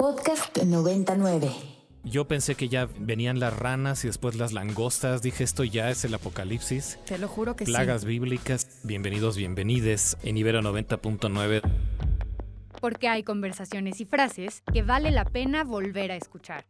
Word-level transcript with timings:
Podcast 0.00 0.56
99. 0.56 1.52
Yo 2.04 2.26
pensé 2.26 2.54
que 2.54 2.70
ya 2.70 2.88
venían 2.98 3.38
las 3.38 3.54
ranas 3.54 4.02
y 4.02 4.06
después 4.06 4.34
las 4.34 4.54
langostas. 4.54 5.20
Dije, 5.20 5.44
esto 5.44 5.62
ya 5.62 5.90
es 5.90 6.06
el 6.06 6.14
apocalipsis. 6.14 6.98
Te 7.04 7.18
lo 7.18 7.28
juro 7.28 7.54
que 7.54 7.66
Plagas 7.66 8.00
sí. 8.00 8.06
bíblicas. 8.06 8.80
Bienvenidos, 8.82 9.36
bienvenides 9.36 10.16
en 10.22 10.38
Ibero 10.38 10.62
90.9. 10.62 11.60
Porque 12.80 13.08
hay 13.08 13.22
conversaciones 13.22 14.00
y 14.00 14.06
frases 14.06 14.62
que 14.72 14.82
vale 14.82 15.10
la 15.10 15.26
pena 15.26 15.64
volver 15.64 16.12
a 16.12 16.16
escuchar. 16.16 16.64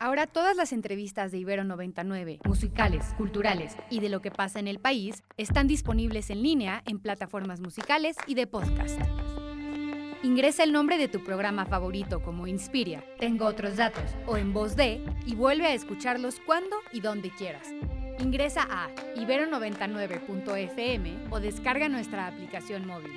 Ahora 0.00 0.26
todas 0.26 0.56
las 0.56 0.72
entrevistas 0.72 1.30
de 1.30 1.38
Ibero 1.38 1.62
99, 1.62 2.40
musicales, 2.44 3.04
culturales 3.16 3.76
y 3.90 4.00
de 4.00 4.08
lo 4.08 4.20
que 4.22 4.32
pasa 4.32 4.58
en 4.58 4.66
el 4.66 4.80
país, 4.80 5.22
están 5.36 5.68
disponibles 5.68 6.30
en 6.30 6.42
línea 6.42 6.82
en 6.84 6.98
plataformas 6.98 7.60
musicales 7.60 8.16
y 8.26 8.34
de 8.34 8.48
podcast. 8.48 9.00
Ingresa 10.22 10.64
el 10.64 10.72
nombre 10.72 10.98
de 10.98 11.08
tu 11.08 11.24
programa 11.24 11.64
favorito 11.64 12.22
como 12.22 12.46
Inspiria, 12.46 13.02
Tengo 13.18 13.46
otros 13.46 13.78
datos 13.78 14.04
o 14.26 14.36
en 14.36 14.52
voz 14.52 14.76
de 14.76 15.02
y 15.24 15.34
vuelve 15.34 15.66
a 15.66 15.72
escucharlos 15.72 16.40
cuando 16.44 16.76
y 16.92 17.00
donde 17.00 17.30
quieras. 17.30 17.66
Ingresa 18.18 18.68
a 18.68 18.90
ibero99.fm 19.16 21.28
o 21.30 21.40
descarga 21.40 21.88
nuestra 21.88 22.26
aplicación 22.26 22.86
móvil. 22.86 23.12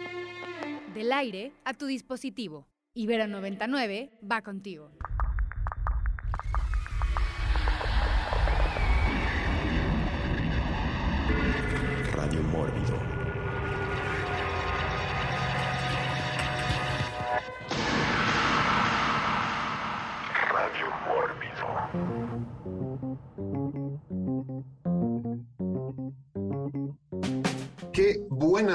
Del 0.94 1.12
aire 1.12 1.52
a 1.66 1.73
tu 1.73 1.88
dispositivo. 1.88 2.70
Ibero 2.94 3.28
99 3.28 4.09
va 4.31 4.42
contigo. 4.42 4.90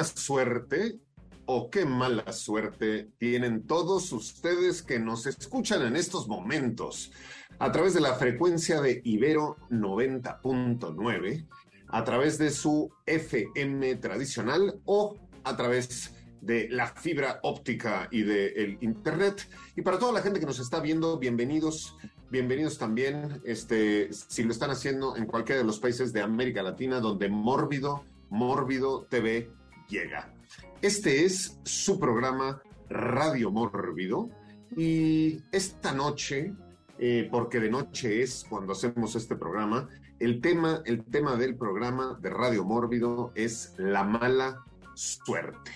Suerte 0.05 0.99
o 1.51 1.71
qué 1.71 1.87
mala 1.87 2.31
suerte 2.33 3.09
tienen 3.19 3.67
todos 3.67 4.13
ustedes 4.13 4.83
que 4.83 4.99
nos 4.99 5.27
escuchan 5.27 5.81
en 5.83 5.97
estos 5.97 6.29
momentos 6.29 7.11
a 7.59 7.73
través 7.73 7.95
de 7.95 8.01
la 8.01 8.15
frecuencia 8.15 8.83
de 8.83 9.01
Ibero 9.03 9.57
90.9, 9.71 11.47
a 11.89 12.05
través 12.05 12.37
de 12.37 12.51
su 12.51 12.91
FM 13.07 13.97
tradicional 13.97 14.79
o 14.85 15.17
a 15.43 15.57
través 15.57 16.13
de 16.43 16.69
la 16.69 16.87
fibra 16.89 17.41
óptica 17.43 18.09
y 18.11 18.23
del 18.23 18.77
internet. 18.83 19.49
Y 19.75 19.81
para 19.81 19.99
toda 19.99 20.13
la 20.13 20.21
gente 20.21 20.41
que 20.41 20.47
nos 20.47 20.61
está 20.61 20.81
viendo, 20.81 21.19
bienvenidos, 21.19 21.97
bienvenidos 22.31 22.77
también, 22.77 23.41
este, 23.45 24.13
si 24.13 24.45
lo 24.45 24.53
están 24.53 24.71
haciendo 24.71 25.17
en 25.17 25.25
cualquiera 25.25 25.63
de 25.63 25.67
los 25.67 25.81
países 25.81 26.13
de 26.13 26.21
América 26.21 26.63
Latina, 26.63 27.01
donde 27.01 27.31
Mórbido, 27.31 28.05
Mórbido 28.29 29.07
TV 29.09 29.51
llega. 29.89 30.33
Este 30.81 31.25
es 31.25 31.59
su 31.65 31.99
programa 31.99 32.63
Radio 32.89 33.51
Mórbido 33.51 34.31
y 34.77 35.43
esta 35.51 35.93
noche, 35.93 36.55
eh, 36.99 37.29
porque 37.31 37.61
de 37.61 37.71
noche 37.71 38.23
es 38.23 38.45
cuando 38.49 38.73
hacemos 38.73 39.17
este 39.17 39.37
programa, 39.37 39.89
el 40.21 40.41
tema, 40.41 40.83
el 40.85 41.05
tema 41.05 41.37
del 41.37 41.57
programa 41.57 42.19
de 42.21 42.31
Radio 42.31 42.65
Mórbido 42.65 43.33
es 43.35 43.75
la 43.77 44.05
mala 44.05 44.65
suerte. 44.95 45.73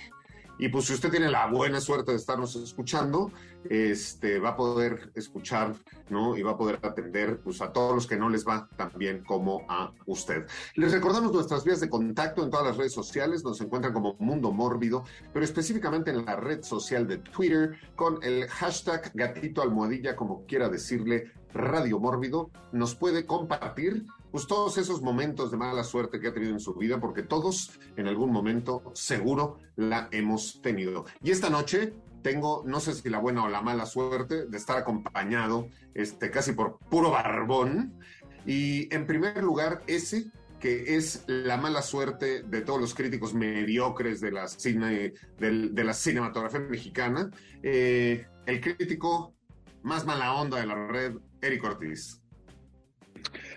Y 0.59 0.69
pues 0.69 0.85
si 0.85 0.95
usted 0.95 1.11
tiene 1.11 1.31
la 1.31 1.47
buena 1.47 1.81
suerte 1.81 2.13
de 2.13 2.19
estarnos 2.19 2.55
escuchando, 2.57 3.33
este, 3.69 4.39
va 4.39 4.51
a 4.51 4.57
poder 4.57 5.11
escuchar, 5.15 5.75
¿no? 6.11 6.37
Y 6.37 6.43
va 6.43 6.53
a 6.53 6.57
poder 6.57 6.79
atender 6.83 7.41
pues, 7.41 7.61
a 7.61 7.73
todos 7.73 7.95
los 7.95 8.07
que 8.07 8.17
no 8.17 8.29
les 8.29 8.47
va 8.47 8.69
tan 8.77 8.93
bien 8.97 9.23
como 9.25 9.65
a 9.69 9.93
usted. 10.07 10.47
Les 10.75 10.93
recordamos 10.93 11.33
nuestras 11.33 11.65
vías 11.65 11.81
de 11.81 11.89
contacto 11.89 12.43
en 12.43 12.51
todas 12.51 12.67
las 12.67 12.77
redes 12.77 12.93
sociales, 12.93 13.45
nos 13.45 13.61
encuentran 13.61 13.93
como 13.93 14.17
Mundo 14.19 14.53
Mórbido, 14.53 15.05
pero 15.33 15.45
específicamente 15.45 16.11
en 16.11 16.25
la 16.25 16.37
red 16.37 16.63
social 16.63 17.07
de 17.07 17.19
Twitter 17.19 17.77
con 17.97 18.23
el 18.23 18.49
hashtag 18.49 19.11
gatito 19.15 19.63
almohadilla, 19.63 20.17
como 20.17 20.45
quiera 20.47 20.69
decirle, 20.69 21.33
Radio 21.55 21.99
Mórbido, 21.99 22.51
nos 22.73 22.95
puede 22.95 23.27
compartir 23.27 24.07
pues 24.31 24.47
todos 24.47 24.79
esos 24.79 25.03
momentos 25.03 25.51
de 25.51 25.59
mala 25.59 25.85
suerte 25.85 26.19
que 26.19 26.29
ha 26.29 26.33
tenido 26.33 26.53
en 26.53 26.61
su 26.61 26.75
vida, 26.75 26.99
porque 26.99 27.23
todos 27.23 27.79
en 27.97 28.09
algún 28.09 28.33
momento 28.33 28.83
seguro 28.95 29.59
la 29.77 30.09
hemos 30.11 30.63
tenido. 30.63 31.05
Y 31.23 31.31
esta 31.31 31.51
noche 31.51 31.93
tengo, 32.23 32.63
no 32.67 32.81
sé 32.81 32.95
si 32.95 33.09
la 33.09 33.19
buena 33.19 33.45
o 33.45 33.49
la 33.49 33.63
mala 33.63 33.87
suerte 33.87 34.47
de 34.47 34.57
estar 34.57 34.79
acompañado, 34.79 35.69
este, 35.95 36.31
casi 36.31 36.53
por 36.53 36.79
puro 36.79 37.11
barbón. 37.11 37.99
Y 38.47 38.93
en 38.95 39.07
primer 39.07 39.43
lugar, 39.43 39.83
ese 39.87 40.31
que 40.63 40.97
es 40.97 41.25
la 41.27 41.57
mala 41.57 41.83
suerte 41.83 42.45
de 42.45 42.61
todos 42.61 42.81
los 42.81 42.95
críticos 42.95 43.35
mediocres 43.35 44.21
de 44.21 44.31
la, 44.31 44.47
cine, 44.47 45.13
de, 45.39 45.85
la 45.85 45.93
cinematografía 45.93 46.61
mexicana, 46.61 47.31
eh, 47.65 48.27
el 48.47 48.61
crítico 48.61 49.35
más 49.83 50.07
mala 50.07 50.33
onda 50.35 50.61
de 50.61 50.67
la 50.67 50.87
red, 50.87 51.17
Eric 51.41 51.65
Ortiz. 51.65 52.23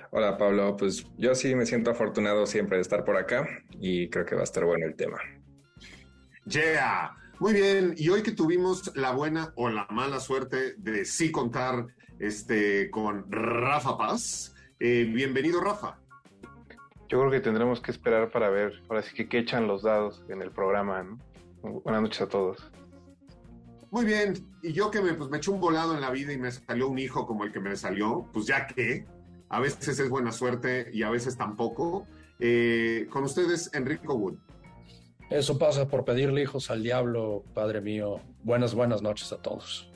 Hola 0.09 0.36
Pablo, 0.36 0.75
pues 0.78 1.06
yo 1.18 1.36
sí 1.36 1.54
me 1.54 1.68
siento 1.68 1.92
afortunado 1.92 2.48
siempre 2.48 2.78
de 2.78 2.81
estar 2.81 3.06
por 3.06 3.18
acá 3.18 3.48
y 3.80 4.09
creo 4.09 4.25
que 4.25 4.34
va 4.34 4.42
a 4.42 4.46
estar 4.46 4.66
bueno 4.66 4.88
el 4.88 4.96
tema. 4.96 5.20
Yeah. 6.48 7.12
Muy 7.38 7.51
bien, 7.51 7.96
y 7.97 8.07
hoy 8.07 8.23
que 8.23 8.31
tuvimos 8.31 8.96
la 8.96 9.12
buena 9.12 9.51
o 9.56 9.69
la 9.69 9.85
mala 9.90 10.22
suerte 10.22 10.75
de 10.78 11.03
sí 11.03 11.34
contar 11.34 11.88
este, 12.18 12.90
con 12.90 13.29
Rafa 13.29 13.97
Paz, 13.97 14.56
eh, 14.79 15.03
bienvenido 15.03 15.59
Rafa. 15.59 16.00
Yo 17.09 17.19
creo 17.19 17.29
que 17.29 17.41
tendremos 17.41 17.81
que 17.81 17.91
esperar 17.91 18.31
para 18.31 18.50
ver, 18.50 18.81
ahora 18.88 19.03
sí 19.03 19.13
que 19.13 19.28
qué 19.28 19.40
echan 19.40 19.68
los 19.68 19.84
dados 19.84 20.24
en 20.29 20.41
el 20.41 20.50
programa, 20.51 21.03
¿no? 21.03 21.19
Buenas 21.81 22.03
noches 22.03 22.22
a 22.22 22.29
todos. 22.29 22.72
Muy 23.91 24.06
bien, 24.06 24.47
y 24.63 24.72
yo 24.72 24.90
que 24.90 25.01
me, 25.01 25.13
pues, 25.13 25.29
me 25.29 25.38
eché 25.38 25.51
un 25.51 25.59
volado 25.59 25.94
en 25.94 26.00
la 26.00 26.12
vida 26.12 26.31
y 26.31 26.38
me 26.38 26.51
salió 26.51 26.88
un 26.88 27.00
hijo 27.00 27.28
como 27.28 27.44
el 27.44 27.51
que 27.51 27.59
me 27.59 27.75
salió, 27.75 28.29
pues 28.31 28.45
ya 28.45 28.66
que 28.66 29.06
a 29.50 29.59
veces 29.59 30.00
es 30.00 30.09
buena 30.09 30.31
suerte 30.31 30.90
y 30.94 31.03
a 31.03 31.09
veces 31.09 31.38
tampoco. 31.38 32.07
Eh, 32.40 33.07
con 33.09 33.25
ustedes, 33.25 33.69
Enrico 33.74 34.13
Wood. 34.16 34.35
Eso 35.30 35.58
pasa 35.58 35.88
por 35.88 36.06
pedirle 36.06 36.44
hijos 36.44 36.69
al 36.69 36.84
diablo, 36.84 37.44
Padre 37.53 37.81
mío. 37.81 38.22
Buenas, 38.44 38.75
buenas 38.75 39.02
noches 39.02 39.31
a 39.34 39.38
todos. 39.38 39.90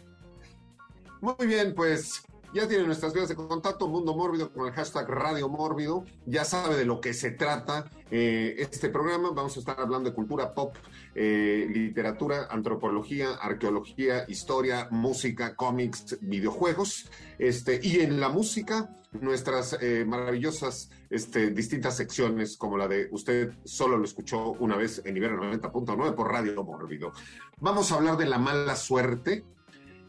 Muy 1.21 1.45
bien, 1.45 1.75
pues 1.75 2.23
ya 2.53 2.67
tienen 2.67 2.87
nuestras 2.87 3.13
vías 3.13 3.29
de 3.29 3.35
contacto, 3.35 3.87
Mundo 3.87 4.15
Mórbido 4.15 4.51
con 4.51 4.67
el 4.67 4.73
hashtag 4.73 5.07
Radio 5.07 5.49
Mórbido. 5.49 6.03
Ya 6.25 6.43
sabe 6.43 6.75
de 6.75 6.85
lo 6.85 6.99
que 6.99 7.13
se 7.13 7.31
trata 7.31 7.85
eh, 8.09 8.55
este 8.57 8.89
programa. 8.89 9.29
Vamos 9.31 9.55
a 9.55 9.59
estar 9.59 9.79
hablando 9.79 10.09
de 10.09 10.15
cultura 10.15 10.53
pop, 10.53 10.75
eh, 11.13 11.67
literatura, 11.69 12.47
antropología, 12.49 13.35
arqueología, 13.35 14.25
historia, 14.27 14.87
música, 14.89 15.55
cómics, 15.55 16.17
videojuegos. 16.21 17.09
Este, 17.37 17.79
y 17.83 17.99
en 17.99 18.19
la 18.19 18.29
música, 18.29 18.89
nuestras 19.11 19.77
eh, 19.81 20.03
maravillosas 20.05 20.89
este, 21.09 21.51
distintas 21.51 21.97
secciones, 21.97 22.57
como 22.57 22.77
la 22.77 22.87
de 22.87 23.09
usted 23.11 23.53
solo 23.63 23.97
lo 23.97 24.05
escuchó 24.05 24.51
una 24.59 24.75
vez 24.75 25.01
en 25.05 25.15
Ibero 25.17 25.41
90.9 25.41 26.15
por 26.15 26.31
Radio 26.31 26.63
Mórbido. 26.63 27.11
Vamos 27.59 27.91
a 27.91 27.95
hablar 27.95 28.17
de 28.17 28.25
la 28.25 28.39
mala 28.39 28.75
suerte 28.75 29.43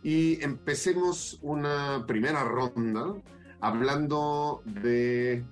y 0.02 0.42
empecemos 0.42 1.38
una 1.42 2.04
primera 2.06 2.44
ronda 2.44 3.14
hablando 3.60 4.62
de 4.64 5.44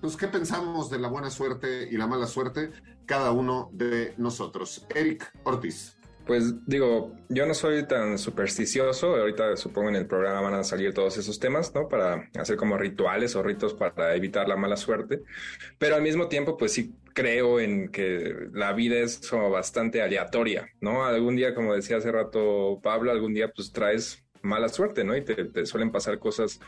pues, 0.00 0.16
qué 0.16 0.28
pensamos 0.28 0.90
de 0.90 0.98
la 0.98 1.08
buena 1.08 1.30
suerte 1.30 1.88
y 1.90 1.96
la 1.96 2.06
mala 2.06 2.26
suerte 2.26 2.70
cada 3.06 3.32
uno 3.32 3.70
de 3.72 4.14
nosotros. 4.18 4.86
Eric 4.94 5.32
Ortiz. 5.44 5.99
Pues 6.26 6.66
digo, 6.66 7.14
yo 7.28 7.46
no 7.46 7.54
soy 7.54 7.86
tan 7.86 8.18
supersticioso, 8.18 9.16
ahorita 9.16 9.56
supongo 9.56 9.88
en 9.88 9.96
el 9.96 10.06
programa 10.06 10.42
van 10.42 10.54
a 10.54 10.64
salir 10.64 10.94
todos 10.94 11.16
esos 11.18 11.40
temas, 11.40 11.74
¿no? 11.74 11.88
Para 11.88 12.28
hacer 12.38 12.56
como 12.56 12.78
rituales 12.78 13.34
o 13.34 13.42
ritos 13.42 13.74
para 13.74 14.14
evitar 14.14 14.46
la 14.46 14.56
mala 14.56 14.76
suerte, 14.76 15.22
pero 15.78 15.96
al 15.96 16.02
mismo 16.02 16.28
tiempo 16.28 16.56
pues 16.56 16.72
sí 16.72 16.94
creo 17.14 17.58
en 17.58 17.88
que 17.90 18.48
la 18.52 18.72
vida 18.72 18.96
es 18.96 19.26
como 19.28 19.50
bastante 19.50 20.02
aleatoria, 20.02 20.68
¿no? 20.80 21.04
Algún 21.04 21.36
día, 21.36 21.54
como 21.54 21.74
decía 21.74 21.96
hace 21.96 22.12
rato 22.12 22.80
Pablo, 22.82 23.10
algún 23.10 23.34
día 23.34 23.50
pues 23.54 23.72
traes 23.72 24.24
mala 24.42 24.68
suerte, 24.68 25.04
¿no? 25.04 25.16
Y 25.16 25.24
te, 25.24 25.44
te 25.46 25.66
suelen 25.66 25.90
pasar 25.92 26.18
cosas 26.18 26.60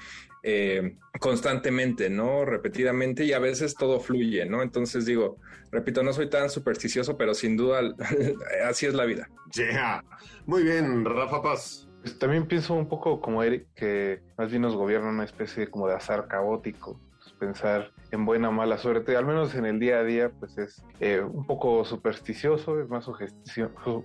eh, 0.42 0.96
constantemente, 1.20 2.10
¿no? 2.10 2.44
Repetidamente 2.44 3.24
y 3.24 3.32
a 3.32 3.38
veces 3.38 3.74
todo 3.74 4.00
fluye, 4.00 4.44
¿no? 4.46 4.62
Entonces 4.62 5.06
digo, 5.06 5.38
repito, 5.70 6.02
no 6.02 6.12
soy 6.12 6.28
tan 6.28 6.50
supersticioso, 6.50 7.16
pero 7.16 7.34
sin 7.34 7.56
duda 7.56 7.80
así 8.68 8.86
es 8.86 8.94
la 8.94 9.04
vida. 9.04 9.28
Yeah. 9.54 10.04
Muy 10.46 10.62
bien, 10.64 11.04
Rafa 11.04 11.42
Paz. 11.42 11.88
Pues 12.02 12.18
también 12.18 12.46
pienso 12.46 12.74
un 12.74 12.88
poco 12.88 13.20
como 13.20 13.42
Eric, 13.44 13.66
que 13.76 14.20
más 14.36 14.50
bien 14.50 14.62
nos 14.62 14.74
gobierna 14.74 15.08
una 15.10 15.24
especie 15.24 15.68
como 15.68 15.86
de 15.86 15.94
azar 15.94 16.26
caótico. 16.26 17.00
Pues 17.22 17.32
pensar 17.38 17.92
en 18.10 18.24
buena 18.26 18.48
o 18.48 18.52
mala 18.52 18.76
suerte, 18.76 19.16
al 19.16 19.24
menos 19.24 19.54
en 19.54 19.64
el 19.66 19.78
día 19.78 20.00
a 20.00 20.04
día, 20.04 20.30
pues 20.40 20.58
es 20.58 20.82
eh, 20.98 21.20
un 21.20 21.46
poco 21.46 21.84
supersticioso, 21.84 22.80
es 22.80 22.88
más 22.88 23.04
sugestión, 23.04 23.72
su- 23.84 24.04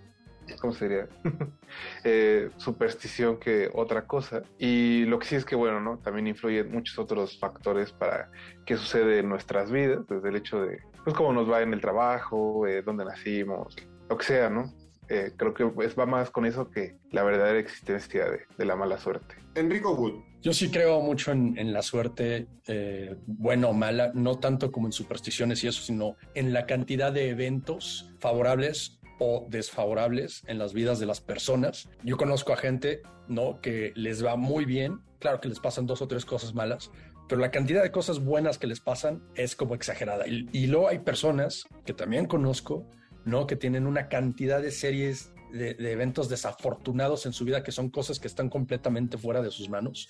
¿cómo 0.55 0.73
sería? 0.73 1.07
eh, 2.03 2.49
superstición 2.57 3.37
que 3.37 3.69
otra 3.73 4.05
cosa. 4.05 4.43
Y 4.57 5.05
lo 5.05 5.19
que 5.19 5.27
sí 5.27 5.35
es 5.35 5.45
que, 5.45 5.55
bueno, 5.55 5.79
¿no? 5.79 5.97
También 5.99 6.27
influyen 6.27 6.71
muchos 6.71 6.97
otros 6.99 7.39
factores 7.39 7.91
para 7.91 8.31
qué 8.65 8.77
sucede 8.77 9.19
en 9.19 9.29
nuestras 9.29 9.71
vidas, 9.71 10.07
desde 10.07 10.29
el 10.29 10.35
hecho 10.35 10.61
de, 10.61 10.79
pues, 11.03 11.15
cómo 11.15 11.33
nos 11.33 11.49
va 11.49 11.61
en 11.61 11.73
el 11.73 11.81
trabajo, 11.81 12.67
eh, 12.67 12.81
dónde 12.81 13.05
nacimos, 13.05 13.75
lo 14.09 14.17
que 14.17 14.25
sea, 14.25 14.49
¿no? 14.49 14.73
Eh, 15.09 15.31
creo 15.37 15.53
que 15.53 15.65
pues, 15.67 15.97
va 15.97 16.05
más 16.05 16.29
con 16.29 16.45
eso 16.45 16.69
que 16.69 16.97
la 17.11 17.23
verdadera 17.23 17.59
existencia 17.59 18.29
de, 18.29 18.41
de 18.57 18.65
la 18.65 18.75
mala 18.75 18.97
suerte. 18.97 19.35
Enrico 19.55 19.93
Wood. 19.93 20.21
Yo 20.41 20.53
sí 20.53 20.69
creo 20.69 21.01
mucho 21.01 21.31
en, 21.31 21.57
en 21.57 21.73
la 21.73 21.81
suerte, 21.81 22.47
eh, 22.67 23.15
buena 23.25 23.67
o 23.67 23.73
mala, 23.73 24.11
no 24.13 24.37
tanto 24.39 24.71
como 24.71 24.87
en 24.87 24.93
supersticiones 24.93 25.63
y 25.63 25.67
eso, 25.67 25.81
sino 25.81 26.15
en 26.35 26.53
la 26.53 26.65
cantidad 26.65 27.11
de 27.11 27.29
eventos 27.29 28.13
favorables 28.19 28.96
o 29.19 29.45
desfavorables 29.49 30.43
en 30.47 30.59
las 30.59 30.73
vidas 30.73 30.99
de 30.99 31.05
las 31.05 31.21
personas. 31.21 31.89
Yo 32.03 32.17
conozco 32.17 32.53
a 32.53 32.57
gente, 32.57 33.01
¿no? 33.27 33.61
Que 33.61 33.93
les 33.95 34.23
va 34.23 34.35
muy 34.35 34.65
bien, 34.65 35.01
claro 35.19 35.39
que 35.41 35.49
les 35.49 35.59
pasan 35.59 35.85
dos 35.85 36.01
o 36.01 36.07
tres 36.07 36.25
cosas 36.25 36.53
malas, 36.53 36.91
pero 37.27 37.41
la 37.41 37.51
cantidad 37.51 37.83
de 37.83 37.91
cosas 37.91 38.23
buenas 38.23 38.57
que 38.57 38.67
les 38.67 38.79
pasan 38.79 39.23
es 39.35 39.55
como 39.55 39.75
exagerada. 39.75 40.27
Y, 40.27 40.47
y 40.51 40.67
luego 40.67 40.87
hay 40.87 40.99
personas 40.99 41.65
que 41.85 41.93
también 41.93 42.25
conozco, 42.25 42.85
¿no? 43.25 43.47
Que 43.47 43.55
tienen 43.55 43.85
una 43.85 44.07
cantidad 44.07 44.61
de 44.61 44.71
series 44.71 45.33
de, 45.51 45.91
eventos 45.91 46.29
desafortunados 46.29 47.25
en 47.25 47.33
su 47.33 47.45
vida, 47.45 47.63
que 47.63 47.71
son 47.71 47.89
cosas 47.89 48.19
que 48.19 48.27
están 48.27 48.49
completamente 48.49 49.17
fuera 49.17 49.41
de 49.41 49.51
sus 49.51 49.69
manos, 49.69 50.09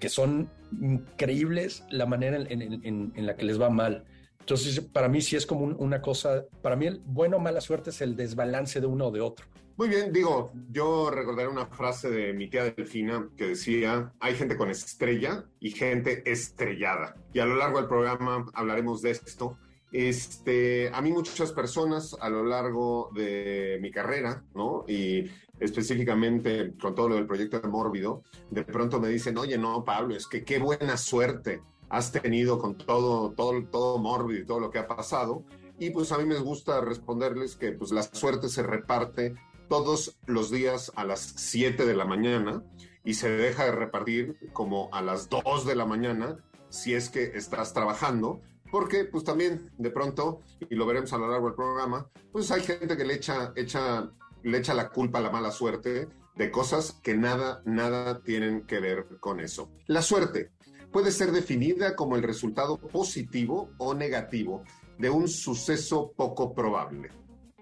que 0.00 0.08
son 0.08 0.50
increíbles 0.80 1.84
la 1.90 2.06
manera 2.06 2.36
en 2.36 3.26
la 3.26 3.36
que 3.36 3.44
les 3.44 3.60
va 3.60 3.70
mal. 3.70 4.04
Entonces, 4.46 4.78
para 4.78 5.08
mí 5.08 5.20
sí 5.22 5.34
es 5.34 5.44
como 5.44 5.62
un, 5.62 5.74
una 5.76 6.00
cosa, 6.00 6.44
para 6.62 6.76
mí 6.76 6.86
el 6.86 7.00
bueno 7.04 7.38
o 7.38 7.40
mala 7.40 7.60
suerte 7.60 7.90
es 7.90 8.00
el 8.00 8.14
desbalance 8.14 8.80
de 8.80 8.86
uno 8.86 9.08
o 9.08 9.10
de 9.10 9.20
otro. 9.20 9.44
Muy 9.76 9.88
bien, 9.88 10.12
digo, 10.12 10.52
yo 10.70 11.10
recordaré 11.10 11.48
una 11.48 11.66
frase 11.66 12.08
de 12.10 12.32
mi 12.32 12.48
tía 12.48 12.62
Delfina 12.62 13.28
que 13.36 13.48
decía, 13.48 14.12
hay 14.20 14.36
gente 14.36 14.56
con 14.56 14.70
estrella 14.70 15.46
y 15.58 15.72
gente 15.72 16.22
estrellada. 16.30 17.16
Y 17.32 17.40
a 17.40 17.44
lo 17.44 17.56
largo 17.56 17.78
del 17.78 17.88
programa 17.88 18.46
hablaremos 18.54 19.02
de 19.02 19.10
esto. 19.10 19.58
Este, 19.90 20.90
a 20.94 21.02
mí 21.02 21.10
muchas 21.10 21.50
personas 21.50 22.16
a 22.20 22.30
lo 22.30 22.44
largo 22.44 23.10
de 23.16 23.78
mi 23.82 23.90
carrera, 23.90 24.44
¿no? 24.54 24.84
Y 24.86 25.28
específicamente 25.58 26.72
con 26.80 26.94
todo 26.94 27.08
lo 27.08 27.14
del 27.16 27.26
proyecto 27.26 27.58
de 27.58 27.66
Mórbido, 27.66 28.22
de 28.50 28.62
pronto 28.62 29.00
me 29.00 29.08
dicen, 29.08 29.36
oye, 29.38 29.58
no, 29.58 29.82
Pablo, 29.82 30.14
es 30.14 30.28
que 30.28 30.44
qué 30.44 30.60
buena 30.60 30.96
suerte 30.96 31.62
has 31.88 32.12
tenido 32.12 32.58
con 32.58 32.76
todo, 32.76 33.32
todo, 33.32 33.64
todo 33.64 33.98
Mórbido 33.98 34.42
y 34.42 34.46
todo 34.46 34.60
lo 34.60 34.70
que 34.70 34.78
ha 34.78 34.86
pasado. 34.86 35.44
Y 35.78 35.90
pues 35.90 36.12
a 36.12 36.18
mí 36.18 36.24
me 36.24 36.38
gusta 36.38 36.80
responderles 36.80 37.56
que 37.56 37.72
pues 37.72 37.90
la 37.90 38.02
suerte 38.02 38.48
se 38.48 38.62
reparte 38.62 39.34
todos 39.68 40.18
los 40.26 40.50
días 40.50 40.92
a 40.96 41.04
las 41.04 41.20
7 41.20 41.84
de 41.84 41.94
la 41.94 42.04
mañana 42.04 42.62
y 43.04 43.14
se 43.14 43.30
deja 43.30 43.64
de 43.64 43.72
repartir 43.72 44.36
como 44.52 44.88
a 44.92 45.02
las 45.02 45.28
2 45.28 45.66
de 45.66 45.76
la 45.76 45.86
mañana 45.86 46.38
si 46.68 46.94
es 46.94 47.08
que 47.08 47.24
estás 47.34 47.72
trabajando, 47.72 48.40
porque 48.70 49.04
pues 49.04 49.24
también 49.24 49.70
de 49.78 49.90
pronto, 49.90 50.40
y 50.68 50.74
lo 50.74 50.86
veremos 50.86 51.12
a 51.12 51.18
lo 51.18 51.28
largo 51.28 51.46
del 51.46 51.54
programa, 51.54 52.08
pues 52.32 52.50
hay 52.50 52.62
gente 52.62 52.96
que 52.96 53.04
le 53.04 53.14
echa, 53.14 53.52
echa, 53.54 54.10
le 54.42 54.58
echa 54.58 54.74
la 54.74 54.90
culpa 54.90 55.18
a 55.18 55.22
la 55.22 55.30
mala 55.30 55.50
suerte 55.50 56.08
de 56.34 56.50
cosas 56.50 56.98
que 57.02 57.16
nada, 57.16 57.62
nada 57.64 58.22
tienen 58.22 58.66
que 58.66 58.80
ver 58.80 59.06
con 59.20 59.40
eso. 59.40 59.70
La 59.86 60.02
suerte 60.02 60.50
puede 60.92 61.10
ser 61.10 61.32
definida 61.32 61.96
como 61.96 62.16
el 62.16 62.22
resultado 62.22 62.78
positivo 62.78 63.70
o 63.78 63.94
negativo 63.94 64.62
de 64.98 65.10
un 65.10 65.28
suceso 65.28 66.12
poco 66.16 66.54
probable. 66.54 67.10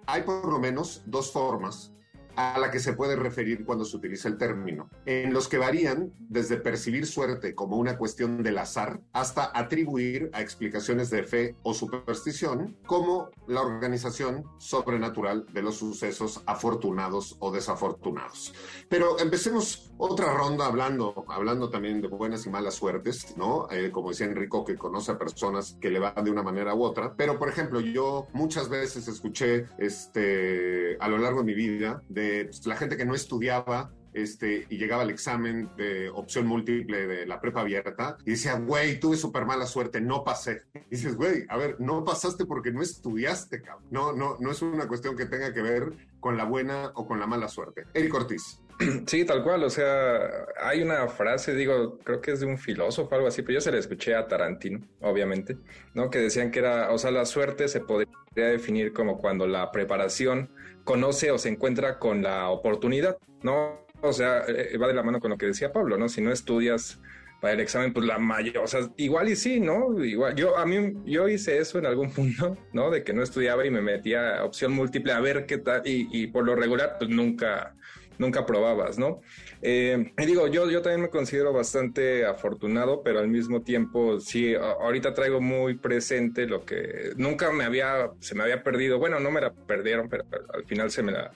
Hay 0.06 0.22
por 0.22 0.50
lo 0.50 0.58
menos 0.58 1.02
dos 1.06 1.32
formas 1.32 1.93
a 2.36 2.58
la 2.58 2.70
que 2.70 2.80
se 2.80 2.92
puede 2.92 3.16
referir 3.16 3.64
cuando 3.64 3.84
se 3.84 3.96
utiliza 3.96 4.28
el 4.28 4.38
término, 4.38 4.88
en 5.06 5.32
los 5.32 5.48
que 5.48 5.58
varían 5.58 6.12
desde 6.18 6.56
percibir 6.56 7.06
suerte 7.06 7.54
como 7.54 7.76
una 7.76 7.96
cuestión 7.96 8.42
del 8.42 8.58
azar 8.58 9.00
hasta 9.12 9.50
atribuir 9.54 10.30
a 10.32 10.40
explicaciones 10.40 11.10
de 11.10 11.22
fe 11.22 11.56
o 11.62 11.74
superstición 11.74 12.76
como 12.86 13.30
la 13.46 13.62
organización 13.62 14.44
sobrenatural 14.58 15.46
de 15.52 15.62
los 15.62 15.76
sucesos 15.76 16.42
afortunados 16.46 17.36
o 17.40 17.50
desafortunados. 17.50 18.54
Pero 18.88 19.18
empecemos 19.18 19.92
otra 19.96 20.34
ronda 20.34 20.66
hablando, 20.66 21.24
hablando 21.28 21.70
también 21.70 22.00
de 22.00 22.08
buenas 22.08 22.46
y 22.46 22.50
malas 22.50 22.74
suertes, 22.74 23.36
¿no? 23.36 23.68
Eh, 23.70 23.90
como 23.90 24.10
decía 24.10 24.26
Enrico, 24.26 24.64
que 24.64 24.76
conoce 24.76 25.12
a 25.12 25.18
personas 25.18 25.76
que 25.80 25.90
le 25.90 25.98
van 25.98 26.24
de 26.24 26.30
una 26.30 26.42
manera 26.42 26.74
u 26.74 26.82
otra. 26.82 27.14
Pero, 27.16 27.38
por 27.38 27.48
ejemplo, 27.48 27.80
yo 27.80 28.26
muchas 28.32 28.68
veces 28.68 29.06
escuché 29.08 29.66
este, 29.78 30.96
a 31.00 31.08
lo 31.08 31.18
largo 31.18 31.40
de 31.40 31.46
mi 31.46 31.54
vida 31.54 32.02
de 32.08 32.23
pues, 32.46 32.66
la 32.66 32.76
gente 32.76 32.96
que 32.96 33.04
no 33.04 33.14
estudiaba 33.14 33.92
este, 34.14 34.66
y 34.70 34.78
llegaba 34.78 35.02
al 35.02 35.10
examen 35.10 35.68
de 35.76 36.08
opción 36.08 36.46
múltiple 36.46 37.06
de 37.06 37.26
la 37.26 37.40
prepa 37.40 37.60
abierta 37.60 38.16
y 38.24 38.30
decía, 38.30 38.54
güey, 38.54 39.00
tuve 39.00 39.16
súper 39.16 39.44
mala 39.44 39.66
suerte, 39.66 40.00
no 40.00 40.22
pasé. 40.22 40.62
Y 40.74 40.96
dices, 40.96 41.16
güey, 41.16 41.44
a 41.48 41.56
ver, 41.56 41.76
no 41.80 42.04
pasaste 42.04 42.46
porque 42.46 42.70
no 42.70 42.80
estudiaste, 42.80 43.60
cabrón. 43.60 43.88
No, 43.90 44.12
no, 44.12 44.36
no 44.38 44.52
es 44.52 44.62
una 44.62 44.86
cuestión 44.86 45.16
que 45.16 45.26
tenga 45.26 45.52
que 45.52 45.62
ver 45.62 45.92
con 46.20 46.36
la 46.36 46.44
buena 46.44 46.92
o 46.94 47.06
con 47.06 47.18
la 47.18 47.26
mala 47.26 47.48
suerte. 47.48 47.84
Eric 47.92 48.14
Ortiz. 48.14 48.60
Sí, 49.06 49.24
tal 49.24 49.44
cual, 49.44 49.62
o 49.62 49.70
sea, 49.70 50.18
hay 50.60 50.82
una 50.82 51.06
frase, 51.06 51.54
digo, 51.54 51.98
creo 52.02 52.20
que 52.20 52.32
es 52.32 52.40
de 52.40 52.46
un 52.46 52.58
filósofo, 52.58 53.14
algo 53.14 53.28
así, 53.28 53.42
pero 53.42 53.54
yo 53.54 53.60
se 53.60 53.70
la 53.70 53.78
escuché 53.78 54.16
a 54.16 54.26
Tarantino, 54.26 54.80
obviamente, 55.00 55.56
¿no? 55.94 56.10
Que 56.10 56.18
decían 56.18 56.50
que 56.50 56.58
era, 56.58 56.90
o 56.90 56.98
sea, 56.98 57.12
la 57.12 57.24
suerte 57.24 57.68
se 57.68 57.80
podría 57.80 58.08
definir 58.34 58.92
como 58.92 59.18
cuando 59.18 59.46
la 59.46 59.70
preparación 59.70 60.50
conoce 60.84 61.30
o 61.30 61.38
se 61.38 61.48
encuentra 61.48 61.98
con 61.98 62.22
la 62.22 62.48
oportunidad, 62.48 63.18
¿no? 63.42 63.86
O 64.02 64.12
sea, 64.12 64.44
va 64.80 64.88
de 64.88 64.94
la 64.94 65.02
mano 65.02 65.20
con 65.20 65.30
lo 65.30 65.38
que 65.38 65.46
decía 65.46 65.72
Pablo, 65.72 65.96
¿no? 65.96 66.08
Si 66.08 66.20
no 66.20 66.30
estudias 66.30 67.00
para 67.40 67.54
el 67.54 67.60
examen, 67.60 67.92
pues 67.92 68.06
la 68.06 68.18
mayor, 68.18 68.58
o 68.58 68.66
sea, 68.66 68.80
igual 68.96 69.28
y 69.28 69.36
sí, 69.36 69.60
¿no? 69.60 70.02
Igual, 70.02 70.34
yo 70.34 70.56
a 70.56 70.64
mí, 70.64 70.94
yo 71.04 71.28
hice 71.28 71.58
eso 71.58 71.78
en 71.78 71.86
algún 71.86 72.10
punto, 72.14 72.56
¿no? 72.72 72.90
De 72.90 73.04
que 73.04 73.12
no 73.12 73.22
estudiaba 73.22 73.66
y 73.66 73.70
me 73.70 73.82
metía 73.82 74.44
opción 74.44 74.72
múltiple 74.72 75.12
a 75.12 75.20
ver 75.20 75.46
qué 75.46 75.58
tal, 75.58 75.82
y, 75.84 76.08
y 76.10 76.26
por 76.28 76.44
lo 76.44 76.54
regular, 76.54 76.96
pues 76.98 77.10
nunca, 77.10 77.74
nunca 78.18 78.46
probabas, 78.46 78.98
¿no? 78.98 79.20
Eh, 79.62 80.12
y 80.18 80.26
digo, 80.26 80.46
yo, 80.48 80.70
yo 80.70 80.82
también 80.82 81.02
me 81.02 81.10
considero 81.10 81.52
bastante 81.52 82.24
afortunado, 82.26 83.02
pero 83.02 83.20
al 83.20 83.28
mismo 83.28 83.62
tiempo, 83.62 84.20
sí, 84.20 84.54
ahorita 84.54 85.14
traigo 85.14 85.40
muy 85.40 85.74
presente 85.74 86.46
lo 86.46 86.64
que 86.64 87.12
nunca 87.16 87.50
me 87.52 87.64
había, 87.64 88.10
se 88.20 88.34
me 88.34 88.42
había 88.42 88.62
perdido, 88.62 88.98
bueno, 88.98 89.20
no 89.20 89.30
me 89.30 89.40
la 89.40 89.52
perdieron, 89.52 90.08
pero, 90.08 90.24
al 90.52 90.64
final 90.64 90.90
se 90.90 91.02
me 91.02 91.12
la 91.12 91.32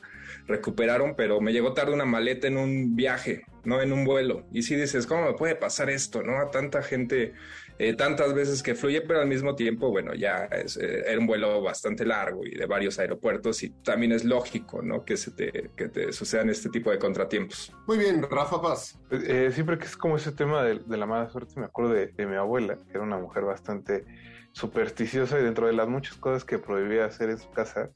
recuperaron, 0.46 1.14
pero 1.16 1.40
me 1.40 1.52
llegó 1.52 1.74
tarde 1.74 1.92
una 1.92 2.04
maleta 2.04 2.46
en 2.46 2.56
un 2.56 2.96
viaje, 2.96 3.44
no 3.64 3.80
en 3.80 3.92
un 3.92 4.04
vuelo. 4.04 4.46
Y 4.52 4.62
sí 4.62 4.76
dices, 4.76 5.06
¿cómo 5.06 5.26
me 5.26 5.34
puede 5.34 5.54
pasar 5.54 5.90
esto? 5.90 6.22
¿No? 6.22 6.38
A 6.38 6.50
tanta 6.50 6.82
gente, 6.82 7.34
eh, 7.78 7.94
tantas 7.94 8.34
veces 8.34 8.62
que 8.62 8.74
fluye, 8.74 9.00
pero 9.02 9.20
al 9.20 9.28
mismo 9.28 9.54
tiempo, 9.54 9.90
bueno, 9.90 10.14
ya 10.14 10.44
es, 10.46 10.76
eh, 10.76 11.04
era 11.06 11.18
un 11.18 11.26
vuelo 11.26 11.60
bastante 11.62 12.04
largo 12.04 12.44
y 12.44 12.54
de 12.54 12.66
varios 12.66 12.98
aeropuertos 12.98 13.62
y 13.62 13.70
también 13.70 14.12
es 14.12 14.24
lógico, 14.24 14.82
¿no? 14.82 15.04
Que, 15.04 15.16
se 15.16 15.30
te, 15.30 15.70
que 15.76 15.88
te 15.88 16.12
sucedan 16.12 16.50
este 16.50 16.68
tipo 16.70 16.90
de 16.90 16.98
contratiempos. 16.98 17.72
Muy 17.86 17.98
bien, 17.98 18.22
Rafa 18.22 18.60
Paz. 18.60 18.98
Eh, 19.10 19.50
siempre 19.52 19.78
que 19.78 19.84
es 19.84 19.96
como 19.96 20.16
ese 20.16 20.32
tema 20.32 20.62
de, 20.62 20.80
de 20.84 20.96
la 20.96 21.06
mala 21.06 21.28
suerte, 21.30 21.58
me 21.60 21.66
acuerdo 21.66 21.92
de, 21.92 22.08
de 22.08 22.26
mi 22.26 22.36
abuela, 22.36 22.76
que 22.76 22.90
era 22.92 23.02
una 23.02 23.18
mujer 23.18 23.44
bastante 23.44 24.04
supersticiosa 24.52 25.38
y 25.38 25.44
dentro 25.44 25.66
de 25.66 25.72
las 25.72 25.88
muchas 25.88 26.16
cosas 26.16 26.44
que 26.44 26.58
prohibía 26.58 27.04
hacer 27.04 27.30
en 27.30 27.38
su 27.38 27.50
casa 27.50 27.90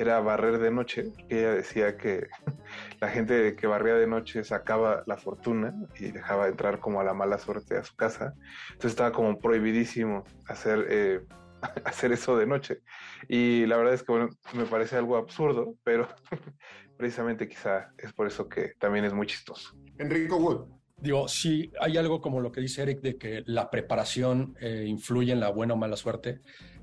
era 0.00 0.18
barrer 0.20 0.58
de 0.58 0.70
noche. 0.70 1.12
Ella 1.28 1.52
decía 1.52 1.96
que 1.96 2.26
la 3.00 3.08
gente 3.08 3.54
que 3.54 3.66
barría 3.66 3.94
de 3.94 4.06
noche 4.06 4.44
sacaba 4.44 5.02
la 5.06 5.16
fortuna 5.16 5.74
y 5.98 6.10
dejaba 6.10 6.48
entrar 6.48 6.80
como 6.80 7.00
a 7.00 7.04
la 7.04 7.12
mala 7.12 7.38
suerte 7.38 7.76
a 7.76 7.84
su 7.84 7.94
casa. 7.94 8.34
Entonces 8.68 8.92
estaba 8.92 9.12
como 9.12 9.38
prohibidísimo 9.38 10.24
hacer, 10.46 10.86
eh, 10.88 11.20
hacer 11.84 12.12
eso 12.12 12.36
de 12.36 12.46
noche. 12.46 12.80
Y 13.28 13.66
la 13.66 13.76
verdad 13.76 13.94
es 13.94 14.02
que 14.02 14.12
bueno, 14.12 14.30
me 14.54 14.64
parece 14.64 14.96
algo 14.96 15.16
absurdo, 15.16 15.74
pero 15.84 16.08
precisamente 16.96 17.46
quizá 17.46 17.92
es 17.98 18.12
por 18.12 18.26
eso 18.26 18.48
que 18.48 18.72
también 18.78 19.04
es 19.04 19.12
muy 19.12 19.26
chistoso. 19.26 19.76
Enrico 19.98 20.36
Wood. 20.36 20.80
Digo, 20.96 21.28
sí, 21.28 21.72
hay 21.80 21.96
algo 21.96 22.20
como 22.20 22.40
lo 22.40 22.52
que 22.52 22.60
dice 22.60 22.82
Eric 22.82 23.00
de 23.00 23.16
que 23.16 23.42
la 23.46 23.70
preparación 23.70 24.54
eh, 24.60 24.84
influye 24.86 25.32
en 25.32 25.40
la 25.40 25.48
buena 25.50 25.72
o 25.74 25.76
mala 25.76 25.96
suerte. 25.96 26.40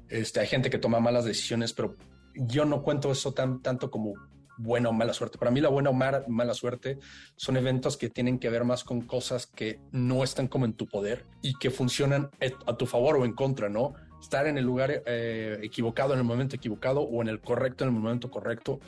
Este, 0.10 0.40
hay 0.40 0.48
gente 0.48 0.72
que 0.72 0.80
toma 0.80 1.00
malas 1.00 1.26
decisiones, 1.26 1.74
pero 1.74 1.96
yo 2.38 2.66
no 2.66 2.82
cuento 2.84 3.12
eso 3.12 3.34
tan, 3.34 3.62
tanto 3.62 3.90
como 3.90 4.14
buena 4.58 4.90
o 4.90 4.94
mala 4.94 5.14
suerte. 5.14 5.38
Para 5.38 5.52
mí 5.52 5.62
la 5.62 5.70
buena 5.70 5.90
o 5.90 5.94
mala, 5.94 6.54
suerte 6.54 6.98
son 7.36 7.58
eventos 7.58 7.98
que 7.98 8.10
tienen 8.10 8.40
que 8.40 8.50
ver 8.50 8.64
más 8.64 8.84
con 8.84 9.02
cosas 9.02 9.48
que 9.48 9.80
no 9.92 10.24
están 10.24 10.48
como 10.48 10.66
en 10.66 10.74
tu 10.74 10.88
poder 10.88 11.26
y 11.42 11.58
que 11.58 11.70
funcionan 11.70 12.30
a 12.66 12.76
tu 12.76 12.86
favor 12.86 13.18
o 13.18 13.26
en 13.26 13.34
contra, 13.34 13.70
¿no? 13.70 13.94
Estar 14.20 14.48
en 14.48 14.58
el 14.58 14.66
lugar 14.66 15.04
eh, 15.06 15.60
equivocado 15.62 16.14
en 16.14 16.20
el 16.20 16.26
momento 16.26 16.56
equivocado 16.56 17.02
o 17.02 17.22
en 17.22 17.28
el 17.28 17.40
correcto 17.40 17.84
en 17.84 17.94
el 17.94 18.00
momento 18.00 18.32
correcto 18.32 18.80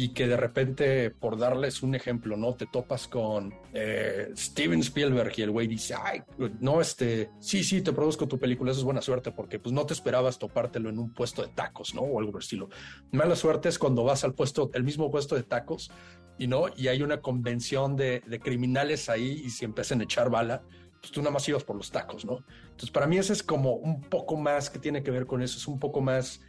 y 0.00 0.10
que 0.10 0.28
de 0.28 0.36
repente, 0.36 1.10
por 1.10 1.36
darles 1.36 1.82
un 1.82 1.96
ejemplo, 1.96 2.36
¿no? 2.36 2.54
Te 2.54 2.66
topas 2.66 3.08
con 3.08 3.52
eh, 3.74 4.30
Steven 4.36 4.78
Spielberg 4.78 5.32
y 5.36 5.42
el 5.42 5.50
güey 5.50 5.66
dice, 5.66 5.96
ay, 6.00 6.22
no, 6.60 6.80
este, 6.80 7.32
sí, 7.40 7.64
sí, 7.64 7.82
te 7.82 7.92
produzco 7.92 8.28
tu 8.28 8.38
película, 8.38 8.70
eso 8.70 8.78
es 8.78 8.84
buena 8.84 9.02
suerte 9.02 9.32
porque 9.32 9.58
pues 9.58 9.72
no 9.72 9.84
te 9.86 9.94
esperabas 9.94 10.38
topártelo 10.38 10.88
en 10.88 11.00
un 11.00 11.12
puesto 11.12 11.42
de 11.42 11.48
tacos, 11.48 11.96
¿no? 11.96 12.02
O 12.02 12.20
algo 12.20 12.30
por 12.30 12.40
el 12.40 12.44
estilo. 12.44 12.68
Mala 13.10 13.34
suerte 13.34 13.70
es 13.70 13.76
cuando 13.76 14.04
vas 14.04 14.22
al 14.22 14.34
puesto, 14.34 14.70
el 14.72 14.84
mismo 14.84 15.10
puesto 15.10 15.34
de 15.34 15.42
tacos 15.42 15.90
y 16.38 16.46
no, 16.46 16.66
y 16.76 16.86
hay 16.86 17.02
una 17.02 17.20
convención 17.20 17.96
de, 17.96 18.22
de 18.24 18.38
criminales 18.38 19.08
ahí 19.08 19.42
y 19.44 19.50
si 19.50 19.64
empiezan 19.64 20.00
a 20.00 20.04
echar 20.04 20.30
bala, 20.30 20.62
pues 21.00 21.10
tú 21.10 21.22
nada 21.22 21.32
más 21.32 21.48
ibas 21.48 21.64
por 21.64 21.74
los 21.74 21.90
tacos, 21.90 22.24
¿no? 22.24 22.44
Entonces, 22.62 22.92
para 22.92 23.08
mí 23.08 23.18
ese 23.18 23.32
es 23.32 23.42
como 23.42 23.72
un 23.72 24.00
poco 24.00 24.36
más 24.36 24.70
que 24.70 24.78
tiene 24.78 25.02
que 25.02 25.10
ver 25.10 25.26
con 25.26 25.42
eso, 25.42 25.58
es 25.58 25.66
un 25.66 25.80
poco 25.80 26.00
más 26.00 26.40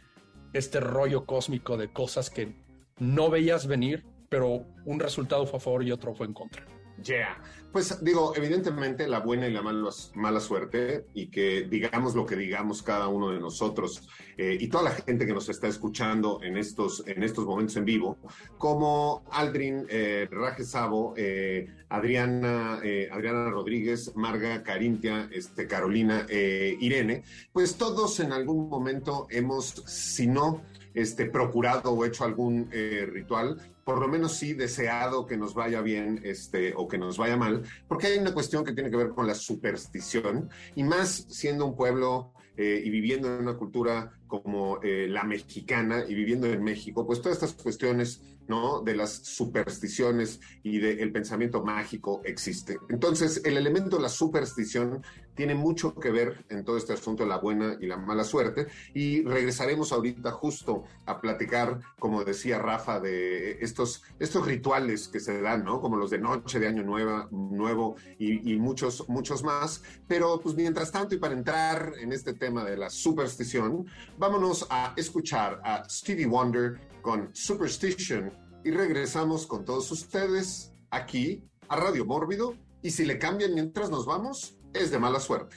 este 0.52 0.78
rollo 0.78 1.26
cósmico 1.26 1.76
de 1.76 1.92
cosas 1.92 2.30
que 2.30 2.69
no 3.00 3.30
veías 3.30 3.66
venir, 3.66 4.04
pero 4.28 4.66
un 4.84 5.00
resultado 5.00 5.46
fue 5.46 5.58
a 5.58 5.60
favor 5.60 5.82
y 5.82 5.90
otro 5.90 6.14
fue 6.14 6.26
en 6.26 6.34
contra. 6.34 6.64
Yeah. 7.02 7.42
Pues 7.72 8.02
digo, 8.04 8.32
evidentemente 8.34 9.06
la 9.06 9.20
buena 9.20 9.46
y 9.46 9.52
la 9.52 9.62
mala, 9.62 9.90
mala 10.14 10.40
suerte 10.40 11.06
y 11.14 11.28
que 11.28 11.62
digamos 11.62 12.16
lo 12.16 12.26
que 12.26 12.34
digamos 12.34 12.82
cada 12.82 13.06
uno 13.06 13.30
de 13.30 13.38
nosotros 13.38 14.08
eh, 14.36 14.56
y 14.58 14.66
toda 14.66 14.84
la 14.84 14.90
gente 14.90 15.24
que 15.24 15.32
nos 15.32 15.48
está 15.48 15.68
escuchando 15.68 16.40
en 16.42 16.56
estos, 16.56 17.04
en 17.06 17.22
estos 17.22 17.46
momentos 17.46 17.76
en 17.76 17.84
vivo, 17.84 18.18
como 18.58 19.22
Aldrin, 19.30 19.86
eh, 19.88 20.28
Raje 20.30 20.64
Sabo, 20.64 21.14
eh, 21.16 21.68
Adriana, 21.88 22.80
eh, 22.82 23.08
Adriana 23.12 23.50
Rodríguez, 23.50 24.16
Marga, 24.16 24.64
Carintia, 24.64 25.28
este, 25.32 25.68
Carolina, 25.68 26.26
Irene, 26.28 27.22
pues 27.52 27.76
todos 27.76 28.18
en 28.18 28.32
algún 28.32 28.68
momento 28.68 29.28
hemos, 29.30 29.84
si 29.86 30.26
no 30.26 30.62
este, 30.94 31.26
procurado 31.26 31.92
o 31.92 32.04
hecho 32.04 32.24
algún 32.24 32.70
ritual, 32.70 33.56
por 33.84 34.00
lo 34.00 34.08
menos 34.08 34.36
sí 34.36 34.54
deseado 34.54 35.26
que 35.26 35.36
nos 35.36 35.54
vaya 35.54 35.80
bien 35.80 36.20
este, 36.24 36.74
o 36.76 36.86
que 36.88 36.98
nos 36.98 37.18
vaya 37.18 37.36
mal, 37.36 37.62
porque 37.88 38.08
hay 38.08 38.18
una 38.18 38.32
cuestión 38.32 38.64
que 38.64 38.72
tiene 38.72 38.90
que 38.90 38.96
ver 38.96 39.10
con 39.10 39.26
la 39.26 39.34
superstición 39.34 40.48
y 40.74 40.84
más 40.84 41.26
siendo 41.28 41.66
un 41.66 41.76
pueblo 41.76 42.32
eh, 42.56 42.82
y 42.84 42.90
viviendo 42.90 43.34
en 43.34 43.40
una 43.40 43.56
cultura 43.56 44.12
como 44.26 44.82
eh, 44.82 45.06
la 45.08 45.24
mexicana 45.24 46.04
y 46.06 46.14
viviendo 46.14 46.46
en 46.46 46.62
México, 46.62 47.06
pues 47.06 47.22
todas 47.22 47.42
estas 47.42 47.54
cuestiones 47.54 48.20
¿no? 48.50 48.82
de 48.82 48.96
las 48.96 49.12
supersticiones 49.12 50.40
y 50.64 50.78
del 50.80 51.12
pensamiento 51.12 51.62
mágico 51.62 52.20
existe. 52.24 52.78
Entonces, 52.88 53.40
el 53.44 53.56
elemento 53.56 53.96
de 53.96 54.02
la 54.02 54.08
superstición 54.08 55.02
tiene 55.34 55.54
mucho 55.54 55.94
que 55.94 56.10
ver 56.10 56.44
en 56.50 56.64
todo 56.64 56.76
este 56.76 56.92
asunto 56.92 57.22
de 57.22 57.28
la 57.28 57.38
buena 57.38 57.76
y 57.80 57.86
la 57.86 57.96
mala 57.96 58.24
suerte 58.24 58.66
y 58.92 59.22
regresaremos 59.22 59.92
ahorita 59.92 60.32
justo 60.32 60.84
a 61.06 61.20
platicar, 61.20 61.80
como 61.98 62.24
decía 62.24 62.58
Rafa, 62.58 62.98
de 63.00 63.52
estos, 63.62 64.02
estos 64.18 64.44
rituales 64.44 65.08
que 65.08 65.20
se 65.20 65.40
dan, 65.40 65.64
¿no? 65.64 65.80
Como 65.80 65.96
los 65.96 66.10
de 66.10 66.18
noche 66.18 66.58
de 66.58 66.66
año 66.66 66.82
nueva, 66.82 67.28
nuevo 67.30 67.94
y, 68.18 68.52
y 68.52 68.58
muchos, 68.58 69.08
muchos 69.08 69.44
más. 69.44 69.82
Pero 70.08 70.40
pues 70.40 70.56
mientras 70.56 70.90
tanto 70.90 71.14
y 71.14 71.18
para 71.18 71.34
entrar 71.34 71.94
en 72.00 72.12
este 72.12 72.34
tema 72.34 72.64
de 72.64 72.76
la 72.76 72.90
superstición, 72.90 73.86
vámonos 74.18 74.66
a 74.68 74.92
escuchar 74.96 75.60
a 75.64 75.88
Stevie 75.88 76.26
Wonder 76.26 76.89
con 77.00 77.34
Superstition 77.34 78.32
y 78.64 78.70
regresamos 78.70 79.46
con 79.46 79.64
todos 79.64 79.90
ustedes 79.90 80.72
aquí 80.90 81.42
a 81.68 81.76
Radio 81.76 82.04
Mórbido 82.04 82.56
y 82.82 82.90
si 82.90 83.04
le 83.04 83.18
cambian 83.18 83.54
mientras 83.54 83.90
nos 83.90 84.06
vamos, 84.06 84.56
es 84.72 84.90
de 84.90 84.98
mala 84.98 85.20
suerte. 85.20 85.56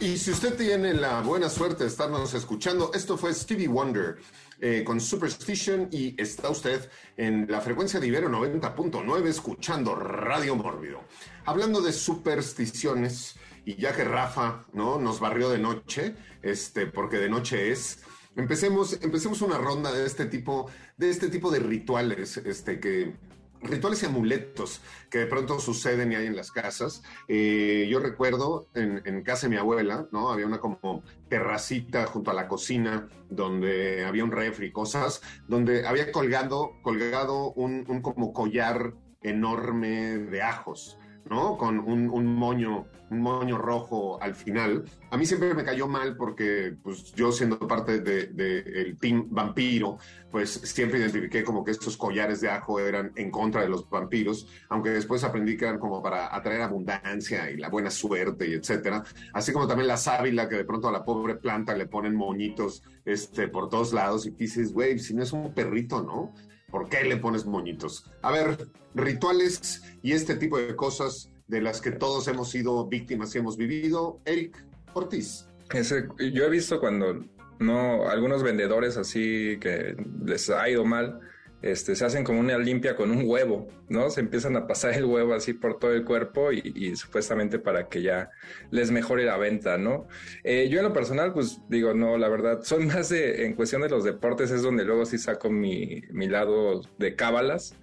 Y 0.00 0.16
si 0.16 0.30
usted 0.30 0.56
tiene 0.56 0.94
la 0.94 1.20
buena 1.20 1.50
suerte 1.50 1.84
de 1.84 1.90
estarnos 1.90 2.32
escuchando, 2.32 2.90
esto 2.94 3.18
fue 3.18 3.34
Stevie 3.34 3.68
Wonder 3.68 4.16
eh, 4.58 4.82
con 4.82 4.98
Superstition 4.98 5.88
y 5.92 6.18
está 6.20 6.48
usted 6.48 6.88
en 7.18 7.46
la 7.50 7.60
frecuencia 7.60 8.00
de 8.00 8.06
Ibero 8.06 8.30
90.9 8.30 9.26
escuchando 9.26 9.94
Radio 9.94 10.56
Mórbido. 10.56 11.02
Hablando 11.44 11.82
de 11.82 11.92
supersticiones, 11.92 13.36
y 13.64 13.76
ya 13.76 13.94
que 13.94 14.04
Rafa 14.04 14.64
¿no? 14.72 14.98
nos 14.98 15.20
barrió 15.20 15.50
de 15.50 15.58
noche, 15.58 16.14
este, 16.42 16.86
porque 16.86 17.18
de 17.18 17.28
noche 17.28 17.70
es, 17.70 18.02
empecemos, 18.36 18.98
empecemos 19.02 19.42
una 19.42 19.58
ronda 19.58 19.92
de 19.92 20.06
este 20.06 20.26
tipo, 20.26 20.70
de 20.96 21.10
este 21.10 21.28
tipo 21.28 21.50
de 21.50 21.60
rituales, 21.60 22.36
este, 22.38 22.80
que 22.80 23.14
rituales 23.62 24.02
y 24.02 24.06
amuletos 24.06 24.80
que 25.10 25.18
de 25.18 25.26
pronto 25.26 25.60
suceden 25.60 26.12
y 26.12 26.14
hay 26.14 26.26
en 26.26 26.36
las 26.36 26.50
casas. 26.50 27.02
Eh, 27.28 27.86
yo 27.90 27.98
recuerdo 28.00 28.68
en, 28.74 29.22
casa 29.22 29.46
de 29.46 29.50
mi 29.50 29.56
abuela, 29.56 30.08
¿no? 30.12 30.30
Había 30.30 30.46
una 30.46 30.60
como 30.60 31.02
terracita 31.28 32.06
junto 32.06 32.30
a 32.30 32.34
la 32.34 32.48
cocina 32.48 33.08
donde 33.28 34.04
había 34.04 34.24
un 34.24 34.32
refri, 34.32 34.72
cosas, 34.72 35.20
donde 35.46 35.86
había 35.86 36.10
colgado, 36.10 36.72
colgado 36.82 37.52
un, 37.52 37.84
un 37.88 38.02
como 38.02 38.32
collar 38.32 38.94
enorme 39.22 40.18
de 40.18 40.42
ajos. 40.42 40.98
¿No? 41.28 41.56
Con 41.56 41.78
un, 41.78 42.26
moño, 42.34 42.86
un 43.10 43.20
moño 43.20 43.58
rojo 43.58 44.20
al 44.22 44.34
final. 44.34 44.84
A 45.10 45.16
mí 45.16 45.26
siempre 45.26 45.54
me 45.54 45.64
cayó 45.64 45.86
mal 45.86 46.16
porque, 46.16 46.74
pues, 46.82 47.12
yo 47.14 47.32
siendo 47.32 47.58
parte 47.58 48.00
del 48.00 48.34
de, 48.34 48.96
team 49.00 49.26
vampiro, 49.30 49.98
pues 50.30 50.50
siempre 50.50 50.98
identifiqué 50.98 51.42
como 51.42 51.64
que 51.64 51.72
estos 51.72 51.96
collares 51.96 52.40
de 52.40 52.50
ajo 52.50 52.78
eran 52.80 53.12
en 53.16 53.30
contra 53.30 53.62
de 53.62 53.68
los 53.68 53.88
vampiros, 53.88 54.46
aunque 54.68 54.90
después 54.90 55.24
aprendí 55.24 55.56
que 55.56 55.64
eran 55.66 55.78
como 55.78 56.02
para 56.02 56.34
atraer 56.34 56.62
abundancia 56.62 57.50
y 57.50 57.56
la 57.56 57.68
buena 57.68 57.90
suerte 57.90 58.48
y 58.48 58.54
etcétera. 58.54 59.02
Así 59.32 59.52
como 59.52 59.66
también 59.66 59.88
la 59.88 59.96
sábila, 59.96 60.48
que 60.48 60.56
de 60.56 60.64
pronto 60.64 60.88
a 60.88 60.92
la 60.92 61.04
pobre 61.04 61.36
planta 61.36 61.74
le 61.74 61.86
ponen 61.86 62.14
moñitos 62.14 62.82
este, 63.04 63.48
por 63.48 63.68
todos 63.68 63.92
lados 63.92 64.26
y 64.26 64.30
dices, 64.30 64.72
güey, 64.72 64.98
si 64.98 65.14
no 65.14 65.22
es 65.22 65.32
un 65.32 65.52
perrito, 65.52 66.02
¿no? 66.02 66.32
¿Por 66.70 66.88
qué 66.88 67.04
le 67.04 67.16
pones 67.16 67.46
moñitos? 67.46 68.04
A 68.22 68.30
ver, 68.30 68.68
rituales 68.94 69.82
y 70.02 70.12
este 70.12 70.36
tipo 70.36 70.58
de 70.58 70.76
cosas 70.76 71.30
de 71.48 71.60
las 71.60 71.80
que 71.80 71.90
todos 71.90 72.28
hemos 72.28 72.50
sido 72.50 72.86
víctimas 72.86 73.34
y 73.34 73.38
hemos 73.38 73.56
vivido. 73.56 74.20
Eric 74.24 74.64
Ortiz. 74.94 75.48
yo 75.72 76.44
he 76.44 76.50
visto 76.50 76.80
cuando 76.80 77.24
no 77.58 78.08
algunos 78.08 78.42
vendedores 78.42 78.96
así 78.96 79.58
que 79.60 79.96
les 80.24 80.48
ha 80.50 80.68
ido 80.68 80.84
mal, 80.84 81.20
este, 81.62 81.94
se 81.94 82.04
hacen 82.04 82.24
como 82.24 82.40
una 82.40 82.56
limpia 82.58 82.96
con 82.96 83.10
un 83.10 83.22
huevo, 83.26 83.68
¿no? 83.88 84.10
Se 84.10 84.20
empiezan 84.20 84.56
a 84.56 84.66
pasar 84.66 84.94
el 84.94 85.04
huevo 85.04 85.34
así 85.34 85.52
por 85.52 85.78
todo 85.78 85.92
el 85.92 86.04
cuerpo 86.04 86.52
y, 86.52 86.96
supuestamente 86.96 87.58
para 87.58 87.88
que 87.88 88.02
ya 88.02 88.30
les 88.70 88.90
mejore 88.90 89.24
la 89.24 89.36
venta, 89.36 89.76
¿no? 89.76 90.08
Eh, 90.42 90.68
yo 90.70 90.78
en 90.78 90.84
lo 90.84 90.92
personal, 90.92 91.32
pues 91.32 91.60
digo, 91.68 91.92
no, 91.94 92.16
la 92.16 92.28
verdad, 92.28 92.60
soy 92.62 92.86
más 92.86 93.08
de, 93.10 93.44
en 93.46 93.54
cuestión 93.54 93.82
de 93.82 93.88
los 93.88 94.04
deportes 94.04 94.50
es 94.50 94.62
donde 94.62 94.84
luego 94.84 95.04
sí 95.04 95.18
saco 95.18 95.50
mi, 95.50 96.02
mi 96.10 96.28
lado 96.28 96.82
de 96.98 97.14
cábalas. 97.14 97.74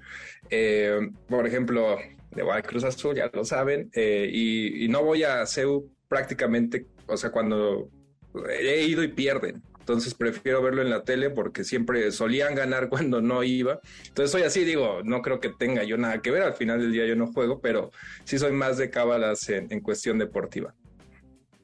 Eh, 0.50 1.00
por 1.28 1.46
ejemplo, 1.46 1.98
de 2.32 2.64
Cruz 2.64 2.84
Azul, 2.84 3.16
ya 3.16 3.30
lo 3.34 3.44
saben, 3.44 3.90
eh, 3.94 4.30
y, 4.32 4.86
y 4.86 4.88
no 4.88 5.04
voy 5.04 5.24
a 5.24 5.42
hacer 5.42 5.68
prácticamente, 6.08 6.86
o 7.08 7.18
sea, 7.18 7.32
cuando 7.32 7.90
he 8.50 8.86
ido 8.86 9.04
y 9.04 9.10
pierden, 9.10 9.62
entonces 9.88 10.16
prefiero 10.16 10.62
verlo 10.62 10.82
en 10.82 10.90
la 10.90 11.06
tele 11.06 11.30
porque 11.30 11.64
siempre 11.64 12.12
solían 12.12 12.56
ganar 12.56 12.90
cuando 12.90 13.22
no 13.22 13.42
iba. 13.44 13.80
Entonces 14.06 14.32
soy 14.32 14.42
así, 14.42 14.66
digo, 14.66 15.00
no 15.06 15.22
creo 15.22 15.40
que 15.40 15.50
tenga 15.50 15.86
yo 15.86 15.98
nada 15.98 16.22
que 16.22 16.30
ver, 16.30 16.44
al 16.44 16.56
final 16.56 16.82
del 16.82 16.92
día 16.92 17.06
yo 17.06 17.16
no 17.16 17.32
juego, 17.32 17.62
pero 17.62 17.92
sí 18.26 18.38
soy 18.38 18.52
más 18.52 18.78
de 18.78 18.90
cábalas 18.90 19.48
en, 19.48 19.80
cuestión 19.80 20.18
deportiva. 20.18 20.74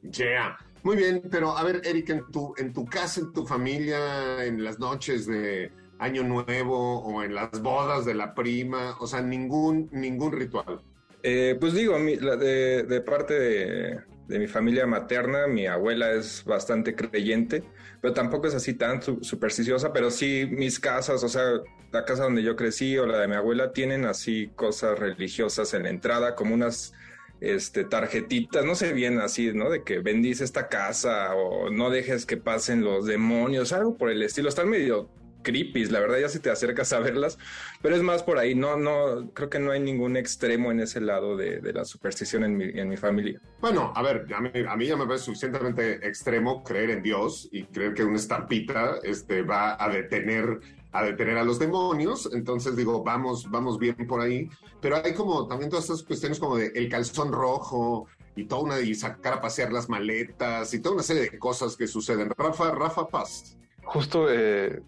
Yeah. 0.04 0.58
Muy 0.84 0.96
bien, 0.96 1.24
pero 1.30 1.58
a 1.58 1.64
ver, 1.64 1.82
Eric, 1.84 2.10
en 2.10 2.32
tu, 2.32 2.54
en 2.58 2.72
tu 2.72 2.86
casa, 2.86 3.20
en 3.20 3.34
tu 3.34 3.46
familia, 3.46 4.46
en 4.46 4.64
las 4.64 4.80
noches 4.80 5.26
de 5.26 5.72
Año 6.00 6.24
Nuevo 6.24 7.00
o 7.00 7.24
en 7.24 7.36
las 7.36 7.62
bodas 7.62 8.06
de 8.06 8.14
la 8.14 8.34
prima, 8.34 8.96
o 9.02 9.08
sea, 9.08 9.22
ningún, 9.22 9.90
ningún 9.92 10.32
ritual. 10.32 10.82
Eh, 11.24 11.58
pues 11.60 11.74
digo, 11.74 11.98
de, 12.00 12.84
de 12.84 13.02
parte 13.02 13.34
de, 13.34 14.00
de 14.28 14.40
mi 14.40 14.48
familia 14.48 14.88
materna, 14.88 15.48
mi 15.48 15.68
abuela 15.68 16.12
es 16.12 16.44
bastante 16.46 16.96
creyente, 16.96 17.64
pero 18.02 18.14
tampoco 18.14 18.48
es 18.48 18.56
así 18.56 18.74
tan 18.74 19.02
supersticiosa, 19.02 19.94
pero 19.94 20.12
sí 20.12 20.48
mis 20.50 20.80
casas, 20.80 21.24
o 21.24 21.30
sea, 21.30 21.44
la 21.92 22.06
casa 22.06 22.24
donde 22.24 22.44
yo 22.44 22.56
crecí 22.56 22.98
o 22.98 23.06
la 23.06 23.20
de 23.20 23.28
mi 23.28 23.36
abuela 23.36 23.72
tienen 23.72 24.06
así 24.06 24.52
cosas 24.56 24.98
religiosas 24.98 25.74
en 25.74 25.84
la 25.84 25.90
entrada, 25.90 26.36
como 26.36 26.54
unas 26.54 26.94
este, 27.40 27.84
tarjetitas, 27.84 28.66
no 28.66 28.74
sé 28.74 28.94
bien 28.94 29.20
así, 29.20 29.52
¿no? 29.54 29.70
De 29.70 29.84
que 29.84 30.00
bendice 30.00 30.44
esta 30.44 30.70
casa 30.70 31.36
o 31.36 31.70
no 31.70 31.90
dejes 31.90 32.26
que 32.26 32.38
pasen 32.38 32.84
los 32.84 33.06
demonios, 33.06 33.74
algo 33.74 33.98
por 33.98 34.10
el 34.10 34.24
estilo. 34.24 34.48
Están 34.50 34.70
medio 34.70 35.10
creepy, 35.44 35.86
la 35.86 36.00
verdad 36.00 36.20
ya 36.20 36.30
si 36.30 36.40
te 36.40 36.50
acercas 36.50 36.92
a 36.94 37.00
verlas, 37.00 37.38
pero 37.82 37.96
es 37.96 38.02
más 38.02 38.24
por 38.24 38.38
ahí, 38.40 38.56
no, 38.56 38.78
no, 38.78 39.32
creo 39.34 39.50
que 39.50 39.60
no 39.60 39.72
hay 39.72 39.80
ningún 39.80 40.18
extremo 40.18 40.72
en 40.72 40.80
ese 40.80 41.02
lado 41.02 41.38
de, 41.38 41.62
la 41.74 41.86
superstición 41.86 42.44
en 42.44 42.58
mi, 42.58 42.66
en 42.66 42.90
mi, 42.90 42.98
familia. 42.98 43.42
Bueno, 43.60 43.92
a 43.96 44.02
ver, 44.02 44.26
a 44.34 44.42
mí, 44.42 44.50
a 44.68 44.76
mí, 44.76 44.86
ya 44.88 44.96
me 44.96 45.06
parece 45.06 45.26
suficientemente 45.26 46.08
extremo 46.08 46.64
creer 46.64 46.92
en 46.92 47.04
Dios 47.04 47.50
y 47.52 47.64
creer 47.66 47.94
que 47.94 48.04
una 48.04 48.18
estampita 48.18 49.00
este, 49.04 49.42
va 49.42 49.84
a 49.84 49.90
detener 49.90 50.60
a 50.96 51.04
detener 51.04 51.40
a 51.40 51.44
los 51.44 51.58
demonios, 51.58 52.30
entonces 52.34 52.76
digo, 52.76 53.04
vamos, 53.04 53.50
vamos 53.50 53.80
bien 53.80 53.96
por 54.08 54.22
ahí, 54.22 54.48
pero 54.80 55.02
hay 55.04 55.16
como 55.16 55.48
también 55.48 55.72
todas 55.72 55.86
estas 55.86 56.04
cuestiones 56.04 56.40
como 56.40 56.56
de 56.56 56.72
el 56.76 56.88
calzón 56.88 57.32
rojo, 57.32 58.08
y 58.36 58.46
toda 58.46 58.64
una, 58.64 58.80
y 58.80 58.96
sacar 58.96 59.34
a 59.34 59.42
pasear 59.42 59.72
las 59.72 59.90
maletas 59.90 60.74
y 60.74 60.80
toda 60.80 60.96
una 60.96 61.04
serie 61.04 61.24
de 61.30 61.40
cosas 61.40 61.76
que 61.76 61.88
suceden. 61.88 62.32
Rafa, 62.38 62.72
Rafa 62.72 63.08
Paz. 63.08 63.58
Justo 63.84 64.28
eh, 64.32 64.82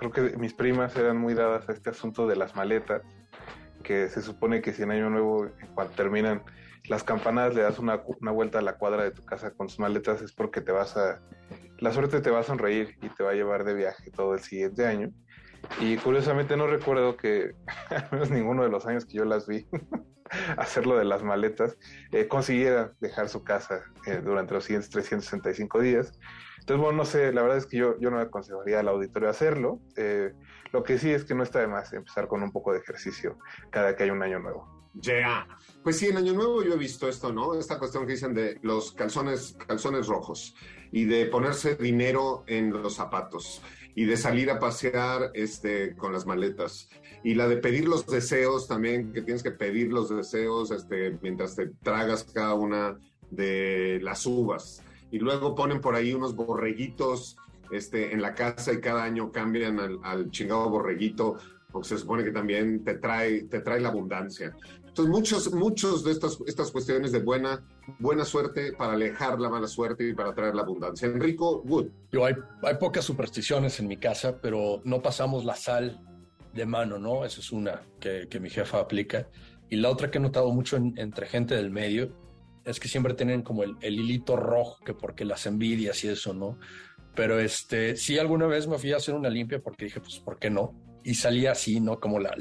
creo 0.00 0.30
que 0.30 0.36
mis 0.38 0.54
primas 0.54 0.96
eran 0.96 1.18
muy 1.18 1.34
dadas 1.34 1.68
a 1.68 1.72
este 1.72 1.90
asunto 1.90 2.26
de 2.26 2.36
las 2.36 2.56
maletas, 2.56 3.02
que 3.82 4.08
se 4.08 4.22
supone 4.22 4.62
que 4.62 4.72
si 4.72 4.82
en 4.82 4.90
Año 4.90 5.10
Nuevo, 5.10 5.48
cuando 5.74 5.92
terminan 5.94 6.42
las 6.88 7.04
campanadas, 7.04 7.54
le 7.54 7.62
das 7.62 7.78
una, 7.78 8.02
una 8.20 8.30
vuelta 8.30 8.58
a 8.58 8.62
la 8.62 8.76
cuadra 8.78 9.04
de 9.04 9.10
tu 9.10 9.24
casa 9.24 9.52
con 9.52 9.66
tus 9.66 9.78
maletas, 9.78 10.22
es 10.22 10.32
porque 10.32 10.60
te 10.60 10.72
vas 10.72 10.96
a, 10.96 11.20
la 11.78 11.92
suerte 11.92 12.20
te 12.20 12.30
va 12.30 12.40
a 12.40 12.44
sonreír 12.44 12.96
y 13.02 13.08
te 13.10 13.22
va 13.22 13.30
a 13.30 13.34
llevar 13.34 13.64
de 13.64 13.74
viaje 13.74 14.10
todo 14.10 14.34
el 14.34 14.40
siguiente 14.40 14.86
año. 14.86 15.10
Y 15.80 15.96
curiosamente 15.98 16.56
no 16.56 16.66
recuerdo 16.66 17.16
que, 17.16 17.52
al 17.90 18.08
menos 18.10 18.30
ninguno 18.30 18.62
de 18.62 18.70
los 18.70 18.86
años 18.86 19.04
que 19.04 19.18
yo 19.18 19.24
las 19.24 19.46
vi, 19.46 19.66
hacer 20.56 20.86
lo 20.86 20.96
de 20.96 21.04
las 21.04 21.22
maletas, 21.22 21.76
eh, 22.12 22.26
consiguiera 22.26 22.92
dejar 23.00 23.28
su 23.28 23.44
casa 23.44 23.82
eh, 24.06 24.22
durante 24.24 24.54
los 24.54 24.64
siguientes 24.64 24.90
365 24.90 25.80
días. 25.80 26.18
Entonces, 26.60 26.82
bueno, 26.82 26.98
no 26.98 27.04
sé, 27.04 27.32
la 27.32 27.42
verdad 27.42 27.58
es 27.58 27.66
que 27.66 27.78
yo, 27.78 27.98
yo 27.98 28.10
no 28.10 28.18
aconsejaría 28.18 28.80
al 28.80 28.88
auditorio 28.88 29.28
hacerlo. 29.28 29.80
Eh, 29.96 30.32
lo 30.72 30.82
que 30.82 30.98
sí 30.98 31.10
es 31.10 31.24
que 31.24 31.34
no 31.34 31.42
está 31.42 31.60
de 31.60 31.66
más 31.66 31.92
empezar 31.92 32.28
con 32.28 32.42
un 32.42 32.52
poco 32.52 32.72
de 32.72 32.78
ejercicio 32.78 33.38
cada 33.70 33.96
que 33.96 34.04
hay 34.04 34.10
un 34.10 34.22
año 34.22 34.38
nuevo. 34.38 34.80
Ya. 34.94 35.46
Pues 35.82 35.98
sí, 35.98 36.08
en 36.08 36.16
Año 36.16 36.32
Nuevo 36.32 36.62
yo 36.62 36.74
he 36.74 36.78
visto 36.78 37.08
esto, 37.08 37.32
¿no? 37.32 37.54
Esta 37.54 37.78
cuestión 37.78 38.06
que 38.06 38.12
dicen 38.12 38.34
de 38.34 38.58
los 38.62 38.92
calzones, 38.92 39.56
calzones 39.66 40.08
rojos 40.08 40.54
y 40.90 41.04
de 41.04 41.26
ponerse 41.26 41.76
dinero 41.76 42.42
en 42.46 42.72
los 42.72 42.94
zapatos 42.96 43.62
y 43.94 44.04
de 44.04 44.16
salir 44.16 44.50
a 44.50 44.58
pasear 44.58 45.30
este, 45.34 45.94
con 45.96 46.12
las 46.12 46.26
maletas. 46.26 46.88
Y 47.22 47.34
la 47.34 47.48
de 47.48 47.58
pedir 47.58 47.86
los 47.86 48.06
deseos 48.06 48.66
también, 48.66 49.12
que 49.12 49.22
tienes 49.22 49.42
que 49.42 49.50
pedir 49.50 49.92
los 49.92 50.08
deseos 50.08 50.70
este, 50.70 51.18
mientras 51.22 51.54
te 51.54 51.68
tragas 51.82 52.24
cada 52.24 52.54
una 52.54 52.98
de 53.30 54.00
las 54.02 54.26
uvas. 54.26 54.82
Y 55.10 55.18
luego 55.18 55.54
ponen 55.54 55.80
por 55.80 55.94
ahí 55.94 56.12
unos 56.12 56.34
borreguitos 56.36 57.36
este, 57.72 58.12
en 58.12 58.22
la 58.22 58.34
casa 58.34 58.72
y 58.72 58.80
cada 58.80 59.02
año 59.04 59.30
cambian 59.32 59.78
al, 59.80 59.98
al 60.02 60.30
chingado 60.30 60.68
borreguito, 60.70 61.36
porque 61.72 61.88
se 61.88 61.98
supone 61.98 62.24
que 62.24 62.32
también 62.32 62.84
te 62.84 62.94
trae, 62.94 63.42
te 63.44 63.60
trae 63.60 63.80
la 63.80 63.88
abundancia. 63.90 64.54
Entonces, 64.86 65.12
muchos, 65.14 65.52
muchos 65.54 66.02
de 66.04 66.10
estas, 66.10 66.38
estas 66.46 66.72
cuestiones 66.72 67.12
de 67.12 67.20
buena, 67.20 67.62
buena 68.00 68.24
suerte 68.24 68.72
para 68.72 68.94
alejar 68.94 69.40
la 69.40 69.48
mala 69.48 69.68
suerte 69.68 70.08
y 70.08 70.14
para 70.14 70.34
traer 70.34 70.54
la 70.56 70.62
abundancia. 70.62 71.06
Enrico 71.06 71.62
Wood. 71.64 71.86
Yo, 72.10 72.24
hay, 72.24 72.34
hay 72.64 72.74
pocas 72.74 73.04
supersticiones 73.04 73.78
en 73.78 73.86
mi 73.86 73.96
casa, 73.96 74.40
pero 74.40 74.80
no 74.84 75.00
pasamos 75.00 75.44
la 75.44 75.54
sal 75.54 76.00
de 76.52 76.66
mano, 76.66 76.98
¿no? 76.98 77.24
Esa 77.24 77.38
es 77.40 77.52
una 77.52 77.82
que, 78.00 78.26
que 78.28 78.40
mi 78.40 78.50
jefa 78.50 78.80
aplica. 78.80 79.28
Y 79.68 79.76
la 79.76 79.90
otra 79.90 80.10
que 80.10 80.18
he 80.18 80.20
notado 80.20 80.50
mucho 80.50 80.76
en- 80.76 80.94
entre 80.98 81.26
gente 81.26 81.54
del 81.54 81.70
medio 81.70 82.12
es 82.64 82.80
que 82.80 82.88
siempre 82.88 83.14
tienen 83.14 83.42
como 83.42 83.62
el, 83.62 83.76
el 83.80 83.94
hilito 83.94 84.36
rojo, 84.36 84.82
que 84.84 84.94
porque 84.94 85.24
las 85.24 85.46
envidias 85.46 86.04
y 86.04 86.08
eso, 86.08 86.34
¿no? 86.34 86.58
Pero 87.14 87.40
este, 87.40 87.96
sí, 87.96 88.18
alguna 88.18 88.46
vez 88.46 88.66
me 88.66 88.78
fui 88.78 88.92
a 88.92 88.96
hacer 88.96 89.14
una 89.14 89.28
limpia 89.28 89.60
porque 89.60 89.86
dije, 89.86 90.00
pues, 90.00 90.18
¿por 90.18 90.38
qué 90.38 90.50
no? 90.50 90.74
Y 91.04 91.14
salía 91.14 91.52
así, 91.52 91.80
¿no? 91.80 91.98
Como 91.98 92.18
la, 92.18 92.34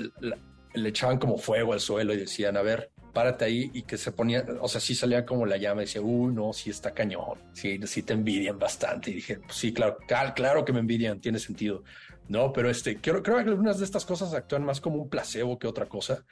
le 0.74 0.90
echaban 0.90 1.18
como 1.18 1.38
fuego 1.38 1.74
al 1.74 1.80
suelo 1.80 2.14
y 2.14 2.18
decían, 2.18 2.58
a 2.58 2.62
ver, 2.62 2.92
párate 3.14 3.46
ahí 3.46 3.72
y 3.74 3.84
que 3.84 3.98
se 3.98 4.12
ponía, 4.12 4.46
o 4.62 4.68
sea, 4.68 4.80
sí 4.80 4.94
salía 4.94 5.26
como 5.26 5.46
la 5.46 5.58
llama 5.58 5.82
y 5.82 5.86
decía, 5.86 6.02
uy, 6.02 6.34
no, 6.34 6.54
sí 6.54 6.70
está 6.70 6.94
cañón, 6.94 7.40
sí, 7.54 7.80
sí 7.86 8.04
te 8.04 8.14
envidian 8.14 8.60
bastante. 8.60 9.12
Y 9.12 9.16
dije, 9.16 9.40
pues 9.40 9.56
sí, 9.56 9.74
claro, 9.74 9.98
claro 10.36 10.64
que 10.64 10.74
me 10.74 10.80
envidian, 10.80 11.20
tiene 11.20 11.40
sentido. 11.40 11.84
No, 12.28 12.54
pero 12.54 12.70
este, 12.70 13.02
creo, 13.02 13.24
creo 13.24 13.38
que 13.38 13.50
algunas 13.50 13.80
de 13.80 13.86
estas 13.86 14.06
cosas 14.06 14.34
actúan 14.34 14.64
más 14.64 14.80
como 14.80 14.98
un 15.02 15.10
placebo 15.10 15.58
que 15.58 15.68
otra 15.68 15.88
cosa, 15.88 16.26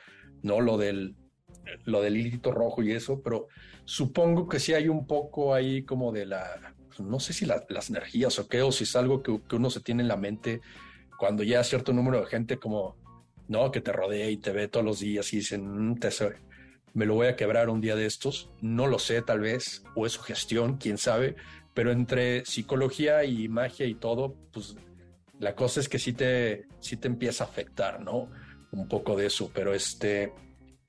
¿no? 0.44 0.62
Lo 0.62 0.78
del, 0.78 1.16
lo 1.86 2.02
del 2.02 2.18
hilito 2.18 2.52
rojo 2.52 2.84
y 2.84 2.92
eso, 2.92 3.22
pero 3.22 3.48
supongo 3.88 4.50
que 4.50 4.60
sí 4.60 4.74
hay 4.74 4.90
un 4.90 5.08
poco 5.08 5.54
ahí 5.54 5.84
como 5.84 6.12
de 6.12 6.26
la, 6.26 6.76
no 7.00 7.22
sé 7.22 7.32
si 7.32 7.46
la- 7.46 7.66
las 7.70 7.90
energías 7.90 8.38
o 8.38 8.48
qué, 8.50 8.62
o 8.62 8.70
si 8.72 8.84
es 8.84 8.96
algo 8.98 9.24
que, 9.24 9.40
que 9.48 9.56
uno 9.56 9.70
se 9.70 9.80
tiene 9.80 10.02
en 10.02 10.10
la 10.10 10.18
mente 10.18 10.60
cuando 11.18 11.42
ya 11.42 11.64
cierto 11.64 11.94
número 11.94 12.20
de 12.20 12.26
gente 12.28 12.58
como, 12.58 12.98
no, 13.48 13.72
que 13.72 13.80
te 13.80 13.94
rodea 13.94 14.30
y 14.30 14.36
te 14.38 14.52
ve 14.52 14.68
todos 14.68 14.86
los 14.86 15.00
días 15.00 15.32
y 15.32 15.38
dicen, 15.38 15.66
"Mm, 15.92 16.00
te 16.00 16.10
me 16.94 17.06
lo 17.06 17.14
voy 17.14 17.28
a 17.28 17.38
quebrar 17.38 17.70
un 17.70 17.80
día 17.80 17.96
de 17.96 18.06
estos, 18.08 18.50
no 18.60 18.88
lo 18.88 19.00
sé 19.00 19.22
tal 19.22 19.40
vez, 19.40 19.84
o 19.96 20.06
es 20.06 20.12
su 20.14 20.22
gestión, 20.22 20.78
quién 20.78 20.98
sabe, 20.98 21.38
pero 21.74 21.92
entre 21.94 22.44
psicología 22.46 23.24
y 23.24 23.48
magia 23.48 23.86
y 23.86 23.96
todo, 23.96 24.36
pues 24.52 24.76
la 25.40 25.56
cosa 25.56 25.80
es 25.80 25.88
que 25.88 25.98
sí 26.00 26.12
te, 26.12 26.66
sí 26.82 26.98
te 26.98 27.08
empieza 27.08 27.46
a 27.46 27.48
afectar, 27.48 28.02
¿no? 28.02 28.30
Un 28.72 28.88
poco 28.90 29.16
de 29.16 29.28
eso, 29.28 29.50
pero 29.54 29.74
este, 29.74 30.34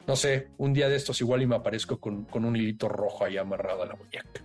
no 0.08 0.16
sé, 0.16 0.48
un 0.56 0.72
día 0.72 0.88
de 0.88 0.96
estos 0.96 1.20
igual 1.20 1.42
y 1.42 1.46
me 1.46 1.54
aparezco 1.56 2.00
con, 2.00 2.24
con 2.24 2.44
un 2.46 2.56
hilito 2.56 2.88
rojo 2.88 3.24
ahí 3.26 3.36
amarrado 3.36 3.82
a 3.82 3.86
la 3.86 3.94
muñeca. 3.94 4.42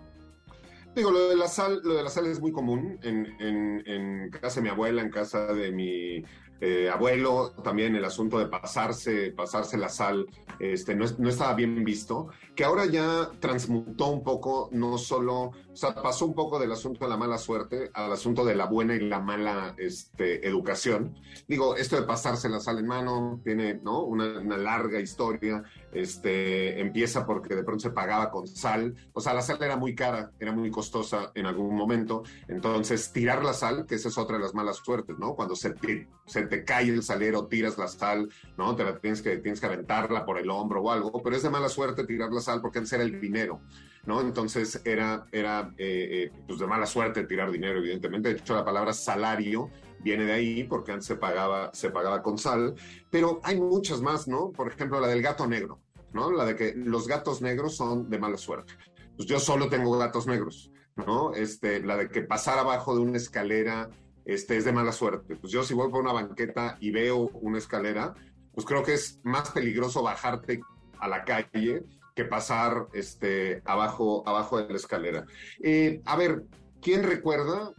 Digo, 0.93 1.09
lo 1.09 1.29
de 1.29 1.35
la 1.37 1.47
sal, 1.47 1.79
lo 1.83 1.95
de 1.95 2.03
la 2.03 2.09
sal 2.09 2.27
es 2.27 2.39
muy 2.39 2.51
común 2.51 2.99
en, 3.01 3.25
en- 3.39 4.29
casa 4.29 4.55
de 4.59 4.63
mi 4.63 4.69
abuela, 4.69 5.01
en 5.01 5.09
casa 5.09 5.47
de 5.53 5.71
mi 5.71 6.23
eh, 6.61 6.89
abuelo, 6.89 7.51
también 7.63 7.95
el 7.95 8.03
asunto 8.05 8.37
de 8.39 8.47
pasarse, 8.47 9.31
pasarse 9.31 9.77
la 9.77 9.89
sal, 9.89 10.25
este, 10.59 10.95
no, 10.95 11.05
es- 11.05 11.17
no 11.17 11.29
estaba 11.29 11.53
bien 11.55 11.83
visto, 11.83 12.27
que 12.55 12.63
ahora 12.63 12.85
ya 12.85 13.31
transmutó 13.39 14.07
un 14.09 14.21
poco, 14.23 14.69
no 14.71 14.97
solo, 14.97 15.51
o 15.73 15.75
sea, 15.75 15.95
pasó 15.95 16.27
un 16.27 16.35
poco 16.35 16.59
del 16.59 16.71
asunto 16.71 17.03
de 17.03 17.09
la 17.09 17.17
mala 17.17 17.39
suerte 17.39 17.89
al 17.93 18.11
asunto 18.11 18.45
de 18.45 18.55
la 18.55 18.67
buena 18.67 18.95
y 18.95 18.99
la 18.99 19.19
mala 19.19 19.73
este, 19.77 20.47
educación. 20.47 21.15
Digo, 21.47 21.75
esto 21.75 21.95
de 21.95 22.03
pasarse 22.03 22.47
la 22.47 22.59
sal 22.59 22.77
en 22.77 22.85
mano 22.85 23.41
tiene, 23.43 23.73
¿no? 23.83 24.03
Una, 24.03 24.23
larga 24.57 24.99
historia, 24.99 25.63
este, 25.91 26.79
empieza 26.79 27.25
porque 27.25 27.55
de 27.55 27.63
pronto 27.63 27.81
se 27.81 27.89
pagaba 27.89 28.29
con 28.29 28.47
sal, 28.47 28.95
o 29.13 29.19
sea, 29.19 29.33
la 29.33 29.41
sal 29.41 29.57
era 29.61 29.75
muy 29.75 29.95
cara, 29.95 30.31
era 30.39 30.51
muy 30.51 30.69
costosa 30.69 31.31
en 31.33 31.47
algún 31.47 31.75
momento, 31.75 32.21
entonces 32.47 33.11
tirar 33.11 33.43
la 33.43 33.53
sal, 33.53 33.87
que 33.87 33.95
esa 33.95 34.09
es 34.09 34.17
otra 34.19 34.37
de 34.37 34.43
las 34.43 34.53
malas 34.53 34.77
suertes, 34.77 35.17
¿no? 35.17 35.35
Cuando 35.35 35.55
se 35.55 35.71
te, 35.71 36.07
se 36.27 36.43
te 36.45 36.63
cae 36.63 36.89
el 36.89 37.01
salero, 37.01 37.47
tiras 37.47 37.79
la 37.79 37.87
sal, 37.87 38.29
¿no? 38.57 38.75
Te 38.75 38.83
la 38.83 38.99
tienes 38.99 39.23
que, 39.23 39.37
tienes 39.37 39.59
que 39.59 39.65
aventarla 39.65 40.23
por 40.23 40.37
el 40.37 40.51
hombro 40.51 40.83
o 40.83 40.91
algo, 40.91 41.23
pero 41.23 41.35
es 41.35 41.41
de 41.41 41.49
mala 41.49 41.69
suerte 41.69 42.05
tirar 42.05 42.31
la 42.31 42.41
sal 42.41 42.61
porque 42.61 42.77
antes 42.77 42.93
era 42.93 43.03
el 43.03 43.19
dinero, 43.19 43.59
¿no? 44.05 44.21
Entonces 44.21 44.81
era, 44.85 45.25
era 45.31 45.73
eh, 45.77 46.29
eh, 46.31 46.31
pues 46.47 46.59
de 46.59 46.67
mala 46.67 46.85
suerte 46.85 47.23
tirar 47.23 47.51
dinero, 47.51 47.79
evidentemente. 47.79 48.29
De 48.29 48.39
hecho, 48.39 48.55
la 48.55 48.65
palabra 48.65 48.93
salario 48.93 49.69
viene 49.99 50.25
de 50.25 50.33
ahí 50.33 50.63
porque 50.65 50.91
antes 50.91 51.07
se 51.07 51.15
pagaba, 51.15 51.71
se 51.73 51.89
pagaba 51.89 52.21
con 52.21 52.37
sal, 52.37 52.75
pero 53.09 53.39
hay 53.43 53.59
muchas 53.59 54.01
más, 54.01 54.27
¿no? 54.27 54.51
Por 54.51 54.67
ejemplo, 54.67 54.99
la 54.99 55.07
del 55.07 55.21
gato 55.21 55.47
negro, 55.47 55.79
¿no? 56.11 56.31
La 56.31 56.45
de 56.45 56.55
que 56.55 56.73
los 56.75 57.07
gatos 57.07 57.41
negros 57.41 57.75
son 57.75 58.09
de 58.09 58.19
mala 58.19 58.37
suerte. 58.37 58.73
Pues 59.15 59.27
yo 59.27 59.39
solo 59.39 59.69
tengo 59.69 59.97
gatos 59.97 60.27
negros, 60.27 60.71
¿no? 60.95 61.33
Este, 61.33 61.81
la 61.81 61.95
de 61.95 62.09
que 62.09 62.21
pasar 62.21 62.59
abajo 62.59 62.95
de 62.95 63.01
una 63.01 63.17
escalera 63.17 63.89
este, 64.25 64.57
es 64.57 64.65
de 64.65 64.73
mala 64.73 64.91
suerte. 64.91 65.35
Pues 65.37 65.53
yo 65.53 65.63
si 65.63 65.73
voy 65.73 65.89
por 65.89 66.01
una 66.01 66.13
banqueta 66.13 66.77
y 66.81 66.91
veo 66.91 67.29
una 67.41 67.57
escalera, 67.57 68.13
pues 68.53 68.65
creo 68.65 68.83
que 68.83 68.93
es 68.93 69.19
más 69.23 69.51
peligroso 69.51 70.03
bajarte 70.03 70.61
a 70.99 71.07
la 71.07 71.23
calle 71.23 71.85
que 72.15 72.25
pasar 72.25 72.87
este, 72.93 73.61
abajo, 73.65 74.23
abajo 74.27 74.61
de 74.61 74.69
la 74.69 74.75
escalera. 74.75 75.25
Eh, 75.61 76.01
a 76.05 76.15
ver, 76.15 76.43
¿quién 76.81 77.03
recuerda 77.03 77.71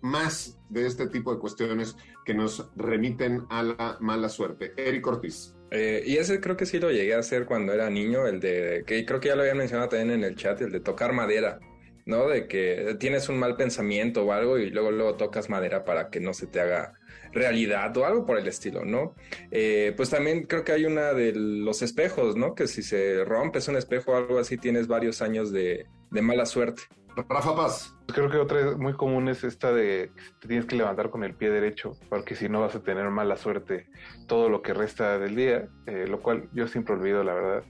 más 0.00 0.58
de 0.68 0.86
este 0.86 1.08
tipo 1.08 1.32
de 1.32 1.40
cuestiones 1.40 1.96
que 2.24 2.34
nos 2.34 2.70
remiten 2.76 3.46
a 3.50 3.62
la 3.62 3.96
mala 4.00 4.28
suerte? 4.28 4.72
Eric 4.76 5.06
Ortiz. 5.06 5.54
Eh, 5.70 6.02
y 6.04 6.16
ese 6.16 6.40
creo 6.40 6.56
que 6.56 6.66
sí 6.66 6.78
lo 6.78 6.90
llegué 6.90 7.14
a 7.14 7.20
hacer 7.20 7.46
cuando 7.46 7.72
era 7.72 7.90
niño, 7.90 8.26
el 8.26 8.40
de, 8.40 8.82
que 8.86 9.04
creo 9.04 9.20
que 9.20 9.28
ya 9.28 9.36
lo 9.36 9.42
habían 9.42 9.58
mencionado 9.58 9.88
también 9.88 10.10
en 10.10 10.24
el 10.24 10.36
chat, 10.36 10.60
el 10.62 10.72
de 10.72 10.80
tocar 10.80 11.12
madera, 11.12 11.60
¿no? 12.06 12.28
De 12.28 12.48
que 12.48 12.96
tienes 12.98 13.28
un 13.28 13.38
mal 13.38 13.56
pensamiento 13.56 14.24
o 14.24 14.32
algo 14.32 14.58
y 14.58 14.70
luego 14.70 14.90
luego 14.90 15.14
tocas 15.14 15.48
madera 15.48 15.84
para 15.84 16.10
que 16.10 16.18
no 16.18 16.34
se 16.34 16.48
te 16.48 16.60
haga 16.60 16.94
realidad 17.32 17.96
o 17.96 18.04
algo 18.04 18.26
por 18.26 18.38
el 18.38 18.46
estilo, 18.48 18.84
¿no? 18.84 19.14
Eh, 19.50 19.92
pues 19.96 20.10
también 20.10 20.44
creo 20.44 20.64
que 20.64 20.72
hay 20.72 20.84
una 20.84 21.12
de 21.12 21.32
los 21.34 21.82
espejos, 21.82 22.36
¿no? 22.36 22.54
Que 22.54 22.66
si 22.66 22.82
se 22.82 23.24
rompes 23.24 23.68
un 23.68 23.76
espejo 23.76 24.12
o 24.12 24.16
algo 24.16 24.38
así 24.38 24.56
tienes 24.56 24.86
varios 24.86 25.22
años 25.22 25.52
de, 25.52 25.86
de 26.10 26.22
mala 26.22 26.46
suerte. 26.46 26.82
Rafa 27.28 27.54
Paz. 27.54 27.96
Creo 28.06 28.30
que 28.30 28.38
otra 28.38 28.76
muy 28.76 28.94
común 28.94 29.28
es 29.28 29.44
esta 29.44 29.72
de 29.72 30.10
que 30.14 30.22
te 30.40 30.48
tienes 30.48 30.66
que 30.66 30.76
levantar 30.76 31.10
con 31.10 31.24
el 31.24 31.34
pie 31.34 31.50
derecho, 31.50 31.92
porque 32.08 32.34
si 32.34 32.48
no 32.48 32.60
vas 32.60 32.74
a 32.74 32.82
tener 32.82 33.08
mala 33.10 33.36
suerte 33.36 33.88
todo 34.26 34.48
lo 34.48 34.62
que 34.62 34.74
resta 34.74 35.18
del 35.18 35.36
día, 35.36 35.68
eh, 35.86 36.06
lo 36.08 36.20
cual 36.20 36.48
yo 36.52 36.66
siempre 36.66 36.94
olvido, 36.94 37.22
la 37.22 37.34
verdad. 37.34 37.64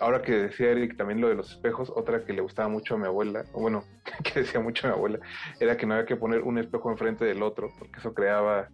Ahora 0.00 0.22
que 0.22 0.32
decía 0.32 0.70
Eric 0.70 0.96
también 0.96 1.20
lo 1.20 1.28
de 1.28 1.36
los 1.36 1.52
espejos, 1.52 1.90
otra 1.94 2.24
que 2.24 2.32
le 2.32 2.42
gustaba 2.42 2.68
mucho 2.68 2.94
a 2.94 2.98
mi 2.98 3.06
abuela, 3.06 3.44
o 3.52 3.60
bueno, 3.60 3.84
que 4.24 4.40
decía 4.40 4.60
mucho 4.60 4.86
a 4.86 4.90
mi 4.90 4.96
abuela, 4.96 5.20
era 5.60 5.76
que 5.76 5.86
no 5.86 5.94
había 5.94 6.06
que 6.06 6.16
poner 6.16 6.42
un 6.42 6.58
espejo 6.58 6.90
enfrente 6.90 7.24
del 7.24 7.42
otro, 7.42 7.70
porque 7.78 7.98
eso 7.98 8.12
creaba 8.12 8.68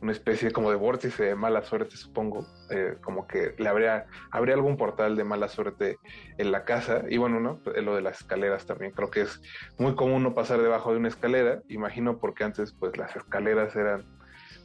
una 0.00 0.12
especie 0.12 0.50
como 0.50 0.70
de 0.70 0.76
vórtice 0.76 1.24
de 1.24 1.34
mala 1.34 1.62
suerte, 1.62 1.96
supongo, 1.96 2.46
eh, 2.70 2.96
como 3.00 3.26
que 3.26 3.54
le 3.58 3.68
habría, 3.68 4.06
habría 4.30 4.54
algún 4.54 4.76
portal 4.76 5.16
de 5.16 5.24
mala 5.24 5.48
suerte 5.48 5.98
en 6.36 6.52
la 6.52 6.64
casa, 6.64 7.04
y 7.08 7.16
bueno, 7.16 7.40
¿no? 7.40 7.60
Lo 7.82 7.96
de 7.96 8.02
las 8.02 8.20
escaleras 8.20 8.66
también, 8.66 8.92
creo 8.92 9.10
que 9.10 9.22
es 9.22 9.40
muy 9.78 9.94
común 9.94 10.22
no 10.22 10.34
pasar 10.34 10.62
debajo 10.62 10.92
de 10.92 10.98
una 10.98 11.08
escalera, 11.08 11.62
imagino 11.68 12.18
porque 12.18 12.44
antes 12.44 12.72
pues 12.72 12.96
las 12.96 13.14
escaleras 13.16 13.74
eran 13.76 14.04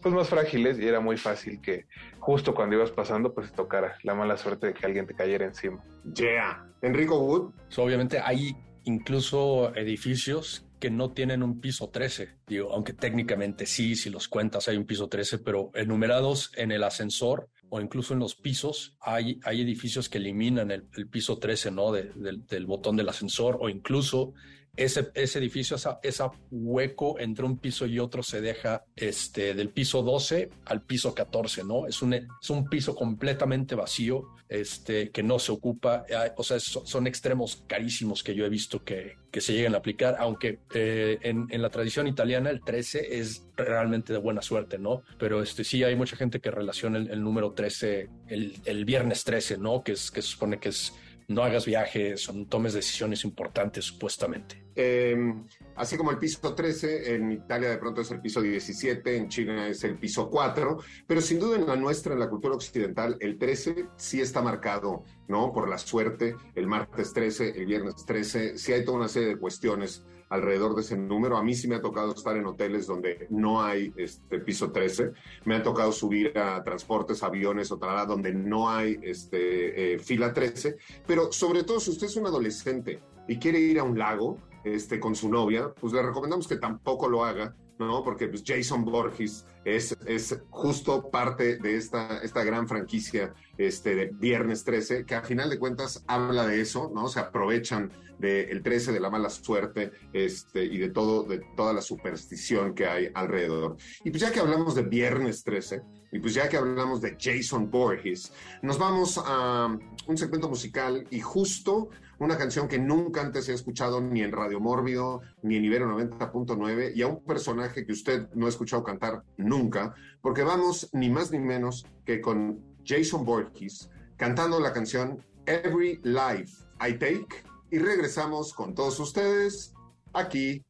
pues 0.03 0.13
más 0.13 0.27
frágiles 0.27 0.77
y 0.79 0.87
era 0.87 0.99
muy 0.99 1.15
fácil 1.17 1.61
que 1.61 1.85
justo 2.19 2.53
cuando 2.53 2.75
ibas 2.75 2.91
pasando 2.91 3.33
pues 3.33 3.53
tocara 3.53 3.95
la 4.03 4.13
mala 4.13 4.35
suerte 4.35 4.67
de 4.67 4.73
que 4.73 4.85
alguien 4.85 5.07
te 5.07 5.15
cayera 5.15 5.45
encima. 5.45 5.81
Yeah. 6.13 6.67
Enrico 6.81 7.19
Wood. 7.19 7.53
obviamente 7.77 8.19
hay 8.19 8.55
incluso 8.83 9.73
edificios 9.75 10.67
que 10.83 10.91
no 10.91 11.11
tienen 11.11 11.43
un 11.43 11.61
piso 11.61 11.87
13, 11.87 12.39
digo, 12.45 12.73
aunque 12.73 12.91
técnicamente 12.91 13.65
sí, 13.65 13.95
si 13.95 14.09
los 14.09 14.27
cuentas 14.27 14.67
hay 14.67 14.75
un 14.75 14.83
piso 14.83 15.07
13, 15.07 15.39
pero 15.39 15.71
enumerados 15.75 16.51
en 16.57 16.73
el 16.73 16.83
ascensor 16.83 17.47
o 17.69 17.79
incluso 17.79 18.13
en 18.13 18.19
los 18.19 18.35
pisos, 18.35 18.97
hay, 18.99 19.39
hay 19.45 19.61
edificios 19.61 20.09
que 20.09 20.17
eliminan 20.17 20.71
el, 20.71 21.07
piso 21.09 21.37
13, 21.37 21.71
¿no? 21.71 21.93
del 21.93 22.65
botón 22.65 22.97
del 22.97 23.07
ascensor 23.07 23.59
o 23.61 23.69
incluso 23.69 24.33
ese, 24.75 25.11
ese 25.13 25.39
edificio, 25.39 25.77
ese 26.01 26.23
hueco 26.49 27.19
entre 27.19 27.45
un 27.45 27.57
piso 27.57 27.85
y 27.85 27.99
otro 27.99 28.23
se 28.23 28.41
deja 28.41 28.83
este, 28.95 29.53
del 29.53 29.69
piso 29.69 30.01
12 30.01 30.49
al 30.65 30.81
piso 30.81 31.13
14, 31.13 31.63
¿no? 31.63 31.87
Es 31.87 32.01
un, 32.01 32.13
es 32.13 32.49
un 32.49 32.67
piso 32.67 32.95
completamente 32.95 33.75
vacío 33.75 34.29
este, 34.49 35.11
que 35.11 35.21
no 35.21 35.37
se 35.37 35.51
ocupa. 35.51 36.05
O 36.37 36.43
sea, 36.43 36.59
son 36.59 37.07
extremos 37.07 37.63
carísimos 37.67 38.23
que 38.23 38.33
yo 38.33 38.45
he 38.45 38.49
visto 38.49 38.83
que, 38.83 39.17
que 39.31 39.41
se 39.41 39.53
llegan 39.53 39.75
a 39.75 39.77
aplicar, 39.77 40.15
aunque 40.19 40.59
eh, 40.73 41.19
en, 41.21 41.47
en, 41.49 41.61
la 41.61 41.69
tradición 41.69 42.07
italiana 42.07 42.49
el 42.49 42.61
13 42.61 43.19
es 43.19 43.47
realmente 43.55 44.11
de 44.11 44.19
buena 44.19 44.41
suerte, 44.41 44.79
¿no? 44.79 45.03
Pero 45.19 45.41
este, 45.43 45.63
sí 45.63 45.83
hay 45.83 45.95
mucha 45.95 46.15
gente 46.15 46.39
que 46.39 46.49
relaciona 46.49 46.97
el, 46.97 47.09
el 47.09 47.23
número 47.23 47.53
13, 47.53 48.09
el, 48.27 48.55
el, 48.65 48.85
viernes 48.85 49.23
13, 49.23 49.57
¿no? 49.59 49.83
Que, 49.83 49.93
es, 49.93 50.09
que 50.09 50.21
se 50.21 50.29
supone 50.29 50.59
que 50.59 50.69
es 50.69 50.93
no 51.27 51.43
hagas 51.43 51.65
viajes 51.65 52.27
o 52.29 52.33
no 52.33 52.45
tomes 52.47 52.73
decisiones 52.73 53.23
importantes 53.23 53.85
supuestamente. 53.85 54.63
Em, 54.75 55.45
así 55.75 55.97
como 55.97 56.11
el 56.11 56.17
piso 56.17 56.53
13, 56.53 57.15
en 57.15 57.31
Italia 57.31 57.69
de 57.69 57.77
pronto 57.77 58.01
es 58.01 58.11
el 58.11 58.21
piso 58.21 58.41
17, 58.41 59.15
en 59.15 59.29
China 59.29 59.67
es 59.67 59.83
el 59.83 59.97
piso 59.97 60.29
4, 60.29 60.79
pero 61.05 61.21
sin 61.21 61.39
duda 61.39 61.57
en 61.57 61.67
la 61.67 61.75
nuestra, 61.75 62.13
en 62.13 62.19
la 62.19 62.29
cultura 62.29 62.55
occidental, 62.55 63.17
el 63.19 63.37
13 63.37 63.87
sí 63.95 64.21
está 64.21 64.41
marcado, 64.41 65.03
¿no? 65.27 65.51
Por 65.53 65.69
la 65.69 65.77
suerte, 65.77 66.35
el 66.55 66.67
martes 66.67 67.13
13, 67.13 67.53
el 67.55 67.65
viernes 67.65 68.05
13, 68.05 68.57
sí 68.57 68.73
hay 68.73 68.83
toda 68.83 68.97
una 68.97 69.07
serie 69.07 69.29
de 69.29 69.37
cuestiones 69.37 70.03
alrededor 70.33 70.73
de 70.73 70.81
ese 70.81 70.97
número. 70.97 71.37
A 71.37 71.43
mí 71.43 71.53
sí 71.53 71.67
me 71.67 71.75
ha 71.75 71.81
tocado 71.81 72.11
estar 72.11 72.35
en 72.35 72.47
hoteles 72.47 72.87
donde 72.87 73.27
no 73.29 73.61
hay 73.61 73.93
este 73.95 74.39
piso 74.39 74.71
13. 74.71 75.11
Me 75.45 75.55
ha 75.55 75.63
tocado 75.63 75.91
subir 75.91 76.35
a 76.35 76.63
transportes, 76.63 77.21
aviones 77.21 77.71
o 77.71 77.77
tal, 77.77 78.07
donde 78.07 78.33
no 78.33 78.67
hay 78.67 78.99
este, 79.03 79.93
eh, 79.93 79.99
fila 79.99 80.33
13. 80.33 80.77
Pero 81.05 81.31
sobre 81.31 81.63
todo 81.63 81.79
si 81.79 81.91
usted 81.91 82.07
es 82.07 82.15
un 82.15 82.25
adolescente 82.25 82.99
y 83.27 83.37
quiere 83.37 83.59
ir 83.59 83.77
a 83.77 83.83
un 83.83 83.97
lago 83.97 84.39
este, 84.63 84.99
con 84.99 85.13
su 85.13 85.29
novia, 85.29 85.71
pues 85.79 85.93
le 85.93 86.01
recomendamos 86.01 86.47
que 86.47 86.55
tampoco 86.55 87.07
lo 87.07 87.23
haga 87.23 87.55
¿no? 87.79 88.03
Porque 88.03 88.27
pues, 88.27 88.43
Jason 88.45 88.85
Borges 88.85 89.45
es, 89.65 89.97
es 90.05 90.39
justo 90.49 91.09
parte 91.09 91.57
de 91.57 91.77
esta, 91.77 92.19
esta 92.19 92.43
gran 92.43 92.67
franquicia 92.67 93.33
este, 93.57 93.95
de 93.95 94.11
Viernes 94.13 94.63
13, 94.63 95.05
que 95.05 95.15
a 95.15 95.21
final 95.21 95.49
de 95.49 95.59
cuentas 95.59 96.03
habla 96.07 96.45
de 96.47 96.61
eso, 96.61 96.91
¿no? 96.93 97.07
Se 97.07 97.19
aprovechan 97.19 97.91
del 98.19 98.61
13, 98.63 98.91
de 98.91 98.99
la 98.99 99.09
mala 99.09 99.29
suerte 99.29 99.91
este, 100.13 100.63
y 100.63 100.77
de, 100.77 100.89
todo, 100.89 101.23
de 101.23 101.41
toda 101.55 101.73
la 101.73 101.81
superstición 101.81 102.73
que 102.73 102.85
hay 102.85 103.09
alrededor. 103.13 103.75
Y 104.03 104.11
pues 104.11 104.21
ya 104.21 104.31
que 104.31 104.39
hablamos 104.39 104.75
de 104.75 104.83
Viernes 104.83 105.43
13, 105.43 105.81
y 106.11 106.19
pues 106.19 106.33
ya 106.33 106.47
que 106.47 106.57
hablamos 106.57 107.01
de 107.01 107.17
Jason 107.19 107.69
Borges, 107.69 108.31
nos 108.61 108.77
vamos 108.77 109.19
a 109.23 109.77
un 110.07 110.17
segmento 110.17 110.47
musical 110.47 111.05
y 111.09 111.19
justo 111.19 111.89
una 112.23 112.37
canción 112.37 112.67
que 112.67 112.79
nunca 112.79 113.21
antes 113.21 113.49
he 113.49 113.53
escuchado 113.53 113.99
ni 113.99 114.21
en 114.21 114.31
Radio 114.31 114.59
Mórbido, 114.59 115.21
ni 115.41 115.57
en 115.57 115.65
Ibero 115.65 115.87
90.9, 115.87 116.93
y 116.95 117.01
a 117.01 117.07
un 117.07 117.23
personaje 117.23 117.85
que 117.85 117.91
usted 117.91 118.29
no 118.33 118.45
ha 118.45 118.49
escuchado 118.49 118.83
cantar 118.83 119.23
nunca, 119.37 119.93
porque 120.21 120.43
vamos 120.43 120.89
ni 120.93 121.09
más 121.09 121.31
ni 121.31 121.39
menos 121.39 121.85
que 122.05 122.21
con 122.21 122.61
Jason 122.85 123.25
Borges 123.25 123.89
cantando 124.15 124.59
la 124.59 124.71
canción 124.71 125.23
Every 125.45 125.99
Life 126.03 126.63
I 126.79 126.93
Take, 126.93 127.43
y 127.71 127.79
regresamos 127.79 128.53
con 128.53 128.73
todos 128.73 128.99
ustedes 128.99 129.73
aquí 130.13 130.63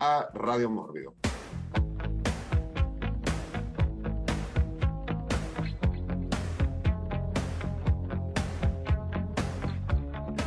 a 0.00 0.28
Radio 0.34 0.70
Mórbido. 0.70 1.14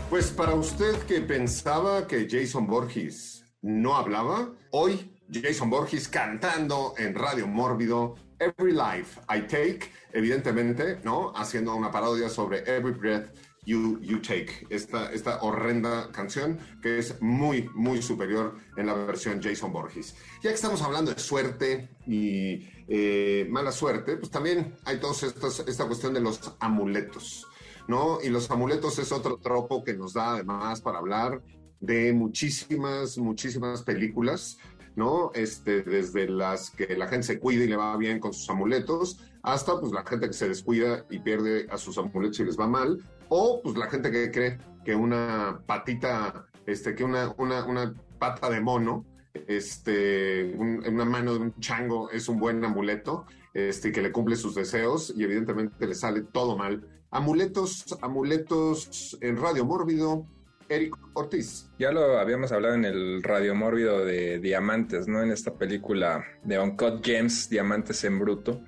Pues 0.09 0.31
para 0.31 0.55
usted 0.55 0.95
que 1.03 1.21
pensaba 1.21 2.07
que 2.07 2.27
Jason 2.27 2.65
Borges 2.65 3.45
no 3.61 3.95
hablaba, 3.95 4.55
hoy 4.71 5.15
Jason 5.31 5.69
Borges 5.69 6.07
cantando 6.07 6.95
en 6.97 7.13
Radio 7.13 7.45
Mórbido 7.45 8.15
Every 8.39 8.71
Life 8.73 9.21
I 9.29 9.41
Take, 9.41 9.81
evidentemente, 10.11 10.99
¿no? 11.03 11.31
Haciendo 11.35 11.75
una 11.75 11.91
parodia 11.91 12.27
sobre 12.27 12.61
Every 12.61 12.93
Breath 12.93 13.35
You, 13.65 13.99
you 14.01 14.19
Take, 14.19 14.65
esta, 14.71 15.11
esta 15.11 15.43
horrenda 15.43 16.11
canción 16.11 16.57
que 16.81 16.97
es 16.97 17.21
muy, 17.21 17.69
muy 17.75 18.01
superior 18.01 18.55
en 18.77 18.87
la 18.87 18.95
versión 18.95 19.39
Jason 19.39 19.71
Borges. 19.71 20.15
Ya 20.41 20.49
que 20.49 20.55
estamos 20.55 20.81
hablando 20.81 21.13
de 21.13 21.19
suerte 21.19 21.97
y 22.07 22.67
eh, 22.87 23.45
mala 23.47 23.71
suerte, 23.71 24.17
pues 24.17 24.31
también 24.31 24.75
hay 24.85 24.99
toda 24.99 25.13
esta 25.13 25.85
cuestión 25.85 26.15
de 26.15 26.21
los 26.21 26.55
amuletos. 26.59 27.45
¿No? 27.89 28.21
Y 28.21 28.29
los 28.29 28.51
amuletos 28.51 28.99
es 28.99 29.11
otro 29.11 29.37
tropo 29.37 29.83
que 29.83 29.95
nos 29.95 30.13
da 30.13 30.35
además 30.35 30.79
para 30.79 30.99
hablar 30.99 31.41
de 31.79 32.13
muchísimas, 32.13 33.17
muchísimas 33.17 33.81
películas, 33.81 34.59
¿no? 34.95 35.31
Este, 35.33 35.81
desde 35.81 36.29
las 36.29 36.69
que 36.69 36.95
la 36.95 37.07
gente 37.07 37.25
se 37.25 37.39
cuida 37.39 37.63
y 37.63 37.67
le 37.67 37.75
va 37.75 37.97
bien 37.97 38.19
con 38.19 38.31
sus 38.31 38.47
amuletos, 38.51 39.19
hasta 39.41 39.79
pues 39.79 39.91
la 39.91 40.05
gente 40.05 40.27
que 40.27 40.33
se 40.33 40.47
descuida 40.47 41.03
y 41.09 41.17
pierde 41.17 41.65
a 41.71 41.77
sus 41.77 41.97
amuletos 41.97 42.39
y 42.39 42.45
les 42.45 42.59
va 42.59 42.67
mal, 42.67 43.03
o 43.27 43.59
pues 43.63 43.75
la 43.75 43.89
gente 43.89 44.11
que 44.11 44.29
cree 44.29 44.59
que 44.85 44.93
una 44.93 45.59
patita, 45.65 46.47
este, 46.67 46.93
que 46.93 47.03
una, 47.03 47.33
una, 47.39 47.65
una 47.65 47.95
pata 48.19 48.51
de 48.51 48.61
mono, 48.61 49.03
este, 49.47 50.53
una 50.55 51.05
mano 51.05 51.33
de 51.33 51.39
un 51.39 51.59
chango 51.59 52.11
es 52.11 52.29
un 52.29 52.39
buen 52.39 52.63
amuleto, 52.63 53.25
este, 53.55 53.91
que 53.91 54.03
le 54.03 54.11
cumple 54.11 54.35
sus 54.35 54.53
deseos 54.53 55.11
y 55.17 55.23
evidentemente 55.23 55.87
le 55.87 55.95
sale 55.95 56.21
todo 56.21 56.55
mal 56.55 56.85
Amuletos, 57.11 57.97
amuletos 58.01 59.17
en 59.21 59.37
Radio 59.37 59.65
Mórbido. 59.65 60.27
Eric 60.69 60.95
Ortiz. 61.13 61.67
Ya 61.79 61.91
lo 61.91 62.19
habíamos 62.19 62.51
hablado 62.51 62.75
en 62.75 62.85
el 62.85 63.23
Radio 63.23 63.55
Mórbido 63.55 64.05
de 64.05 64.37
Diamantes, 64.37 65.07
¿no? 65.07 65.23
En 65.23 65.31
esta 65.31 65.55
película 65.55 66.23
de 66.43 66.59
Uncut 66.59 67.03
Gems, 67.03 67.49
Diamantes 67.49 68.03
en 68.03 68.19
Bruto, 68.19 68.61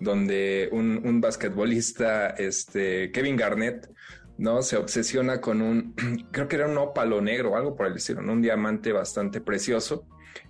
donde 0.00 0.68
un, 0.72 1.20
basquetbolista, 1.20 2.30
este, 2.30 3.12
Kevin 3.12 3.36
Garnett, 3.36 3.88
¿no? 4.36 4.62
Se 4.62 4.76
obsesiona 4.76 5.40
con 5.40 5.62
un, 5.62 5.94
creo 6.32 6.48
que 6.48 6.56
era 6.56 6.66
un 6.66 6.76
ópalo 6.76 7.20
negro 7.20 7.52
o 7.52 7.56
algo 7.56 7.76
por 7.76 7.86
el 7.86 7.94
estilo, 7.94 8.20
Un 8.20 8.42
diamante 8.42 8.92
bastante 8.92 9.40
precioso. 9.40 10.06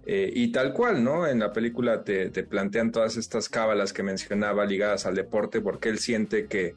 Eh, 0.06 0.32
y 0.34 0.52
tal 0.52 0.72
cual, 0.72 1.04
¿no? 1.04 1.26
En 1.26 1.40
la 1.40 1.52
película 1.52 2.04
te, 2.04 2.30
te 2.30 2.42
plantean 2.42 2.90
todas 2.90 3.18
estas 3.18 3.50
cábalas 3.50 3.92
que 3.92 4.02
mencionaba 4.02 4.64
ligadas 4.64 5.04
al 5.04 5.14
deporte, 5.14 5.60
porque 5.60 5.90
él 5.90 5.98
siente 5.98 6.46
que 6.46 6.74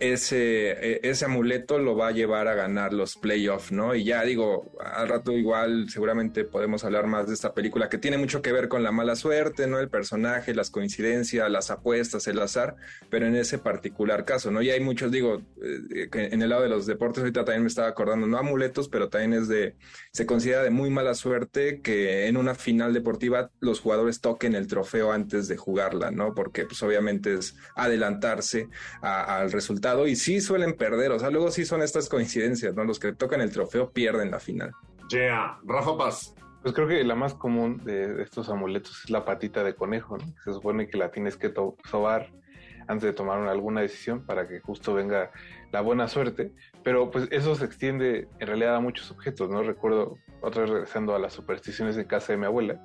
ese, 0.00 0.70
e, 0.70 1.00
ese 1.02 1.24
amuleto 1.24 1.78
lo 1.78 1.96
va 1.96 2.08
a 2.08 2.12
llevar 2.12 2.48
a 2.48 2.54
ganar 2.54 2.92
los 2.92 3.16
playoffs, 3.16 3.72
¿no? 3.72 3.94
Y 3.94 4.04
ya 4.04 4.22
digo, 4.22 4.72
al 4.80 5.08
rato 5.08 5.32
igual 5.32 5.88
seguramente 5.88 6.44
podemos 6.44 6.84
hablar 6.84 7.06
más 7.06 7.26
de 7.26 7.34
esta 7.34 7.54
película 7.54 7.88
que 7.88 7.98
tiene 7.98 8.18
mucho 8.18 8.42
que 8.42 8.52
ver 8.52 8.68
con 8.68 8.82
la 8.82 8.92
mala 8.92 9.16
suerte, 9.16 9.66
¿no? 9.66 9.78
El 9.78 9.88
personaje, 9.88 10.54
las 10.54 10.70
coincidencias, 10.70 11.50
las 11.50 11.70
apuestas, 11.70 12.26
el 12.26 12.38
azar, 12.38 12.76
pero 13.10 13.26
en 13.26 13.36
ese 13.36 13.58
particular 13.58 14.24
caso, 14.24 14.50
¿no? 14.50 14.62
Y 14.62 14.70
hay 14.70 14.80
muchos, 14.80 15.10
digo, 15.10 15.42
eh, 15.62 16.08
en 16.12 16.42
el 16.42 16.50
lado 16.50 16.62
de 16.62 16.68
los 16.68 16.86
deportes 16.86 17.20
ahorita 17.20 17.44
también 17.44 17.62
me 17.62 17.68
estaba 17.68 17.88
acordando, 17.88 18.26
no 18.26 18.38
amuletos, 18.38 18.88
pero 18.88 19.08
también 19.08 19.34
es 19.34 19.48
de, 19.48 19.76
se 20.12 20.26
considera 20.26 20.62
de 20.62 20.70
muy 20.70 20.90
mala 20.90 21.14
suerte 21.14 21.80
que 21.80 22.26
en 22.26 22.36
una 22.36 22.54
final 22.54 22.94
deportiva 22.94 23.50
los 23.60 23.80
jugadores 23.80 24.20
toquen 24.20 24.54
el 24.54 24.66
trofeo 24.66 25.12
antes 25.12 25.48
de 25.48 25.56
jugarla, 25.56 26.10
¿no? 26.10 26.34
Porque 26.34 26.64
pues 26.66 26.82
obviamente 26.82 27.34
es 27.34 27.56
adelantarse 27.74 28.68
al 29.00 29.50
resultado 29.50 29.87
y 30.06 30.16
sí 30.16 30.40
suelen 30.40 30.74
perder, 30.74 31.12
o 31.12 31.18
sea, 31.18 31.30
luego 31.30 31.50
sí 31.50 31.64
son 31.64 31.82
estas 31.82 32.08
coincidencias, 32.08 32.74
¿no? 32.74 32.84
Los 32.84 32.98
que 32.98 33.12
tocan 33.12 33.40
el 33.40 33.50
trofeo 33.50 33.90
pierden 33.90 34.30
la 34.30 34.40
final. 34.40 34.72
Yeah, 35.10 35.58
Rafa 35.64 35.96
Paz. 35.96 36.34
Pues 36.62 36.74
creo 36.74 36.88
que 36.88 37.04
la 37.04 37.14
más 37.14 37.34
común 37.34 37.82
de 37.84 38.22
estos 38.22 38.48
amuletos 38.48 39.04
es 39.04 39.10
la 39.10 39.24
patita 39.24 39.62
de 39.62 39.74
conejo, 39.74 40.18
¿no? 40.18 40.26
Se 40.44 40.52
supone 40.52 40.88
que 40.88 40.98
la 40.98 41.10
tienes 41.10 41.36
que 41.36 41.52
sobar 41.88 42.30
antes 42.88 43.04
de 43.04 43.12
tomar 43.12 43.46
alguna 43.46 43.82
decisión 43.82 44.24
para 44.24 44.48
que 44.48 44.60
justo 44.60 44.94
venga 44.94 45.30
la 45.72 45.82
buena 45.82 46.08
suerte, 46.08 46.52
pero 46.82 47.10
pues 47.10 47.28
eso 47.30 47.54
se 47.54 47.66
extiende 47.66 48.28
en 48.38 48.46
realidad 48.46 48.76
a 48.76 48.80
muchos 48.80 49.10
objetos, 49.10 49.50
¿no? 49.50 49.62
Recuerdo, 49.62 50.16
otra 50.40 50.62
vez 50.62 50.70
regresando 50.70 51.14
a 51.14 51.18
las 51.18 51.34
supersticiones 51.34 51.96
de 51.96 52.06
casa 52.06 52.32
de 52.32 52.38
mi 52.38 52.46
abuela, 52.46 52.80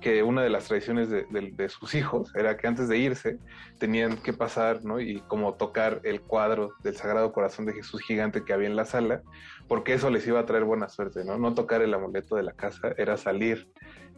que 0.00 0.22
una 0.22 0.42
de 0.42 0.50
las 0.50 0.66
tradiciones 0.66 1.08
de, 1.10 1.68
sus 1.68 1.94
hijos 1.94 2.34
era 2.34 2.56
que 2.56 2.66
antes 2.66 2.88
de 2.88 2.98
irse 2.98 3.38
tenían 3.78 4.16
que 4.18 4.32
pasar, 4.32 4.84
¿no? 4.84 5.00
Y 5.00 5.20
como 5.22 5.54
tocar 5.54 6.00
el 6.04 6.20
cuadro 6.20 6.74
del 6.82 6.96
Sagrado 6.96 7.32
Corazón 7.32 7.66
de 7.66 7.72
Jesús 7.72 8.00
gigante 8.02 8.44
que 8.44 8.52
había 8.52 8.68
en 8.68 8.76
la 8.76 8.84
sala, 8.84 9.22
porque 9.68 9.94
eso 9.94 10.10
les 10.10 10.26
iba 10.26 10.40
a 10.40 10.46
traer 10.46 10.64
buena 10.64 10.88
suerte, 10.88 11.24
¿no? 11.24 11.38
No 11.38 11.54
tocar 11.54 11.82
el 11.82 11.94
amuleto 11.94 12.36
de 12.36 12.42
la 12.42 12.52
casa, 12.52 12.94
era 12.96 13.16
salir 13.16 13.68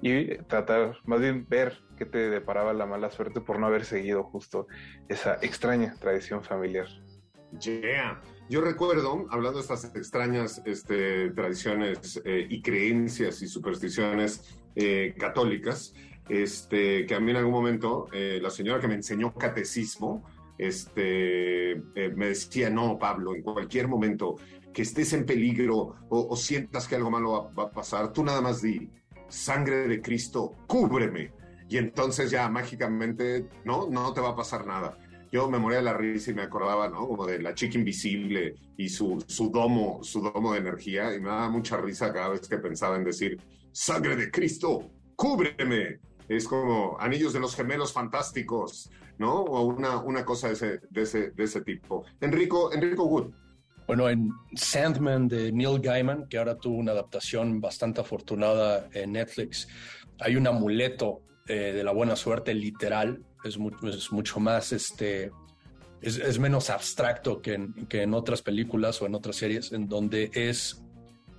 y 0.03 0.39
tratar, 0.45 0.97
más 1.05 1.21
bien 1.21 1.47
ver 1.49 1.79
qué 1.97 2.05
te 2.05 2.31
deparaba 2.31 2.73
la 2.73 2.87
mala 2.87 3.11
suerte 3.11 3.41
por 3.41 3.59
no 3.59 3.67
haber 3.67 3.85
seguido 3.85 4.23
justo 4.25 4.67
esa 5.09 5.39
extraña 5.43 5.95
tradición 5.99 6.43
familiar. 6.43 6.87
Yeah. 7.61 8.21
Yo 8.51 8.61
recuerdo, 8.63 9.27
hablando 9.31 9.59
de 9.59 9.63
estas 9.63 9.85
extrañas 9.95 10.63
este, 10.65 11.31
tradiciones 11.31 12.21
eh, 12.25 12.47
y 12.49 12.63
creencias 12.63 13.43
y 13.43 13.49
supersticiones 13.49 14.59
eh, 14.75 15.15
católicas, 15.19 15.95
este, 16.29 17.07
que 17.07 17.15
a 17.15 17.21
mí 17.21 17.31
en 17.31 17.39
algún 17.39 17.53
momento 17.53 18.09
eh, 18.13 18.39
la 18.43 18.51
señora 18.51 18.81
que 18.81 18.89
me 18.89 18.95
enseñó 18.95 19.35
catecismo 19.35 20.25
este, 20.59 21.81
me 22.17 22.29
decía, 22.29 22.69
no, 22.69 22.99
Pablo, 22.99 23.35
en 23.35 23.43
cualquier 23.43 23.87
momento 23.87 24.37
que 24.73 24.83
estés 24.83 25.13
en 25.13 25.25
peligro 25.25 25.95
o, 26.09 26.37
sientas 26.37 26.89
que 26.89 26.97
algo 26.97 27.11
malo 27.11 27.53
va, 27.57 27.65
a 27.65 27.71
pasar, 27.71 28.13
tú 28.13 28.25
nada 28.25 28.41
más 28.41 28.61
di, 28.61 28.91
sangre 29.29 29.87
de 29.87 30.03
Cristo, 30.03 30.57
cúbreme. 30.67 31.33
Y 31.69 31.77
entonces 31.77 32.31
ya 32.31 32.49
mágicamente, 32.49 33.47
no, 33.65 33.89
no 33.89 34.13
te 34.13 34.21
va 34.21 34.31
a 34.31 34.37
pasar 34.37 34.67
nada 34.67 34.99
yo 35.31 35.49
me 35.51 35.59
moría 35.59 35.79
de 35.79 35.85
la 35.85 35.95
risa 35.95 36.31
y 36.31 36.35
me 36.35 36.43
acordaba, 36.43 36.89
¿no? 36.89 37.07
Como 37.07 37.27
de 37.27 37.41
la 37.41 37.55
chica 37.55 37.79
invisible 37.79 38.55
y 38.77 38.89
su, 38.89 39.23
su 39.27 39.51
domo, 39.51 40.01
su 40.03 40.21
domo 40.21 40.53
de 40.53 40.59
energía, 40.59 41.15
y 41.15 41.21
me 41.21 41.29
daba 41.29 41.51
mucha 41.51 41.77
risa 41.77 42.13
cada 42.13 42.31
vez 42.31 42.49
que 42.49 42.59
pensaba 42.59 42.97
en 42.97 43.05
decir, 43.05 43.41
sangre 43.73 44.17
de 44.17 44.31
Cristo, 44.31 44.91
cúbreme. 45.17 46.01
Es 46.29 46.47
como 46.47 46.97
anillos 47.01 47.33
de 47.33 47.41
los 47.41 47.55
gemelos 47.55 47.93
fantásticos, 47.93 48.91
¿no? 49.19 49.43
O 49.43 49.63
una, 49.65 49.99
una 49.99 50.25
cosa 50.25 50.49
de 50.49 50.55
ese, 50.55 50.81
de 50.91 51.03
ese, 51.03 51.31
de 51.31 51.45
ese 51.45 51.61
tipo. 51.63 52.05
Enrico, 52.21 52.73
Enrico 52.73 53.05
Wood. 53.05 53.33
Bueno, 53.87 54.09
en 54.11 54.31
Sandman 54.55 55.29
de 55.29 55.51
Neil 55.51 55.81
Gaiman, 55.81 56.29
que 56.29 56.37
ahora 56.37 56.59
tuvo 56.59 56.77
una 56.77 56.93
adaptación 56.93 57.61
bastante 57.61 58.03
afortunada 58.03 58.89
en 58.93 59.13
Netflix, 59.13 59.67
hay 60.21 60.37
un 60.37 60.47
amuleto 60.47 61.23
eh, 61.49 61.73
de 61.73 61.85
la 61.85 61.93
buena 61.93 62.17
suerte 62.17 62.55
literal 62.55 63.25
es, 63.45 63.59
mucho 63.59 64.41
más, 64.41 64.73
este, 64.73 65.31
es, 66.03 66.39
menos 66.39 66.71
abstracto 66.71 67.41
que 67.41 67.55
en, 67.55 67.87
que 67.87 68.03
en, 68.03 68.15
otras 68.15 68.43
películas 68.43 69.01
o 69.01 69.07
en 69.07 69.15
otras 69.15 69.37
series, 69.37 69.73
en 69.73 69.89
donde 69.89 70.31
es 70.35 70.83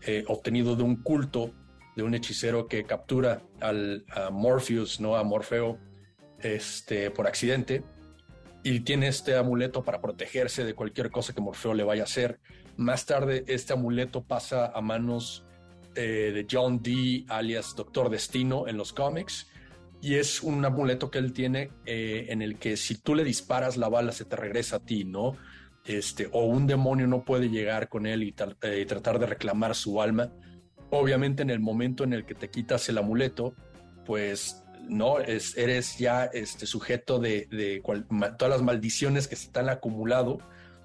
eh, 0.06 0.24
obtenido 0.28 0.76
de 0.76 0.84
un 0.84 0.98
culto 0.98 1.54
de 1.96 2.04
un 2.04 2.14
hechicero 2.16 2.68
que 2.68 2.86
captura 2.86 3.42
al, 3.60 4.06
a 4.10 4.30
Morpheus, 4.30 5.02
¿no? 5.02 5.18
A 5.18 5.24
Morfeo, 5.24 5.78
este, 6.40 7.12
por 7.12 7.28
accidente, 7.28 7.84
y 8.64 8.80
tiene 8.82 9.10
este 9.10 9.36
amuleto 9.36 9.84
para 9.84 10.00
protegerse 10.00 10.64
de 10.64 10.74
cualquier 10.76 11.12
cosa 11.12 11.34
que 11.34 11.42
Morfeo 11.42 11.74
le 11.74 11.84
vaya 11.84 12.04
a 12.04 12.06
hacer. 12.06 12.40
Más 12.78 13.06
tarde, 13.06 13.44
este 13.48 13.74
amuleto 13.74 14.24
pasa 14.24 14.68
a 14.68 14.80
manos 14.82 15.46
eh, 15.96 16.32
de 16.34 16.48
John 16.50 16.82
Dee, 16.82 17.26
alias 17.28 17.76
Doctor 17.76 18.10
Destino, 18.10 18.68
en 18.68 18.78
los 18.78 18.94
cómics, 18.94 19.49
y 20.02 20.16
es 20.16 20.42
un 20.42 20.64
amuleto 20.64 21.12
que 21.12 21.18
él 21.18 21.34
tiene 21.34 21.72
eh, 21.86 22.28
en 22.30 22.42
el 22.42 22.58
que 22.58 22.78
si 22.78 22.96
tú 22.96 23.16
le 23.16 23.24
disparas 23.24 23.78
la 23.78 23.90
bala 23.90 24.12
se 24.12 24.26
te 24.26 24.36
regresa 24.36 24.78
a 24.78 24.80
ti, 24.80 25.04
¿no? 25.04 25.36
Este, 25.86 26.30
o 26.32 26.46
un 26.46 26.68
demonio 26.68 27.08
no 27.08 27.26
puede 27.26 27.50
llegar 27.50 27.90
con 27.90 28.06
él 28.06 28.24
y, 28.24 28.36
eh, 28.62 28.86
tratar 28.86 29.20
de 29.20 29.26
reclamar 29.26 29.76
su 29.76 30.02
alma. 30.02 30.32
Obviamente 30.92 31.42
en 31.42 31.50
el 31.50 31.60
momento 31.60 32.04
en 32.04 32.14
el 32.14 32.26
que 32.26 32.36
te 32.36 32.50
quitas 32.50 32.88
el 32.90 32.98
amuleto, 32.98 33.54
pues 34.06 34.64
no 34.88 35.20
es, 35.20 35.58
eres 35.58 35.98
ya 35.98 36.26
este 36.26 36.66
sujeto 36.66 37.20
de, 37.20 37.48
de 37.52 37.82
todas 38.38 38.50
las 38.50 38.62
maldiciones 38.62 39.28
que 39.28 39.36
se 39.36 39.50
han 39.60 39.70
acumulado 39.70 40.40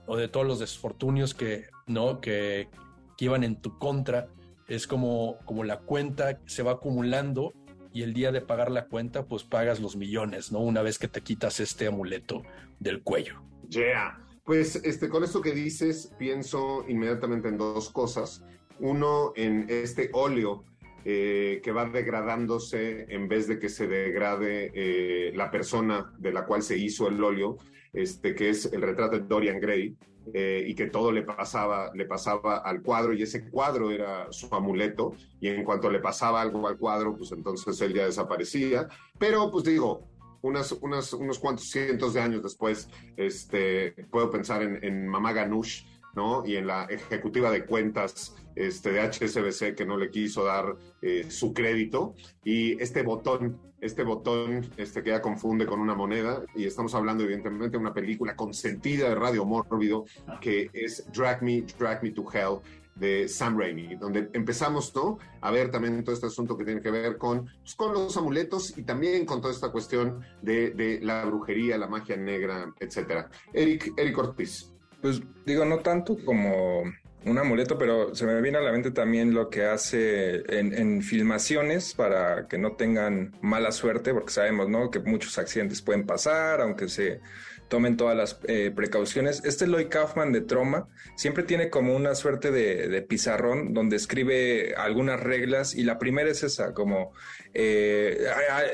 o 0.07 0.17
de 0.17 0.29
todos 0.29 0.47
los 0.47 0.59
desfortunios 0.59 1.35
que 1.35 1.67
no 1.87 2.21
que, 2.21 2.69
que 3.17 3.25
iban 3.27 3.45
en 3.45 3.61
tu 3.61 3.79
contra. 3.79 4.29
Es 4.67 4.87
como, 4.87 5.39
como 5.45 5.65
la 5.65 5.81
cuenta 5.81 6.41
se 6.47 6.63
va 6.63 6.73
acumulando 6.73 7.53
y 7.95 8.03
el 8.03 8.13
día 8.13 8.33
de 8.33 8.41
pagar 8.41 8.73
la 8.73 8.89
cuenta, 8.89 9.25
pues 9.27 9.45
pagas 9.45 9.81
los 9.81 9.95
millones, 9.95 10.51
¿no? 10.51 10.59
Una 10.59 10.83
vez 10.83 10.99
que 10.99 11.07
te 11.07 11.21
quitas 11.21 11.61
este 11.61 11.87
amuleto 11.87 12.43
del 12.81 13.03
cuello. 13.03 13.41
Yeah. 13.69 14.19
Pues 14.45 14.77
este, 14.85 15.09
con 15.09 15.23
esto 15.23 15.41
que 15.41 15.53
dices, 15.53 16.13
pienso 16.19 16.85
inmediatamente 16.89 17.49
en 17.49 17.57
dos 17.57 17.91
cosas. 17.91 18.45
Uno, 18.81 19.33
en 19.37 19.67
este 19.69 20.11
óleo 20.13 20.65
eh, 21.05 21.61
que 21.63 21.71
va 21.71 21.89
degradándose 21.89 23.07
en 23.09 23.29
vez 23.29 23.47
de 23.47 23.61
que 23.61 23.69
se 23.69 23.87
degrade 23.87 24.73
eh, 24.75 25.33
la 25.37 25.53
persona 25.53 26.13
de 26.19 26.33
la 26.33 26.47
cual 26.47 26.63
se 26.63 26.77
hizo 26.77 27.07
el 27.07 27.23
óleo, 27.23 27.59
este, 27.95 28.35
que 28.35 28.51
es 28.51 28.67
el 28.73 28.83
retrato 28.83 29.17
de 29.17 29.25
Dorian 29.25 29.61
Gray, 29.61 29.97
eh, 30.33 30.65
y 30.67 30.75
que 30.75 30.87
todo 30.87 31.13
le 31.13 31.23
pasaba, 31.23 31.91
le 31.95 32.07
pasaba 32.07 32.59
al 32.59 32.81
cuadro 32.81 33.13
y 33.13 33.23
ese 33.23 33.45
cuadro 33.51 33.91
era 33.91 34.33
su 34.33 34.49
amuleto 34.55 35.13
y 35.39 35.49
en 35.49 35.65
cuanto 35.65 35.91
le 35.91 35.99
pasaba 35.99 36.41
algo 36.41 36.67
al 36.67 36.79
cuadro, 36.79 37.15
pues 37.15 37.33
entonces 37.33 37.79
él 37.83 37.93
ya 37.93 38.07
desaparecía. 38.07 38.89
Pero 39.19 39.51
pues 39.51 39.65
digo, 39.65 40.09
unas, 40.41 40.73
unas, 40.73 41.13
unos 41.13 41.39
cuantos 41.39 41.69
cientos 41.69 42.15
de 42.15 42.23
años 42.23 42.43
después, 42.43 42.89
este, 43.19 43.93
puedo 44.11 44.31
pensar 44.31 44.63
en, 44.63 44.83
en 44.83 45.07
Mamá 45.07 45.35
Ganush, 45.35 45.85
¿no? 46.15 46.45
Y 46.47 46.57
en 46.57 46.69
la 46.69 46.85
ejecutiva 46.85 47.51
de 47.51 47.67
cuentas 47.67 48.35
este, 48.55 48.93
de 48.93 49.01
HSBC 49.01 49.75
que 49.75 49.87
no 49.87 49.97
le 49.97 50.11
quiso 50.11 50.45
dar 50.45 50.77
eh, 51.03 51.27
su 51.29 51.53
crédito. 51.53 52.15
Y 52.45 52.81
este 52.83 53.03
botón, 53.03 53.61
este 53.81 54.03
botón 54.03 54.71
este, 54.77 55.03
que 55.03 55.11
ya 55.11 55.23
confunde 55.23 55.67
con 55.67 55.81
una 55.81 55.95
moneda. 55.95 56.43
Y 56.55 56.65
estamos 56.65 56.95
hablando, 56.95 57.25
evidentemente, 57.25 57.71
de 57.71 57.79
una 57.79 57.95
película 57.95 58.37
consentida 58.37 59.09
de 59.09 59.15
Radio 59.15 59.45
Mórbido 59.45 60.05
que 60.41 60.71
es 60.73 61.05
Drag 61.13 61.43
Me, 61.43 61.65
Drag 61.79 62.03
Me 62.03 62.11
to 62.11 62.25
Hell 62.33 62.61
de 62.95 63.29
Sam 63.29 63.59
Raimi, 63.59 63.97
donde 63.97 64.29
empezamos 64.33 64.95
¿no? 64.95 65.19
a 65.41 65.51
ver 65.51 65.71
también 65.71 66.05
todo 66.05 66.15
este 66.15 66.27
asunto 66.27 66.57
que 66.57 66.65
tiene 66.65 66.81
que 66.81 66.91
ver 66.91 67.19
con, 67.19 67.47
pues, 67.61 67.75
con 67.75 67.93
los 67.93 68.17
amuletos 68.17 68.77
y 68.79 68.83
también 68.83 69.27
con 69.27 69.41
toda 69.41 69.53
esta 69.53 69.73
cuestión 69.73 70.21
de, 70.43 70.71
de 70.71 71.01
la 71.01 71.25
brujería, 71.25 71.77
la 71.77 71.89
magia 71.89 72.17
negra, 72.17 72.73
etcétera. 72.79 73.29
Eric, 73.53 73.93
Eric 73.97 74.19
Ortiz. 74.19 74.71
Pues 75.01 75.21
digo, 75.45 75.65
no 75.65 75.81
tanto 75.81 76.17
como 76.25 76.85
un 77.27 77.39
amuleto, 77.39 77.79
pero 77.79 78.15
se 78.15 78.27
me 78.27 78.41
viene 78.41 78.59
a 78.59 78.61
la 78.61 78.73
mente 78.73 78.91
también 78.91 79.35
lo 79.35 79.49
que 79.49 79.65
hace 79.65 80.43
en, 80.49 81.03
filmaciones 81.03 81.95
para 81.95 82.49
que 82.49 82.59
no 82.59 82.73
tengan 82.73 83.35
mala 83.41 83.73
suerte, 83.73 84.13
porque 84.13 84.33
sabemos, 84.33 84.69
¿no? 84.69 84.91
Que 84.91 85.01
muchos 85.01 85.39
accidentes 85.39 85.83
pueden 85.83 86.07
pasar, 86.07 86.61
aunque 86.61 86.89
se 86.89 87.21
tomen 87.69 87.97
todas 87.97 88.17
las 88.17 88.39
eh, 88.47 88.71
precauciones. 88.75 89.43
Este 89.45 89.67
Lloyd 89.67 89.89
Kaufman 89.89 90.33
de 90.33 90.43
Troma 90.43 90.87
siempre 91.17 91.45
tiene 91.45 91.71
como 91.71 91.97
una 91.97 92.15
suerte 92.15 92.51
de, 92.51 93.03
pizarrón 93.03 93.75
donde 93.75 93.97
escribe 93.97 94.75
algunas 94.77 95.21
reglas 95.21 95.75
y 95.75 95.83
la 95.83 95.99
primera 95.99 96.31
es 96.31 96.43
esa, 96.43 96.73
como 96.73 97.13
eh, 97.53 98.27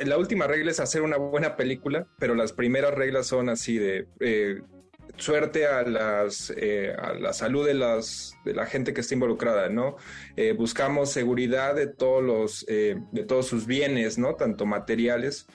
la 0.05 0.19
última 0.19 0.47
regla 0.47 0.71
es 0.71 0.81
hacer 0.81 1.03
una 1.03 1.17
buena 1.17 1.57
película, 1.57 2.07
pero 2.19 2.35
las 2.35 2.53
primeras 2.53 2.95
reglas 2.95 3.27
son 3.27 3.49
así 3.49 3.79
de... 3.79 4.07
Eh, 4.21 4.61
suerte 5.21 5.67
a, 5.67 5.83
las, 5.83 6.53
eh, 6.57 6.93
a 6.99 7.13
la 7.15 7.33
salud 7.33 7.67
de, 7.67 7.75
las, 7.75 8.37
de 8.45 8.55
la 8.55 8.67
gente 8.67 8.95
que 8.95 9.03
está 9.03 9.15
involucrada, 9.15 9.69
¿no? 9.69 9.97
Eh, 10.37 10.53
buscamos 10.53 11.13
seguridad 11.13 11.75
de 11.75 11.87
todos, 11.87 12.23
los, 12.23 12.65
eh, 12.69 12.97
de 13.13 13.25
todos 13.25 13.47
sus 13.47 13.67
bienes, 13.67 14.19
¿no? 14.19 14.35
Tanto 14.35 14.67
materiales 14.67 15.47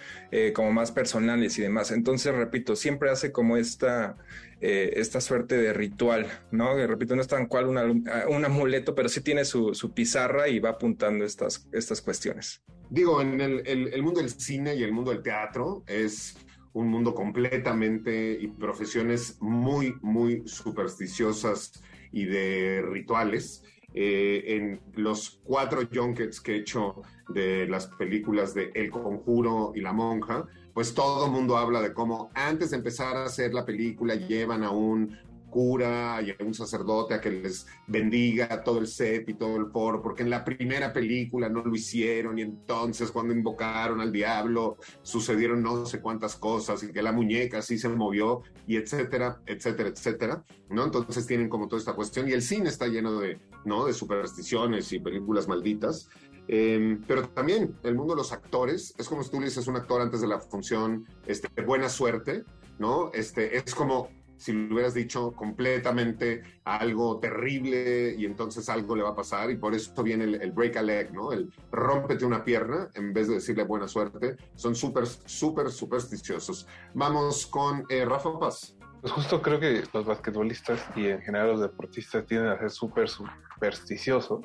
como 0.54 0.74
más 0.74 0.92
personales 0.92 1.58
y 1.58 1.62
demás. 1.62 1.92
Entonces, 1.92 2.36
repito, 2.36 2.76
siempre 2.76 3.10
hace 3.10 3.32
como 3.32 3.56
esta, 3.56 4.18
esta 4.60 5.22
suerte 5.22 5.56
de 5.56 5.72
ritual, 5.72 6.28
¿no? 6.52 6.76
repito, 6.76 7.16
no 7.16 7.22
es 7.22 7.30
tan 7.30 7.46
cual 7.46 7.68
un 7.68 8.46
amuleto, 8.46 8.96
pero 8.96 9.08
sí 9.08 9.22
tiene 9.22 9.46
su, 9.46 9.72
pizarra 9.96 10.50
y 10.50 10.60
va 10.60 10.72
apuntando 10.72 11.24
estas, 11.24 11.70
estas 11.72 12.02
cuestiones. 12.02 12.62
Digo, 12.90 13.22
en 13.22 13.40
el 13.40 14.04
mundo 14.04 14.20
del 14.20 14.30
cine 14.30 14.76
y 14.76 14.84
el 14.84 14.92
mundo 14.92 15.12
del 15.12 15.24
teatro 15.24 15.86
es 15.88 16.36
un 16.76 16.90
mundo 16.90 17.16
completamente 17.16 18.38
y 18.40 18.48
profesiones 18.48 19.38
muy, 19.40 19.96
muy 20.02 20.44
supersticiosas 20.46 21.82
y 22.12 22.26
de 22.26 22.84
rituales. 22.86 23.64
Eh, 23.98 24.58
en 24.58 24.82
los 25.02 25.40
cuatro 25.46 25.80
junkets 25.92 26.42
que 26.42 26.52
he 26.52 26.58
hecho 26.58 27.02
de 27.30 27.66
las 27.66 27.88
películas 27.88 28.54
de 28.54 28.72
El 28.76 28.92
Conjuro 28.92 29.72
y 29.74 29.80
La 29.80 29.94
Monja, 29.94 30.48
pues 30.74 30.94
todo 30.94 31.28
el 31.28 31.32
mundo 31.32 31.56
habla 31.56 31.82
de 31.82 31.94
cómo 31.94 32.30
antes 32.34 32.72
de 32.72 32.78
empezar 32.78 33.16
a 33.16 33.24
hacer 33.24 33.54
la 33.54 33.66
película 33.66 34.16
llevan 34.16 34.66
a 34.66 34.72
un 34.72 35.18
cura 35.56 36.22
y 36.22 36.32
a 36.32 36.36
un 36.46 36.54
sacerdote 36.54 37.14
a 37.14 37.22
que 37.22 37.32
les 37.32 37.66
bendiga 37.88 38.62
todo 38.62 38.80
el 38.80 38.88
set 38.88 39.30
y 39.30 39.36
todo 39.36 39.56
el 39.56 39.68
foro, 39.68 40.02
porque 40.02 40.22
en 40.22 40.30
la 40.30 40.44
primera 40.44 40.92
película 40.92 41.48
no 41.48 41.64
lo 41.64 41.74
hicieron 41.74 42.38
y 42.38 42.42
entonces 42.42 43.10
cuando 43.10 43.34
invocaron 43.34 44.02
al 44.02 44.12
diablo 44.12 44.76
sucedieron 45.02 45.64
no 45.64 45.86
sé 45.86 46.02
cuántas 46.02 46.36
cosas 46.36 46.84
y 46.84 46.92
que 46.92 47.02
la 47.02 47.14
muñeca 47.14 47.62
sí 47.62 47.78
se 47.78 47.88
movió 47.88 48.42
y 48.68 48.76
etcétera, 48.76 49.40
etcétera, 49.46 49.88
etcétera, 49.88 50.44
¿no? 50.70 50.84
Entonces 50.84 51.26
tienen 51.26 51.48
como 51.48 51.70
toda 51.70 51.80
esta 51.80 51.94
cuestión 51.94 52.28
y 52.28 52.34
el 52.34 52.42
cine 52.42 52.68
está 52.68 52.88
lleno 52.88 53.18
de, 53.18 53.40
¿no? 53.64 53.86
De 53.86 53.94
supersticiones 53.94 54.92
y 54.92 55.00
películas 55.00 55.48
malditas. 55.48 56.10
Eh, 56.50 57.00
pero 57.08 57.30
también 57.30 57.78
el 57.84 57.96
mundo 57.96 58.14
de 58.14 58.18
los 58.18 58.34
actores, 58.34 58.94
es 58.98 59.08
como 59.08 59.24
si 59.24 59.32
tú 59.32 59.40
le 59.40 59.46
dices 59.46 59.66
a 59.66 59.72
un 59.72 59.78
actor 59.78 60.02
antes 60.02 60.20
de 60.20 60.28
la 60.28 60.38
función, 60.38 61.06
este, 61.26 61.48
buena 61.62 61.88
suerte, 61.88 62.44
¿no? 62.78 63.10
Este, 63.14 63.56
es 63.56 63.74
como 63.74 64.10
si 64.38 64.54
le 64.54 64.74
hubieras 64.74 64.94
dicho 64.94 65.32
completamente 65.34 66.44
algo 66.64 67.20
terrible 67.20 68.16
y 68.18 68.26
entonces 68.26 68.68
algo 68.70 68.96
le 68.96 69.04
va 69.04 69.10
a 69.10 69.16
pasar 69.16 69.50
y 69.52 69.56
por 69.56 69.74
eso 69.74 70.04
viene 70.04 70.26
el, 70.26 70.52
break 70.52 70.78
a 70.78 70.82
leg, 70.82 71.14
¿no? 71.14 71.32
El 71.32 71.52
rómpete 71.72 72.26
una 72.26 72.44
pierna 72.44 72.90
en 72.96 73.14
vez 73.14 73.28
de 73.28 73.36
decirle 73.36 73.64
buena 73.64 73.88
suerte. 73.88 74.38
Son 74.56 74.76
súper, 74.76 75.06
súper 75.08 75.70
supersticiosos. 75.70 76.68
Vamos 76.94 77.48
con 77.48 77.86
eh, 77.90 78.06
Rafa 78.06 78.38
Paz. 78.40 78.76
Pues 79.02 79.14
justo 79.14 79.42
creo 79.42 79.60
que 79.60 79.84
los 79.94 80.06
basquetbolistas 80.06 80.84
y 80.96 81.08
en 81.08 81.22
general 81.22 81.52
los 81.52 81.62
deportistas 81.62 82.26
tienden 82.26 82.50
a 82.52 82.58
ser 82.58 82.72
súper 82.72 83.08
supersticiosos. 83.08 84.42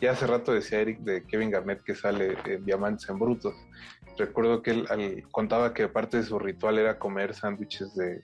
Ya 0.00 0.12
hace 0.12 0.26
rato 0.26 0.52
decía 0.52 0.80
Eric 0.80 1.00
de 1.00 1.24
Kevin 1.24 1.50
Garnett 1.50 1.84
que 1.84 1.94
sale 1.94 2.36
en 2.46 2.64
Diamantes 2.64 3.08
en 3.08 3.18
Brutos. 3.18 3.54
Recuerdo 4.18 4.62
que 4.62 4.70
él 4.72 5.24
contaba 5.30 5.72
que 5.72 5.86
parte 5.88 6.16
de 6.16 6.22
su 6.24 6.38
ritual 6.38 6.78
era 6.78 6.98
comer 6.98 7.34
sándwiches 7.34 7.94
de 7.94 8.22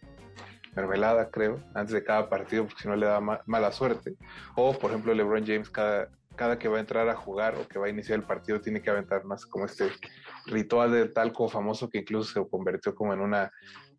mermelada, 0.75 1.31
creo, 1.31 1.59
antes 1.75 1.93
de 1.93 2.05
cada 2.05 2.29
partido, 2.29 2.65
porque 2.65 2.83
si 2.83 2.89
no 2.89 2.97
le 2.97 3.07
da 3.07 3.21
mala 3.21 3.73
suerte. 3.73 4.15
O, 4.55 4.79
por 4.79 4.91
ejemplo, 4.91 5.15
LeBron 5.15 5.47
James, 5.47 5.71
cada, 5.71 6.09
cada 6.37 6.59
que 6.59 6.69
va 6.69 6.79
a 6.79 6.81
entrar 6.81 7.09
a 7.09 7.17
jugar 7.17 7.57
o 7.57 7.67
que 7.67 7.79
va 7.79 7.87
a 7.87 7.91
iniciar 7.91 8.19
el 8.19 8.25
partido, 8.25 8.61
tiene 8.61 8.81
que 8.81 8.91
aventar 8.91 9.25
más 9.25 9.45
como 9.47 9.67
este 9.67 9.91
ritual 10.47 10.93
de 10.93 11.09
talco 11.09 11.49
famoso 11.49 11.89
que 11.89 11.99
incluso 11.99 12.33
se 12.33 12.49
convirtió 12.49 12.95
como 12.95 13.13
en 13.13 13.21
una 13.21 13.51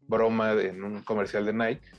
broma 0.07 0.53
en 0.53 0.83
un 0.83 1.03
comercial 1.03 1.45
de 1.45 1.53
Nike 1.53 1.91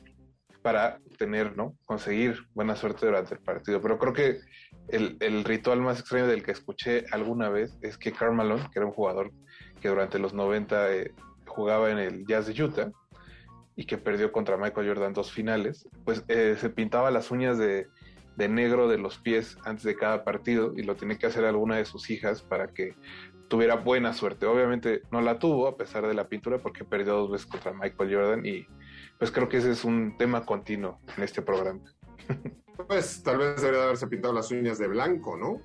para 0.62 0.98
tener, 1.18 1.56
¿no? 1.56 1.76
Conseguir 1.84 2.38
buena 2.54 2.76
suerte 2.76 3.06
durante 3.06 3.34
el 3.34 3.40
partido. 3.40 3.80
Pero 3.80 3.98
creo 3.98 4.12
que 4.12 4.40
el, 4.88 5.16
el, 5.20 5.44
ritual 5.44 5.80
más 5.80 6.00
extraño 6.00 6.26
del 6.26 6.42
que 6.42 6.50
escuché 6.50 7.04
alguna 7.12 7.48
vez 7.48 7.78
es 7.82 7.96
que 7.96 8.12
Karl 8.12 8.34
Malone, 8.34 8.68
que 8.72 8.78
era 8.78 8.86
un 8.86 8.92
jugador 8.92 9.30
que 9.80 9.88
durante 9.88 10.18
los 10.18 10.34
90 10.34 10.92
eh, 10.92 11.14
jugaba 11.46 11.90
en 11.90 11.98
el 11.98 12.26
Jazz 12.26 12.46
de 12.46 12.62
Utah 12.62 12.90
y 13.80 13.86
que 13.86 13.96
perdió 13.96 14.30
contra 14.30 14.58
Michael 14.58 14.88
Jordan 14.88 15.14
dos 15.14 15.32
finales, 15.32 15.88
pues 16.04 16.22
eh, 16.28 16.54
se 16.60 16.68
pintaba 16.68 17.10
las 17.10 17.30
uñas 17.30 17.56
de, 17.56 17.88
de, 18.36 18.46
negro 18.46 18.88
de 18.88 18.98
los 18.98 19.16
pies 19.16 19.56
antes 19.64 19.84
de 19.84 19.96
cada 19.96 20.22
partido 20.22 20.74
y 20.76 20.82
lo 20.82 20.96
tiene 20.96 21.16
que 21.16 21.24
hacer 21.24 21.46
alguna 21.46 21.78
de 21.78 21.86
sus 21.86 22.10
hijas 22.10 22.42
para 22.42 22.68
que 22.68 22.94
tuviera 23.48 23.76
buena 23.76 24.12
suerte. 24.12 24.44
Obviamente 24.44 25.00
no 25.10 25.22
la 25.22 25.38
tuvo 25.38 25.66
a 25.66 25.78
pesar 25.78 26.06
de 26.06 26.12
la 26.12 26.28
pintura 26.28 26.58
porque 26.58 26.84
perdió 26.84 27.14
dos 27.14 27.30
veces 27.30 27.46
contra 27.46 27.72
Michael 27.72 28.14
Jordan 28.14 28.44
y 28.44 28.66
pues 29.18 29.30
creo 29.30 29.48
que 29.48 29.56
ese 29.56 29.70
es 29.70 29.82
un 29.82 30.14
tema 30.18 30.44
continuo 30.44 31.00
en 31.16 31.24
este 31.24 31.40
programa. 31.40 31.80
Pues 32.88 33.22
tal 33.22 33.36
vez 33.36 33.60
debería 33.60 33.84
haberse 33.84 34.06
pintado 34.06 34.32
las 34.32 34.50
uñas 34.50 34.78
de 34.78 34.88
blanco, 34.88 35.36
¿no? 35.36 35.60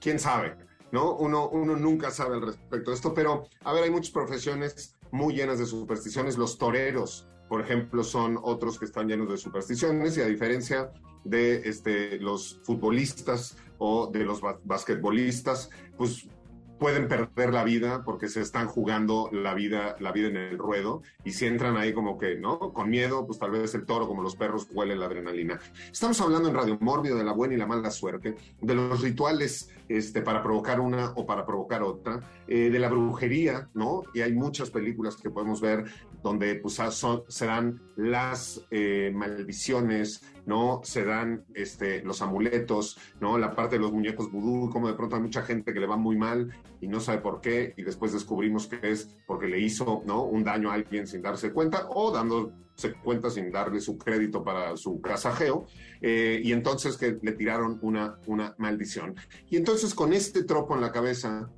¿Quién 0.00 0.18
sabe? 0.18 0.54
¿No? 0.92 1.16
Uno, 1.16 1.48
uno 1.48 1.76
nunca 1.76 2.10
sabe 2.10 2.36
al 2.36 2.42
respecto 2.42 2.90
de 2.90 2.94
esto, 2.94 3.14
pero 3.14 3.48
a 3.64 3.72
ver, 3.72 3.84
hay 3.84 3.90
muchas 3.90 4.12
profesiones 4.12 4.94
muy 5.10 5.34
llenas 5.34 5.58
de 5.58 5.64
supersticiones. 5.64 6.36
Los 6.36 6.58
toreros, 6.58 7.26
por 7.48 7.60
ejemplo, 7.60 8.04
son 8.04 8.38
otros 8.42 8.78
que 8.78 8.84
están 8.84 9.08
llenos 9.08 9.28
de 9.30 9.36
supersticiones 9.36 10.16
y 10.16 10.20
a 10.20 10.26
diferencia 10.26 10.90
de 11.24 11.68
este, 11.68 12.18
los 12.18 12.60
futbolistas 12.64 13.56
o 13.78 14.08
de 14.08 14.24
los 14.24 14.40
basquetbolistas, 14.64 15.70
pues 15.96 16.28
pueden 16.78 17.08
perder 17.08 17.52
la 17.52 17.64
vida 17.64 18.02
porque 18.04 18.28
se 18.28 18.40
están 18.40 18.66
jugando 18.66 19.28
la 19.32 19.54
vida, 19.54 19.96
la 19.98 20.12
vida 20.12 20.28
en 20.28 20.36
el 20.36 20.58
ruedo 20.58 21.02
y 21.24 21.32
si 21.32 21.46
entran 21.46 21.76
ahí 21.76 21.92
como 21.92 22.18
que, 22.18 22.36
¿no? 22.36 22.72
Con 22.72 22.88
miedo, 22.88 23.26
pues 23.26 23.38
tal 23.38 23.50
vez 23.50 23.74
el 23.74 23.84
toro 23.84 24.06
como 24.06 24.22
los 24.22 24.36
perros 24.36 24.68
huele 24.72 24.94
la 24.96 25.06
adrenalina. 25.06 25.58
Estamos 25.90 26.20
hablando 26.20 26.48
en 26.48 26.54
Radio 26.54 26.78
Mórbido 26.80 27.16
de 27.16 27.24
la 27.24 27.32
buena 27.32 27.54
y 27.54 27.56
la 27.56 27.66
mala 27.66 27.90
suerte, 27.90 28.36
de 28.60 28.74
los 28.74 29.00
rituales 29.00 29.70
este, 29.88 30.22
para 30.22 30.42
provocar 30.42 30.80
una 30.80 31.12
o 31.16 31.26
para 31.26 31.46
provocar 31.46 31.82
otra, 31.82 32.20
eh, 32.46 32.70
de 32.70 32.78
la 32.78 32.88
brujería, 32.88 33.68
¿no? 33.74 34.02
Y 34.14 34.20
hay 34.20 34.32
muchas 34.32 34.70
películas 34.70 35.16
que 35.16 35.30
podemos 35.30 35.60
ver 35.60 35.84
donde 36.22 36.56
pues 36.56 36.74
son, 36.74 37.22
se 37.28 37.46
dan 37.46 37.80
las 37.96 38.66
eh, 38.70 39.12
maldiciones, 39.14 40.22
¿no? 40.46 40.80
Se 40.82 41.04
dan 41.04 41.44
este, 41.54 42.02
los 42.02 42.22
amuletos, 42.22 42.98
¿no? 43.20 43.38
La 43.38 43.54
parte 43.54 43.76
de 43.76 43.82
los 43.82 43.92
muñecos 43.92 44.30
vudú, 44.30 44.70
como 44.70 44.88
de 44.88 44.94
pronto 44.94 45.16
hay 45.16 45.22
mucha 45.22 45.42
gente 45.42 45.72
que 45.72 45.80
le 45.80 45.86
va 45.86 45.96
muy 45.96 46.16
mal 46.16 46.52
y 46.80 46.88
no 46.88 47.00
sabe 47.00 47.18
por 47.18 47.40
qué, 47.40 47.74
y 47.76 47.82
después 47.82 48.12
descubrimos 48.12 48.66
que 48.66 48.90
es 48.90 49.16
porque 49.26 49.46
le 49.46 49.60
hizo, 49.60 50.02
¿no? 50.06 50.24
Un 50.24 50.44
daño 50.44 50.70
a 50.70 50.74
alguien 50.74 51.06
sin 51.06 51.22
darse 51.22 51.52
cuenta 51.52 51.86
o 51.90 52.10
dándose 52.78 53.00
cuenta 53.02 53.30
sin 53.30 53.50
darle 53.50 53.80
su 53.80 53.98
crédito 53.98 54.42
para 54.44 54.76
su 54.76 55.00
casajeo, 55.00 55.66
eh, 56.00 56.40
y 56.42 56.52
entonces 56.52 56.96
que 56.96 57.18
le 57.20 57.32
tiraron 57.32 57.78
una, 57.82 58.18
una 58.26 58.54
maldición. 58.58 59.16
Y 59.50 59.56
entonces 59.56 59.94
con 59.94 60.12
este 60.12 60.44
tropo 60.44 60.74
en 60.74 60.80
la 60.80 60.92
cabeza 60.92 61.50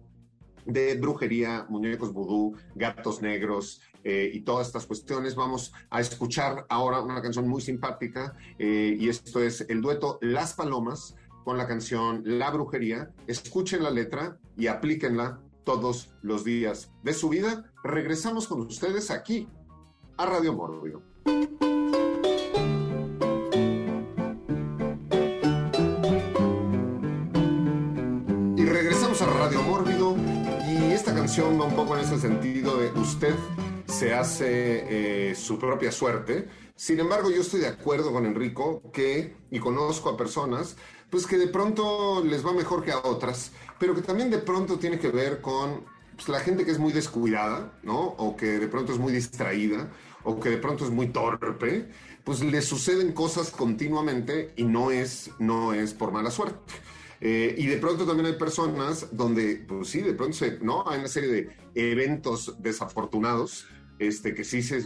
de 0.64 0.94
brujería, 0.96 1.66
muñecos 1.68 2.12
vudú, 2.12 2.56
gatos 2.74 3.22
negros, 3.22 3.83
eh, 4.02 4.30
y 4.33 4.40
todas 4.40 4.68
estas 4.68 4.87
cuestiones. 4.87 5.35
Vamos 5.35 5.74
a 5.90 6.00
escuchar 6.00 6.64
ahora 6.70 7.02
una 7.02 7.20
canción 7.20 7.46
muy 7.46 7.61
simpática 7.61 8.35
eh, 8.59 8.96
y 8.98 9.11
esto 9.11 9.42
es 9.42 9.66
el 9.68 9.83
dueto 9.83 10.18
Las 10.22 10.54
Palomas 10.54 11.16
con 11.44 11.59
la 11.59 11.66
canción 11.66 12.22
La 12.24 12.50
Brujería. 12.50 13.11
Escuchen 13.26 13.83
la 13.83 13.90
letra 13.90 14.38
y 14.56 14.68
aplíquenla 14.68 15.42
todos 15.64 16.14
los 16.22 16.44
días 16.44 16.90
de 17.02 17.12
su 17.12 17.28
vida. 17.28 17.70
Regresamos 17.85 18.48
con 18.48 18.62
ustedes 18.62 19.11
aquí 19.11 19.48
a 20.16 20.24
Radio 20.24 20.54
Mórbido. 20.54 21.10
Y 28.56 28.64
regresamos 28.64 29.22
a 29.22 29.26
Radio 29.26 29.62
Mórbido 29.62 30.16
y 30.68 30.92
esta 30.92 31.14
canción 31.14 31.61
va 31.61 31.64
un 31.64 31.74
poco 31.74 31.96
en 31.96 32.04
ese 32.04 32.18
sentido 32.18 32.78
de 32.78 32.90
usted 32.98 33.35
se 34.00 34.14
hace 34.14 35.30
eh, 35.30 35.35
su 35.35 35.59
propia 35.59 35.92
suerte. 35.92 36.48
Sin 36.74 37.00
embargo, 37.00 37.30
yo 37.30 37.42
estoy 37.42 37.61
de 37.61 37.66
acuerdo 37.66 38.12
con 38.12 38.24
Enrico 38.24 38.80
que, 38.92 39.37
y 39.50 39.59
conozco 39.59 40.09
a 40.09 40.16
personas, 40.16 40.76
pues 41.11 41.26
que 41.26 41.37
de 41.37 41.48
pronto 41.48 42.24
les 42.24 42.46
va 42.46 42.54
mejor 42.54 42.83
que 42.83 42.92
a 42.92 42.98
otras, 42.98 43.52
pero 43.78 43.94
que 43.94 44.00
también 44.00 44.30
de 44.30 44.38
pronto 44.38 44.78
tiene 44.78 44.98
que 44.98 45.09
ver 45.09 45.42
con 45.42 45.85
pues, 46.16 46.30
la 46.30 46.40
gente 46.40 46.64
que 46.64 46.70
es 46.70 46.78
muy 46.78 46.92
descuidada, 46.92 47.78
¿no? 47.83 47.98
O 47.98 48.37
que 48.37 48.59
de 48.59 48.68
pronto 48.68 48.92
es 48.92 48.98
muy 48.98 49.12
distraída, 49.12 49.90
o 50.24 50.38
que 50.40 50.50
de 50.50 50.59
pronto 50.59 50.85
es 50.85 50.90
muy 50.90 51.09
torpe, 51.09 51.88
pues 52.24 52.42
le 52.42 52.62
suceden 52.62 53.12
cosas 53.12 53.50
continuamente 53.50 54.52
y 54.56 54.64
no 54.64 54.90
es, 54.90 55.30
no 55.38 55.72
es 55.72 55.94
por 55.94 56.12
mala 56.12 56.30
suerte. 56.30 56.74
Eh, 57.20 57.54
y 57.59 57.66
de 57.66 57.76
pronto 57.76 58.06
también 58.06 58.26
hay 58.26 58.38
personas 58.38 59.09
donde, 59.12 59.64
pues 59.68 59.88
sí, 59.88 60.00
de 60.00 60.14
pronto 60.14 60.35
se, 60.35 60.59
¿no? 60.61 60.88
Hay 60.88 61.00
una 61.00 61.09
serie 61.09 61.30
de 61.30 61.50
eventos 61.74 62.54
desafortunados 62.61 63.66
este, 63.98 64.35
que 64.35 64.44
sí 64.44 64.62
se, 64.62 64.83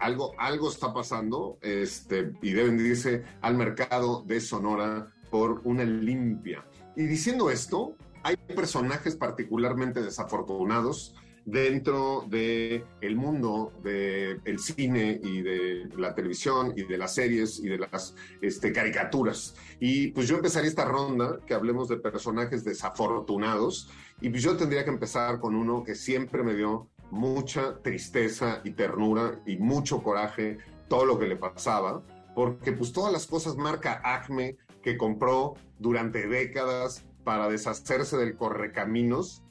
algo, 0.00 0.32
algo 0.38 0.68
está 0.68 0.92
pasando 0.92 1.58
este, 1.62 2.32
y 2.42 2.52
deben 2.52 2.84
irse 2.84 3.22
al 3.40 3.56
mercado 3.56 4.24
de 4.26 4.40
Sonora 4.40 5.14
por 5.30 5.60
una 5.62 5.84
limpia. 5.84 6.66
Y 6.96 7.04
diciendo 7.06 7.50
esto, 7.50 7.94
hay 8.24 8.36
personajes 8.36 9.14
particularmente 9.14 10.02
desafortunados 10.02 11.14
dentro 11.46 12.24
del 12.28 12.84
el 13.00 13.16
mundo 13.16 13.72
del 13.82 14.58
cine 14.58 15.20
y 15.22 15.42
de 15.42 15.88
la 15.96 16.14
televisión 16.14 16.74
y 16.76 16.82
de 16.82 16.98
las 16.98 17.14
series 17.14 17.60
y 17.60 17.68
de 17.68 17.78
las 17.78 18.14
este, 18.42 18.72
caricaturas. 18.72 19.54
Y 19.78 20.08
pues 20.08 20.26
yo 20.26 20.36
empezaría 20.36 20.68
esta 20.68 20.84
ronda 20.84 21.38
que 21.46 21.54
hablemos 21.54 21.88
de 21.88 21.96
personajes 21.98 22.64
desafortunados 22.64 23.88
y 24.20 24.28
pues 24.28 24.42
yo 24.42 24.56
tendría 24.56 24.84
que 24.84 24.90
empezar 24.90 25.38
con 25.38 25.54
uno 25.54 25.84
que 25.84 25.94
siempre 25.94 26.42
me 26.42 26.54
dio 26.54 26.88
mucha 27.12 27.80
tristeza 27.80 28.60
y 28.64 28.72
ternura 28.72 29.40
y 29.46 29.56
mucho 29.56 30.02
coraje 30.02 30.58
todo 30.88 31.04
lo 31.04 31.18
que 31.18 31.28
le 31.28 31.36
pasaba, 31.36 32.02
porque 32.34 32.72
pues 32.72 32.92
todas 32.92 33.12
las 33.12 33.26
cosas 33.26 33.56
marca 33.56 34.00
Acme 34.04 34.56
que 34.82 34.96
compró 34.96 35.54
durante 35.78 36.26
décadas 36.26 37.04
para 37.22 37.48
deshacerse 37.48 38.16
del 38.16 38.36
correcaminos, 38.36 39.44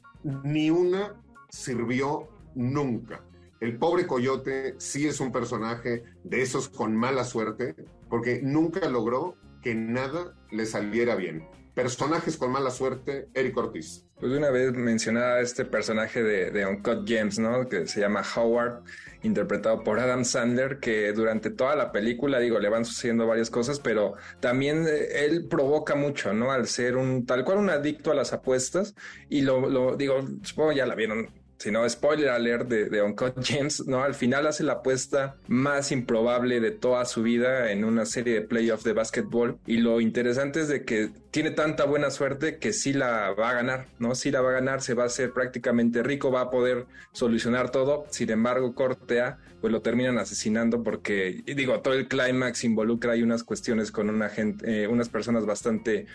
ni 0.43 0.69
una 0.69 1.15
sirvió 1.55 2.27
nunca. 2.53 3.21
El 3.61 3.77
pobre 3.77 4.05
coyote 4.05 4.75
sí 4.77 5.07
es 5.07 5.19
un 5.19 5.31
personaje 5.31 6.03
de 6.23 6.41
esos 6.41 6.69
con 6.69 6.95
mala 6.95 7.23
suerte, 7.23 7.75
porque 8.09 8.41
nunca 8.43 8.89
logró 8.89 9.37
que 9.61 9.73
nada 9.73 10.35
le 10.51 10.65
saliera 10.65 11.15
bien. 11.15 11.47
Personajes 11.73 12.37
con 12.37 12.51
mala 12.51 12.69
suerte, 12.69 13.27
Eric 13.33 13.57
Ortiz. 13.57 14.05
Pues 14.19 14.31
una 14.31 14.49
vez 14.49 14.71
mencionaba 14.73 15.41
este 15.41 15.65
personaje 15.65 16.23
de, 16.23 16.51
de 16.51 16.65
Uncut 16.65 17.07
Gems, 17.07 17.39
¿no? 17.39 17.67
Que 17.67 17.85
se 17.85 17.99
llama 17.99 18.23
Howard, 18.35 18.83
interpretado 19.23 19.83
por 19.83 19.99
Adam 19.99 20.23
Sandler, 20.23 20.79
que 20.79 21.11
durante 21.11 21.49
toda 21.49 21.75
la 21.75 21.91
película, 21.91 22.39
digo, 22.39 22.59
le 22.59 22.69
van 22.69 22.85
sucediendo 22.85 23.27
varias 23.27 23.49
cosas, 23.49 23.79
pero 23.79 24.15
también 24.39 24.85
eh, 24.87 25.25
él 25.25 25.47
provoca 25.49 25.95
mucho, 25.95 26.33
¿no? 26.33 26.51
Al 26.51 26.67
ser 26.67 26.95
un 26.95 27.25
tal 27.25 27.43
cual 27.43 27.57
un 27.57 27.69
adicto 27.69 28.11
a 28.11 28.15
las 28.15 28.31
apuestas, 28.31 28.95
y 29.27 29.41
lo, 29.41 29.69
lo 29.69 29.97
digo, 29.97 30.25
supongo 30.43 30.71
ya 30.71 30.85
la 30.85 30.95
vieron 30.95 31.29
si 31.57 31.71
no, 31.71 31.87
spoiler 31.89 32.29
alert 32.29 32.67
de, 32.67 32.89
de 32.89 33.01
Uncut 33.01 33.35
James, 33.43 33.85
¿no? 33.87 34.03
Al 34.03 34.13
final 34.13 34.47
hace 34.47 34.63
la 34.63 34.73
apuesta 34.73 35.37
más 35.47 35.91
improbable 35.91 36.59
de 36.59 36.71
toda 36.71 37.05
su 37.05 37.23
vida 37.23 37.71
en 37.71 37.85
una 37.85 38.05
serie 38.05 38.35
de 38.35 38.41
playoffs 38.41 38.83
de 38.83 38.93
básquetbol. 38.93 39.57
Y 39.65 39.77
lo 39.77 40.01
interesante 40.01 40.61
es 40.61 40.67
de 40.67 40.83
que 40.83 41.11
tiene 41.31 41.51
tanta 41.51 41.85
buena 41.85 42.11
suerte 42.11 42.59
que 42.59 42.73
sí 42.73 42.93
la 42.93 43.31
va 43.31 43.49
a 43.49 43.53
ganar, 43.53 43.87
¿no? 43.99 44.15
Sí 44.15 44.31
la 44.31 44.41
va 44.41 44.49
a 44.49 44.53
ganar, 44.53 44.81
se 44.81 44.93
va 44.93 45.03
a 45.03 45.07
hacer 45.07 45.31
prácticamente 45.31 46.03
rico, 46.03 46.31
va 46.31 46.41
a 46.41 46.49
poder 46.49 46.85
solucionar 47.13 47.71
todo. 47.71 48.05
Sin 48.09 48.29
embargo, 48.29 48.73
Cortea, 48.73 49.37
pues 49.61 49.71
lo 49.71 49.81
terminan 49.81 50.17
asesinando 50.17 50.83
porque, 50.83 51.43
digo, 51.45 51.79
todo 51.81 51.93
el 51.93 52.07
clímax 52.07 52.63
involucra 52.63 53.13
hay 53.13 53.23
unas 53.23 53.43
cuestiones 53.43 53.91
con 53.91 54.09
una 54.09 54.29
gente, 54.29 54.83
eh, 54.83 54.87
unas 54.87 55.09
personas 55.09 55.45
bastante 55.45 56.05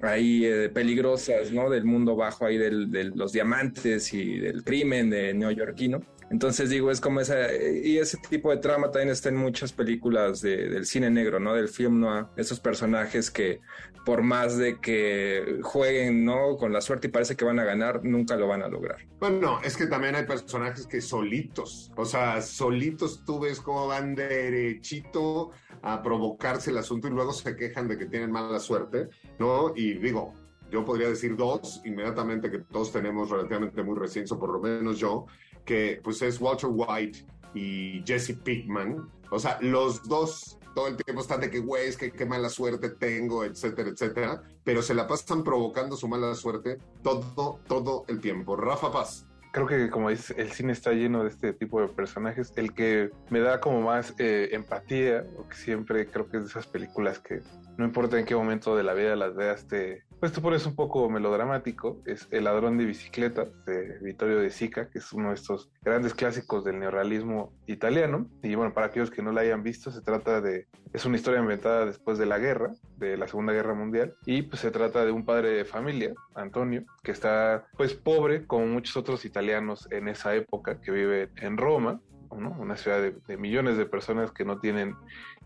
ahí 0.00 0.44
eh, 0.44 0.68
peligrosas, 0.68 1.52
¿no? 1.52 1.70
Del 1.70 1.84
mundo 1.84 2.16
bajo 2.16 2.46
ahí 2.46 2.58
del, 2.58 2.90
de 2.90 3.04
los 3.04 3.32
diamantes 3.32 4.12
y 4.12 4.38
del 4.38 4.62
crimen 4.62 5.10
de 5.10 5.34
neoyorquino. 5.34 6.00
Entonces 6.30 6.70
digo, 6.70 6.90
es 6.90 7.00
como 7.00 7.20
esa, 7.20 7.54
y 7.54 7.98
ese 7.98 8.18
tipo 8.28 8.50
de 8.50 8.56
trama 8.56 8.90
también 8.90 9.10
está 9.10 9.28
en 9.28 9.36
muchas 9.36 9.72
películas 9.72 10.40
de, 10.40 10.68
del 10.68 10.86
cine 10.86 11.10
negro, 11.10 11.38
¿no? 11.38 11.54
Del 11.54 11.68
film 11.68 12.00
noir, 12.00 12.26
esos 12.36 12.58
personajes 12.58 13.30
que 13.30 13.60
por 14.04 14.22
más 14.22 14.56
de 14.56 14.80
que 14.80 15.58
jueguen, 15.62 16.24
¿no? 16.24 16.56
Con 16.56 16.72
la 16.72 16.80
suerte 16.80 17.08
y 17.08 17.10
parece 17.10 17.36
que 17.36 17.44
van 17.44 17.58
a 17.58 17.64
ganar, 17.64 18.04
nunca 18.04 18.36
lo 18.36 18.46
van 18.46 18.62
a 18.62 18.68
lograr. 18.68 18.98
Bueno, 19.18 19.58
es 19.64 19.76
que 19.76 19.86
también 19.86 20.14
hay 20.14 20.24
personajes 20.24 20.86
que 20.86 21.00
solitos, 21.00 21.92
o 21.96 22.04
sea, 22.04 22.40
solitos 22.40 23.24
tú 23.24 23.40
ves 23.40 23.60
cómo 23.60 23.86
van 23.88 24.14
derechito 24.14 25.50
a 25.82 26.02
provocarse 26.02 26.70
el 26.70 26.78
asunto 26.78 27.08
y 27.08 27.10
luego 27.10 27.32
se 27.32 27.56
quejan 27.56 27.88
de 27.88 27.98
que 27.98 28.06
tienen 28.06 28.30
mala 28.30 28.58
suerte, 28.58 29.08
¿no? 29.38 29.72
Y 29.74 29.94
digo, 29.94 30.32
yo 30.70 30.84
podría 30.84 31.08
decir 31.08 31.36
dos, 31.36 31.80
inmediatamente 31.84 32.50
que 32.50 32.58
todos 32.58 32.92
tenemos 32.92 33.30
relativamente 33.30 33.82
muy 33.82 33.98
recientes, 33.98 34.32
o 34.32 34.38
por 34.38 34.52
lo 34.52 34.60
menos 34.60 34.98
yo, 34.98 35.26
que 35.66 36.00
pues 36.02 36.22
es 36.22 36.40
Walter 36.40 36.70
White 36.72 37.26
y 37.54 38.02
Jesse 38.06 38.34
Pickman. 38.42 39.10
O 39.30 39.38
sea, 39.38 39.58
los 39.60 40.02
dos 40.08 40.58
todo 40.76 40.88
el 40.88 40.96
tiempo 40.96 41.22
están 41.22 41.40
de 41.40 41.50
que, 41.50 41.60
güey, 41.60 41.88
es 41.88 41.96
que 41.96 42.12
qué 42.12 42.26
mala 42.26 42.50
suerte 42.50 42.90
tengo, 42.90 43.44
etcétera, 43.44 43.88
etcétera. 43.88 44.42
Pero 44.62 44.82
se 44.82 44.92
la 44.92 45.06
pasan 45.06 45.42
provocando 45.42 45.96
su 45.96 46.06
mala 46.06 46.34
suerte 46.34 46.78
todo, 47.02 47.60
todo 47.66 48.04
el 48.08 48.20
tiempo. 48.20 48.56
Rafa 48.56 48.92
Paz. 48.92 49.26
Creo 49.52 49.66
que, 49.66 49.88
como 49.88 50.10
dices, 50.10 50.36
el 50.36 50.52
cine 50.52 50.74
está 50.74 50.92
lleno 50.92 51.22
de 51.22 51.30
este 51.30 51.54
tipo 51.54 51.80
de 51.80 51.88
personajes. 51.88 52.52
El 52.56 52.74
que 52.74 53.10
me 53.30 53.40
da 53.40 53.58
como 53.58 53.80
más 53.80 54.12
eh, 54.18 54.50
empatía, 54.52 55.24
o 55.38 55.48
que 55.48 55.56
siempre 55.56 56.06
creo 56.10 56.28
que 56.28 56.36
es 56.36 56.42
de 56.42 56.48
esas 56.50 56.66
películas 56.66 57.20
que 57.20 57.40
no 57.76 57.84
importa 57.84 58.18
en 58.18 58.24
qué 58.24 58.34
momento 58.34 58.76
de 58.76 58.82
la 58.82 58.94
vida 58.94 59.16
las 59.16 59.34
veas, 59.34 59.66
te, 59.66 60.04
pues 60.18 60.32
tú 60.32 60.40
pones 60.40 60.64
un 60.66 60.74
poco 60.74 61.08
melodramático, 61.10 62.02
es 62.06 62.26
El 62.30 62.44
ladrón 62.44 62.78
de 62.78 62.86
bicicleta 62.86 63.46
de 63.66 63.98
Vittorio 64.00 64.38
de 64.38 64.50
Sica, 64.50 64.88
que 64.88 64.98
es 64.98 65.12
uno 65.12 65.28
de 65.28 65.34
estos 65.34 65.70
grandes 65.82 66.14
clásicos 66.14 66.64
del 66.64 66.78
neorrealismo 66.78 67.52
italiano. 67.66 68.28
Y 68.42 68.54
bueno, 68.54 68.72
para 68.72 68.86
aquellos 68.86 69.10
que 69.10 69.22
no 69.22 69.32
la 69.32 69.42
hayan 69.42 69.62
visto, 69.62 69.90
se 69.90 70.00
trata 70.00 70.40
de, 70.40 70.68
es 70.92 71.04
una 71.04 71.16
historia 71.16 71.40
inventada 71.40 71.84
después 71.84 72.18
de 72.18 72.26
la 72.26 72.38
guerra, 72.38 72.72
de 72.96 73.16
la 73.16 73.28
Segunda 73.28 73.52
Guerra 73.52 73.74
Mundial, 73.74 74.14
y 74.24 74.42
pues 74.42 74.60
se 74.62 74.70
trata 74.70 75.04
de 75.04 75.12
un 75.12 75.24
padre 75.24 75.50
de 75.50 75.64
familia, 75.64 76.14
Antonio, 76.34 76.84
que 77.02 77.12
está 77.12 77.66
pues 77.76 77.94
pobre, 77.94 78.46
como 78.46 78.66
muchos 78.66 78.96
otros 78.96 79.24
italianos 79.24 79.86
en 79.90 80.08
esa 80.08 80.34
época, 80.34 80.80
que 80.80 80.90
vive 80.90 81.30
en 81.36 81.56
Roma, 81.58 82.00
una 82.30 82.76
ciudad 82.76 83.00
de, 83.00 83.14
de, 83.26 83.36
millones 83.36 83.76
de 83.76 83.86
personas 83.86 84.32
que 84.32 84.44
no 84.44 84.58
tienen 84.58 84.94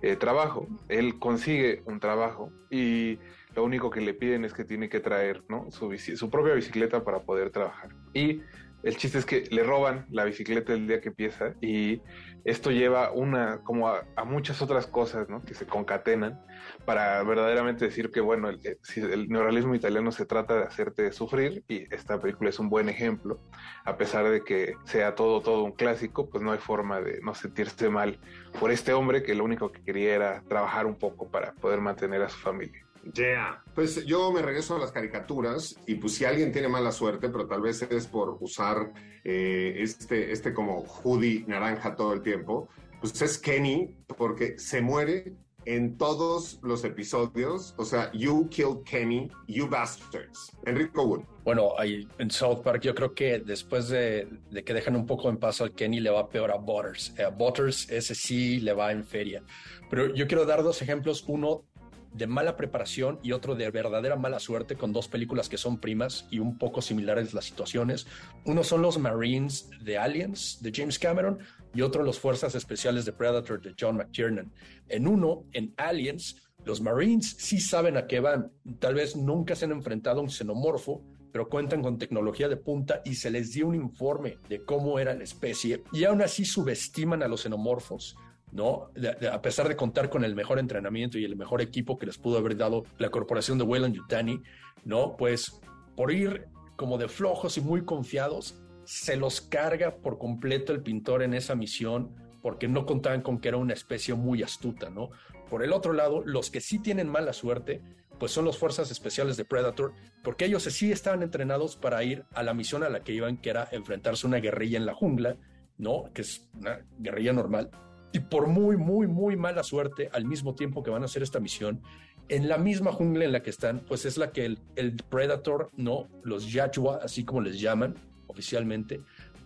eh, 0.03 0.17
trabajo. 0.17 0.67
Él 0.89 1.19
consigue 1.19 1.83
un 1.87 2.01
trabajo 2.01 2.53
y 2.71 3.19
lo 3.55 3.65
único 3.65 3.91
que 3.91 4.01
le 4.01 4.15
piden 4.15 4.45
es 4.45 4.53
que 4.53 4.65
tiene 4.65 4.89
que 4.89 5.01
traer 5.01 5.43
¿no? 5.49 5.71
su, 5.71 5.97
su 5.99 6.31
propia 6.31 6.55
bicicleta 6.55 7.05
para 7.05 7.21
poder 7.21 7.51
trabajar. 7.51 7.91
Y 8.15 8.43
el 8.83 8.97
chiste 8.97 9.19
es 9.19 9.27
que 9.27 9.45
le 9.51 9.63
roban 9.63 10.07
la 10.11 10.25
bicicleta 10.25 10.73
el 10.73 10.87
día 10.87 11.01
que 11.01 11.09
empieza 11.09 11.55
y 11.61 12.01
esto 12.45 12.71
lleva 12.71 13.13
una 13.13 13.61
como 13.63 13.89
a, 13.89 14.05
muchas 14.25 14.63
otras 14.63 14.87
cosas 14.87 15.29
¿no? 15.29 15.43
que 15.43 15.55
se 15.55 15.67
concatenan 15.67 16.41
para 16.85 17.23
verdaderamente 17.23 17.85
decir 17.85 18.11
que 18.11 18.21
bueno 18.21 18.49
el, 18.49 18.61
el, 18.97 19.29
neuralismo 19.29 19.75
italiano 19.75 20.13
se 20.13 20.25
trata 20.25 20.55
de 20.55 20.65
hacerte 20.65 21.13
sufrir 21.13 21.63
y 21.69 21.93
esta 21.95 22.19
película 22.19 22.51
es 22.51 22.59
un 22.59 22.71
buen 22.71 22.89
ejemplo 22.89 23.41
a 23.85 23.97
pesar 23.97 24.29
de 24.31 24.43
que 24.43 24.75
sea 24.85 25.15
todo 25.15 25.41
todo 25.41 25.63
un 25.63 25.73
clásico 25.73 26.31
pues 26.31 26.43
no 26.43 26.53
hay 26.53 26.59
forma 26.59 27.01
de 27.01 27.21
no 27.23 27.35
sentirse 27.35 27.91
mal 27.91 28.19
por 28.59 28.71
este 28.71 28.93
hombre 28.93 29.23
que 29.23 29.35
lo 29.35 29.45
único 29.45 29.73
que 29.73 29.83
quería 29.83 30.15
era 30.15 30.43
trabajar 30.49 30.87
un 30.87 30.97
poco 30.97 31.31
para 31.31 31.53
poder 31.55 31.81
mantener 31.81 32.23
a 32.23 32.29
su 32.29 32.39
familia 32.39 32.90
Yeah. 33.15 33.63
Pues 33.75 34.05
yo 34.05 34.31
me 34.33 34.43
regreso 34.43 34.77
a 34.77 34.79
las 34.79 34.93
caricaturas 34.93 35.77
y 35.87 35.95
pues 35.97 36.15
si 36.15 36.25
alguien 36.25 36.53
tiene 36.53 36.69
mala 36.69 36.93
suerte, 36.93 37.29
pero 37.29 37.47
tal 37.47 37.63
vez 37.63 37.83
es 37.83 38.07
por 38.07 38.37
usar 38.41 38.93
eh, 39.25 39.77
este, 39.79 40.33
este 40.33 40.53
como 40.53 40.83
hoodie 40.83 41.45
naranja 41.47 41.95
todo 41.97 42.13
el 42.13 42.23
tiempo, 42.23 42.69
pues 43.01 43.21
es 43.23 43.39
Kenny 43.39 43.97
porque 44.17 44.59
se 44.59 44.81
muere 44.81 45.35
en 45.65 45.97
todos 45.97 46.59
los 46.63 46.85
episodios. 46.85 47.75
O 47.77 47.85
sea, 47.85 48.11
You 48.13 48.49
Killed 48.49 48.83
Kenny, 48.85 49.31
You 49.47 49.69
Bastards. 49.69 50.53
Enrico 50.67 51.05
Wood. 51.05 51.25
Bueno, 51.45 51.73
ahí 51.79 52.07
en 52.19 52.31
South 52.31 52.63
Park 52.63 52.83
yo 52.83 52.95
creo 52.95 53.15
que 53.15 53.41
después 53.41 53.89
de, 53.89 54.29
de, 54.51 54.65
que 54.65 54.75
dejan 54.75 54.97
un 54.97 55.07
poco 55.07 55.29
en 55.29 55.39
paso 55.39 55.65
al 55.65 55.73
Kenny 55.73 56.01
le 56.01 56.11
va 56.11 56.29
peor 56.29 56.51
a 56.51 56.57
Butters. 56.57 57.15
A 57.19 57.31
Butters 57.31 57.91
ese 57.91 58.15
sí 58.15 58.61
le 58.61 58.73
va 58.73 58.93
en 58.93 59.05
feria. 59.05 59.43
Pero 59.89 60.15
yo 60.15 60.27
quiero 60.27 60.45
dar 60.45 60.63
dos 60.63 60.83
ejemplos. 60.83 61.25
Uno 61.27 61.65
de 62.13 62.27
mala 62.27 62.57
preparación 62.57 63.19
y 63.23 63.33
otro 63.33 63.55
de 63.55 63.71
verdadera 63.71 64.17
mala 64.17 64.41
suerte 64.41 64.77
con 64.77 64.93
dos 64.93 65.09
películas 65.09 65.49
que 65.49 65.57
son 65.57 65.79
primas 65.79 66.27
y 66.31 66.39
un 66.39 66.59
poco 66.59 66.83
similares 66.83 67.35
las 67.35 67.45
situaciones. 67.45 68.07
Uno 68.45 68.65
son 68.65 68.83
los 68.83 68.99
Marines 68.99 69.71
de 69.83 69.99
Aliens 69.99 70.59
de 70.61 70.73
James 70.75 70.99
Cameron 70.99 71.39
y 71.75 71.83
otro 71.83 72.03
los 72.03 72.19
Fuerzas 72.19 72.55
Especiales 72.55 73.05
de 73.05 73.13
Predator 73.13 73.61
de 73.61 73.75
John 73.79 73.97
McTiernan. 73.97 74.53
En 74.89 75.07
uno, 75.07 75.45
en 75.53 75.73
Aliens, 75.77 76.37
los 76.65 76.81
Marines 76.81 77.37
sí 77.39 77.61
saben 77.61 77.97
a 77.97 78.07
qué 78.07 78.21
van. 78.21 78.53
Tal 78.79 78.95
vez 78.95 79.17
nunca 79.17 79.55
se 79.55 79.65
han 79.65 79.73
enfrentado 79.73 80.21
a 80.21 80.23
un 80.23 80.31
xenomorfo, 80.31 81.03
pero 81.33 81.49
cuentan 81.49 81.83
con 81.83 81.99
tecnología 81.99 82.49
de 82.49 82.57
punta 82.57 83.03
y 83.05 83.15
se 83.15 83.31
les 83.31 83.53
dio 83.53 83.69
un 83.69 83.77
informe 83.77 84.39
de 84.49 84.65
cómo 84.65 84.99
era 84.99 85.15
la 85.15 85.25
especie 85.25 85.85
y 85.93 86.05
aún 86.05 86.23
así 86.23 86.45
subestiman 86.45 87.23
a 87.23 87.29
los 87.29 87.43
xenomorfos. 87.43 88.17
¿No? 88.53 88.91
A 89.33 89.43
pesar 89.43 89.69
de 89.69 89.77
contar 89.77 90.11
con 90.11 90.25
el 90.25 90.35
mejor 90.35 90.59
entrenamiento 90.59 91.19
y 91.19 91.25
el 91.25 91.37
mejor 91.37 91.61
equipo 91.61 91.99
que 91.99 92.07
les 92.07 92.19
pudo 92.19 92.39
haber 92.39 92.57
dado 92.57 92.85
la 92.99 93.11
corporación 93.11 93.59
de 93.59 93.65
Weyland 93.65 93.95
Yutani, 93.95 94.41
¿no? 94.85 95.17
Pues 95.17 95.61
por 95.97 96.13
ir 96.13 96.47
como 96.77 96.99
de 96.99 97.09
flojos 97.09 97.57
y 97.59 97.61
muy 97.61 97.85
confiados, 97.85 98.61
se 98.85 99.17
los 99.17 99.41
carga 99.41 99.97
por 99.97 100.19
completo 100.19 100.73
el 100.73 100.83
pintor 100.83 101.23
en 101.23 101.35
esa 101.35 101.55
misión 101.55 102.15
porque 102.43 102.69
no 102.69 102.87
contaban 102.87 103.21
con 103.21 103.39
que 103.39 103.49
era 103.49 103.59
una 103.59 103.75
especie 103.75 104.15
muy 104.15 104.43
astuta, 104.43 104.91
¿no? 104.91 105.11
Por 105.49 105.63
el 105.63 105.73
otro 105.73 105.93
lado, 105.93 106.23
los 106.25 106.51
que 106.51 106.61
sí 106.61 106.79
tienen 106.79 107.09
mala 107.09 107.33
suerte, 107.33 107.83
pues 108.19 108.33
son 108.33 108.47
las 108.47 108.57
fuerzas 108.57 108.91
especiales 108.91 109.37
de 109.37 109.45
Predator, 109.45 109.93
porque 110.25 110.47
ellos 110.47 110.63
sí 110.63 110.91
estaban 110.91 111.23
entrenados 111.23 111.77
para 111.77 112.03
ir 112.03 112.25
a 112.33 112.43
la 112.43 112.55
misión 112.55 112.83
a 112.83 112.89
la 112.89 113.05
que 113.05 113.13
iban, 113.13 113.37
que 113.37 113.51
era 113.51 113.69
enfrentarse 113.73 114.27
a 114.27 114.29
una 114.29 114.39
guerrilla 114.39 114.79
en 114.79 114.87
la 114.87 114.95
jungla, 114.95 115.37
¿no? 115.77 116.05
Que 116.15 116.23
es 116.23 116.49
una 116.55 116.81
guerrilla 116.99 117.33
normal 117.33 117.71
y 118.13 118.21
por 118.21 118.47
muy, 118.47 118.77
muy, 118.77 119.07
muy 119.07 119.37
mala 119.37 119.63
suerte, 119.63 120.11
al 120.13 120.25
mismo 120.25 120.55
tiempo 120.55 120.83
que 120.83 120.91
van 120.91 121.03
a 121.03 121.07
hacer 121.07 121.23
esta 121.23 121.41
misión, 121.41 121.81
en 122.29 122.49
la 122.49 122.59
misma 122.59 122.93
jungla 122.93 123.25
en 123.25 123.33
la 123.33 123.43
que 123.43 123.51
están, 123.51 123.81
pues 123.81 124.05
es 124.05 124.17
la 124.17 124.31
que 124.31 124.45
el, 124.45 124.59
el 124.77 124.95
Predator, 124.97 125.71
¿no? 125.77 126.09
Los 126.23 126.53
Yachua, 126.53 127.01
así 127.03 127.25
como 127.25 127.41
les 127.41 127.61
llaman 127.61 127.97
oficialmente, 128.29 129.01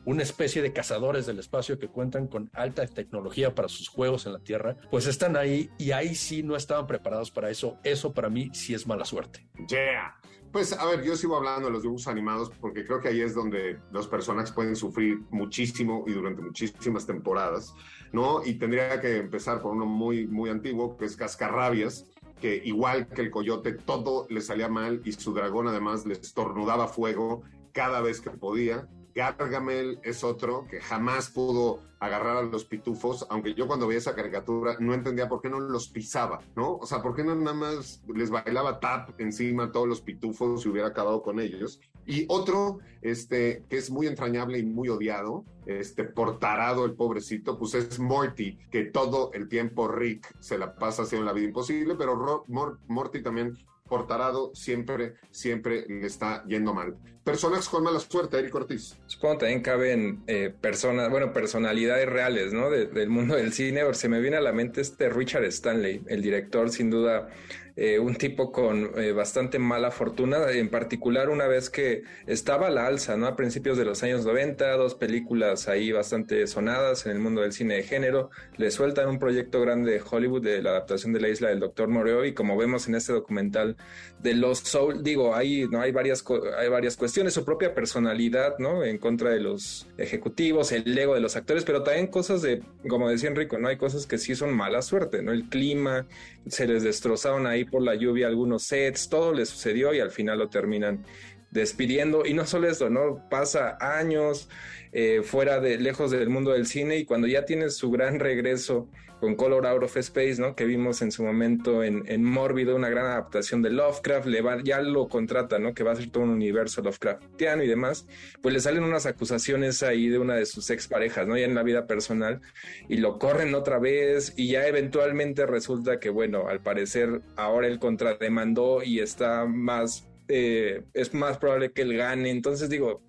una 0.05 0.23
especie 0.23 0.61
de 0.61 0.73
cazadores 0.73 1.27
del 1.27 1.39
espacio 1.39 1.79
que 1.79 1.89
cuentan 1.89 2.27
con 2.27 2.51
alta 2.53 2.87
tecnología 2.87 3.55
para 3.55 3.69
sus 3.69 3.89
juegos 3.89 4.27
en 4.27 4.35
la 4.35 4.39
Tierra, 4.39 4.77
pues 4.91 5.07
están 5.07 5.37
ahí 5.37 5.71
y 5.79 5.93
ahí 5.93 6.15
sí 6.15 6.43
no 6.43 6.57
estaban 6.57 6.87
preparados 6.87 7.31
para 7.31 7.51
eso. 7.51 7.79
Eso 7.85 8.13
para 8.13 8.29
mí 8.29 8.51
sí 8.53 8.75
es 8.75 8.87
mala 8.87 9.05
suerte. 9.05 9.47
Yeah. 9.69 10.15
Pues 10.55 10.73
a 10.73 10.87
ver, 10.87 11.03
yo 11.03 11.17
sigo 11.17 11.35
hablando 11.35 11.67
de 11.67 11.73
los 11.73 11.83
dibujos 11.83 12.07
animados 12.07 12.49
porque 12.61 12.85
creo 12.85 13.01
que 13.01 13.09
ahí 13.09 13.21
es 13.21 13.35
donde 13.35 13.81
los 13.91 14.07
personajes 14.07 14.53
pueden 14.53 14.77
sufrir 14.77 15.19
muchísimo 15.31 16.05
y 16.07 16.13
durante 16.13 16.43
muchísimas 16.43 17.05
temporadas, 17.05 17.75
¿no? 18.13 18.41
Y 18.47 18.55
tendría 18.55 19.01
que 19.01 19.17
empezar 19.17 19.61
por 19.61 19.73
uno 19.73 19.85
muy, 19.85 20.29
muy 20.29 20.51
antiguo, 20.51 20.97
que 20.97 21.07
es 21.07 21.17
Cascarrabias, 21.17 22.07
que 22.41 22.63
igual 22.65 23.09
que 23.09 23.23
el 23.23 23.33
coyote, 23.33 23.73
todo 23.73 24.29
le 24.31 24.41
salía 24.41 24.69
mal 24.69 25.03
y 25.05 25.11
su 25.11 25.35
dragón 25.35 25.67
además 25.67 26.07
le 26.07 26.13
estornudaba 26.13 26.87
fuego 26.87 27.43
cada 27.73 28.01
vez 28.01 28.21
que 28.21 28.31
podía. 28.31 28.87
Gargamel 29.15 30.01
es 30.03 30.25
otro 30.25 30.67
que 30.69 30.81
jamás 30.81 31.31
pudo 31.31 31.81
agarrar 32.01 32.37
a 32.37 32.43
los 32.43 32.65
pitufos, 32.65 33.27
aunque 33.31 33.55
yo 33.55 33.67
cuando 33.67 33.87
veía 33.87 33.99
esa 33.99 34.15
caricatura 34.15 34.77
no 34.81 34.93
entendía 34.93 35.29
por 35.29 35.41
qué 35.41 35.49
no 35.49 35.61
los 35.61 35.89
pisaba, 35.89 36.41
¿no? 36.57 36.77
O 36.77 36.87
sea, 36.87 37.01
por 37.01 37.15
qué 37.15 37.25
no 37.25 37.35
nada 37.35 37.55
más 37.55 38.03
les 38.13 38.31
bailaba 38.31 38.81
tap 38.81 39.19
encima 39.21 39.65
a 39.65 39.73
todos 39.73 39.89
los 39.89 40.01
pitufos 40.01 40.67
y 40.67 40.69
hubiera 40.69 40.89
acabado 40.89 41.23
con 41.23 41.41
ellos. 41.41 41.81
Y 42.07 42.27
otro, 42.29 42.81
este, 43.01 43.65
que 43.71 43.79
es 43.79 43.91
muy 43.91 44.07
entrañable 44.07 44.59
y 44.59 44.65
muy 44.65 44.89
odiado, 44.89 45.45
este, 45.65 46.05
por 46.05 46.39
tarado 46.39 46.85
el 46.85 46.93
pobrecito, 46.95 47.59
pues 47.59 47.75
es 47.75 47.99
Morty, 47.99 48.59
que 48.71 48.85
todo 48.85 49.31
el 49.33 49.49
tiempo 49.49 49.89
Rick 49.89 50.35
se 50.41 50.59
la 50.59 50.75
pasa 50.75 51.03
haciendo 51.03 51.25
la 51.25 51.33
vida 51.33 51.47
imposible, 51.47 51.95
pero 51.95 52.15
Ro 52.17 52.45
Mor 52.49 52.79
Morty 52.89 53.23
también 53.23 53.57
por 53.89 54.07
tarado 54.07 54.51
siempre, 54.55 55.15
siempre 55.31 55.85
le 55.87 56.07
está 56.07 56.45
yendo 56.47 56.73
mal. 56.73 56.97
Personas 57.23 57.69
con 57.69 57.85
mala 57.85 58.01
suerte, 58.01 58.39
Eric 58.39 58.55
Ortiz. 58.55 58.99
Supongo 59.07 59.39
también 59.39 59.63
caben 59.63 60.25
eh, 60.27 60.53
personas, 60.59 61.11
bueno, 61.11 61.33
personalidades 61.33 62.09
reales, 62.09 62.53
¿no? 62.53 62.71
De, 62.71 62.87
del 62.87 63.09
mundo 63.09 63.37
del 63.37 63.53
cine. 63.53 63.83
Se 63.95 64.09
me 64.09 64.21
viene 64.21 64.37
a 64.37 64.41
la 64.41 64.53
mente 64.53 64.81
este 64.81 65.09
Richard 65.09 65.45
Stanley, 65.45 66.03
el 66.07 66.23
director, 66.23 66.71
sin 66.71 66.91
duda, 66.91 67.29
eh, 67.77 67.99
un 67.99 68.15
tipo 68.15 68.53
con 68.53 68.93
eh, 68.97 69.11
bastante 69.11 69.59
mala 69.59 69.91
fortuna, 69.91 70.51
en 70.53 70.69
particular 70.69 71.29
una 71.29 71.49
vez 71.49 71.71
que 71.71 72.05
estaba 72.27 72.69
a 72.69 72.71
la 72.71 72.87
alza, 72.87 73.17
¿no? 73.17 73.27
A 73.27 73.35
principios 73.35 73.77
de 73.77 73.85
los 73.85 74.03
años 74.05 74.25
90, 74.25 74.77
dos 74.77 74.95
películas 74.95 75.67
ahí 75.67 75.91
bastante 75.91 76.47
sonadas 76.47 77.07
en 77.07 77.13
el 77.13 77.19
mundo 77.19 77.41
del 77.41 77.53
cine 77.53 77.75
de 77.75 77.83
género, 77.83 78.31
le 78.57 78.71
sueltan 78.71 79.09
un 79.09 79.19
proyecto 79.19 79.61
grande 79.61 79.91
de 79.91 80.03
Hollywood 80.09 80.43
de 80.43 80.63
la 80.63 80.71
adaptación 80.71 81.13
de 81.13 81.21
la 81.21 81.29
isla 81.29 81.49
del 81.49 81.59
Doctor 81.59 81.89
Moreau 81.89 82.25
y 82.25 82.33
como 82.33 82.57
vemos 82.57 82.87
en 82.87 82.95
este 82.95 83.13
documental 83.13 83.77
de 84.21 84.35
los 84.35 84.61
Soul, 84.61 85.03
digo, 85.03 85.35
ahí 85.35 85.67
no 85.69 85.81
hay 85.81 85.91
varias 85.91 86.25
hay 86.59 86.69
varias 86.69 86.97
cuestiones, 86.97 87.35
su 87.35 87.45
propia 87.45 87.75
personalidad, 87.75 88.59
¿no? 88.59 88.85
En 88.85 88.99
contra 88.99 89.31
de 89.31 89.41
los 89.41 89.89
ejecutivos, 89.99 90.71
el 90.73 90.97
ego 90.97 91.15
de 91.15 91.21
los 91.21 91.35
actores, 91.37 91.65
pero 91.65 91.83
también 91.83 92.07
cosas 92.07 92.41
de, 92.41 92.63
como 92.89 93.09
decía 93.09 93.29
Enrico, 93.31 93.59
¿no? 93.59 93.69
Hay 93.69 93.77
cosas 93.77 94.07
que 94.07 94.19
sí 94.19 94.35
son 94.35 94.55
mala 94.55 94.81
suerte, 94.81 95.23
¿no? 95.23 95.33
El 95.33 95.49
clima, 95.49 96.07
se 96.47 96.67
les 96.67 96.83
destrozaron 96.83 97.47
ahí 97.47 97.64
por 97.65 97.83
la 97.83 97.95
lluvia 97.95 98.27
algunos 98.27 98.65
sets, 98.65 99.09
todo 99.09 99.33
le 99.33 99.47
sucedió 99.47 99.95
y 99.95 100.01
al 100.01 100.11
final 100.11 100.39
lo 100.39 100.49
terminan 100.49 101.05
despidiendo. 101.51 102.27
Y 102.27 102.35
no 102.35 102.47
solo 102.47 102.69
eso, 102.69 102.91
¿no? 102.91 103.29
Pasa 103.31 103.79
años 103.81 104.49
eh, 104.93 105.23
fuera 105.23 105.61
de, 105.61 105.79
lejos 105.79 106.11
del 106.11 106.29
mundo 106.29 106.53
del 106.53 106.67
cine 106.67 106.99
y 106.99 107.05
cuando 107.05 107.27
ya 107.27 107.45
tiene 107.45 107.71
su 107.71 107.91
gran 107.91 108.21
regreso 108.21 108.89
con 109.25 109.37
Color 109.37 109.67
Out 109.67 109.85
of 109.85 109.97
Space, 109.97 110.37
¿no? 110.39 110.55
Que 110.55 110.67
vimos 110.67 111.01
en 111.01 111.11
su 111.11 111.25
momento 111.25 111.83
en, 111.83 112.23
Mórbido, 112.23 112.77
una 112.77 112.91
gran 112.91 113.07
adaptación 113.07 113.63
de 113.63 113.71
Lovecraft, 113.71 114.27
le 114.27 114.43
va, 114.43 114.63
ya 114.63 114.83
lo 114.83 115.09
contrata, 115.09 115.59
¿no? 115.59 115.73
Que 115.73 115.83
va 115.83 115.93
a 115.93 115.97
ser 115.97 116.11
todo 116.11 116.25
un 116.25 116.29
universo 116.29 116.83
Lovecraftiano 116.83 117.63
y 117.63 117.67
demás, 117.67 118.07
pues 118.43 118.53
le 118.53 118.61
salen 118.61 118.85
unas 118.85 119.07
acusaciones 119.07 119.83
ahí 119.83 120.09
de 120.09 120.19
una 120.19 120.35
de 120.35 120.45
sus 120.45 120.69
exparejas, 120.69 121.27
¿no? 121.27 121.39
Ya 121.39 121.47
en 121.47 121.55
la 121.55 121.63
vida 121.63 121.87
personal, 121.87 122.43
y 122.87 122.99
lo 122.99 123.19
corren 123.19 123.55
otra 123.55 123.79
vez, 123.79 124.35
y 124.37 124.49
ya 124.49 124.67
eventualmente 124.67 125.47
resulta 125.47 125.99
que, 125.99 126.11
bueno, 126.11 126.47
al 126.47 126.61
parecer 126.61 127.23
ahora 127.35 127.67
él 127.67 127.79
contrademandó 127.79 128.83
y 128.83 129.01
está 129.01 129.47
más, 129.47 130.07
eh, 130.29 130.83
es 130.93 131.15
más 131.15 131.39
probable 131.39 131.73
que 131.73 131.81
él 131.81 131.97
gane, 131.97 132.29
entonces 132.29 132.69
digo, 132.69 133.03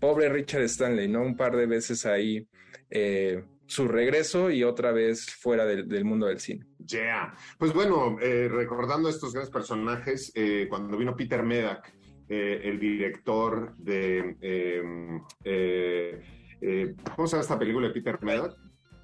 pobre 0.00 0.30
Richard 0.30 0.62
Stanley, 0.62 1.06
¿no? 1.06 1.22
Un 1.22 1.36
par 1.36 1.56
de 1.56 1.66
veces 1.66 2.06
ahí. 2.06 2.44
Eh, 2.90 3.44
su 3.70 3.86
regreso 3.86 4.50
y 4.50 4.64
otra 4.64 4.90
vez 4.90 5.32
fuera 5.32 5.64
del, 5.64 6.04
mundo 6.04 6.26
del 6.26 6.40
cine. 6.40 6.66
Yeah. 6.84 7.32
Pues 7.56 7.72
bueno, 7.72 8.18
eh, 8.20 8.48
recordando 8.48 9.08
estos 9.08 9.32
grandes 9.32 9.52
personajes, 9.52 10.32
eh, 10.34 10.66
cuando 10.68 10.96
vino 10.98 11.14
Peter 11.14 11.44
Medak, 11.44 11.94
eh, 12.28 12.62
el 12.64 12.80
director 12.80 13.76
de... 13.76 14.36
¿Cómo 17.14 17.26
se 17.28 17.32
llama 17.32 17.42
esta 17.42 17.58
película 17.58 17.86
de 17.86 17.94
Peter 17.94 18.18
Medak? 18.22 18.56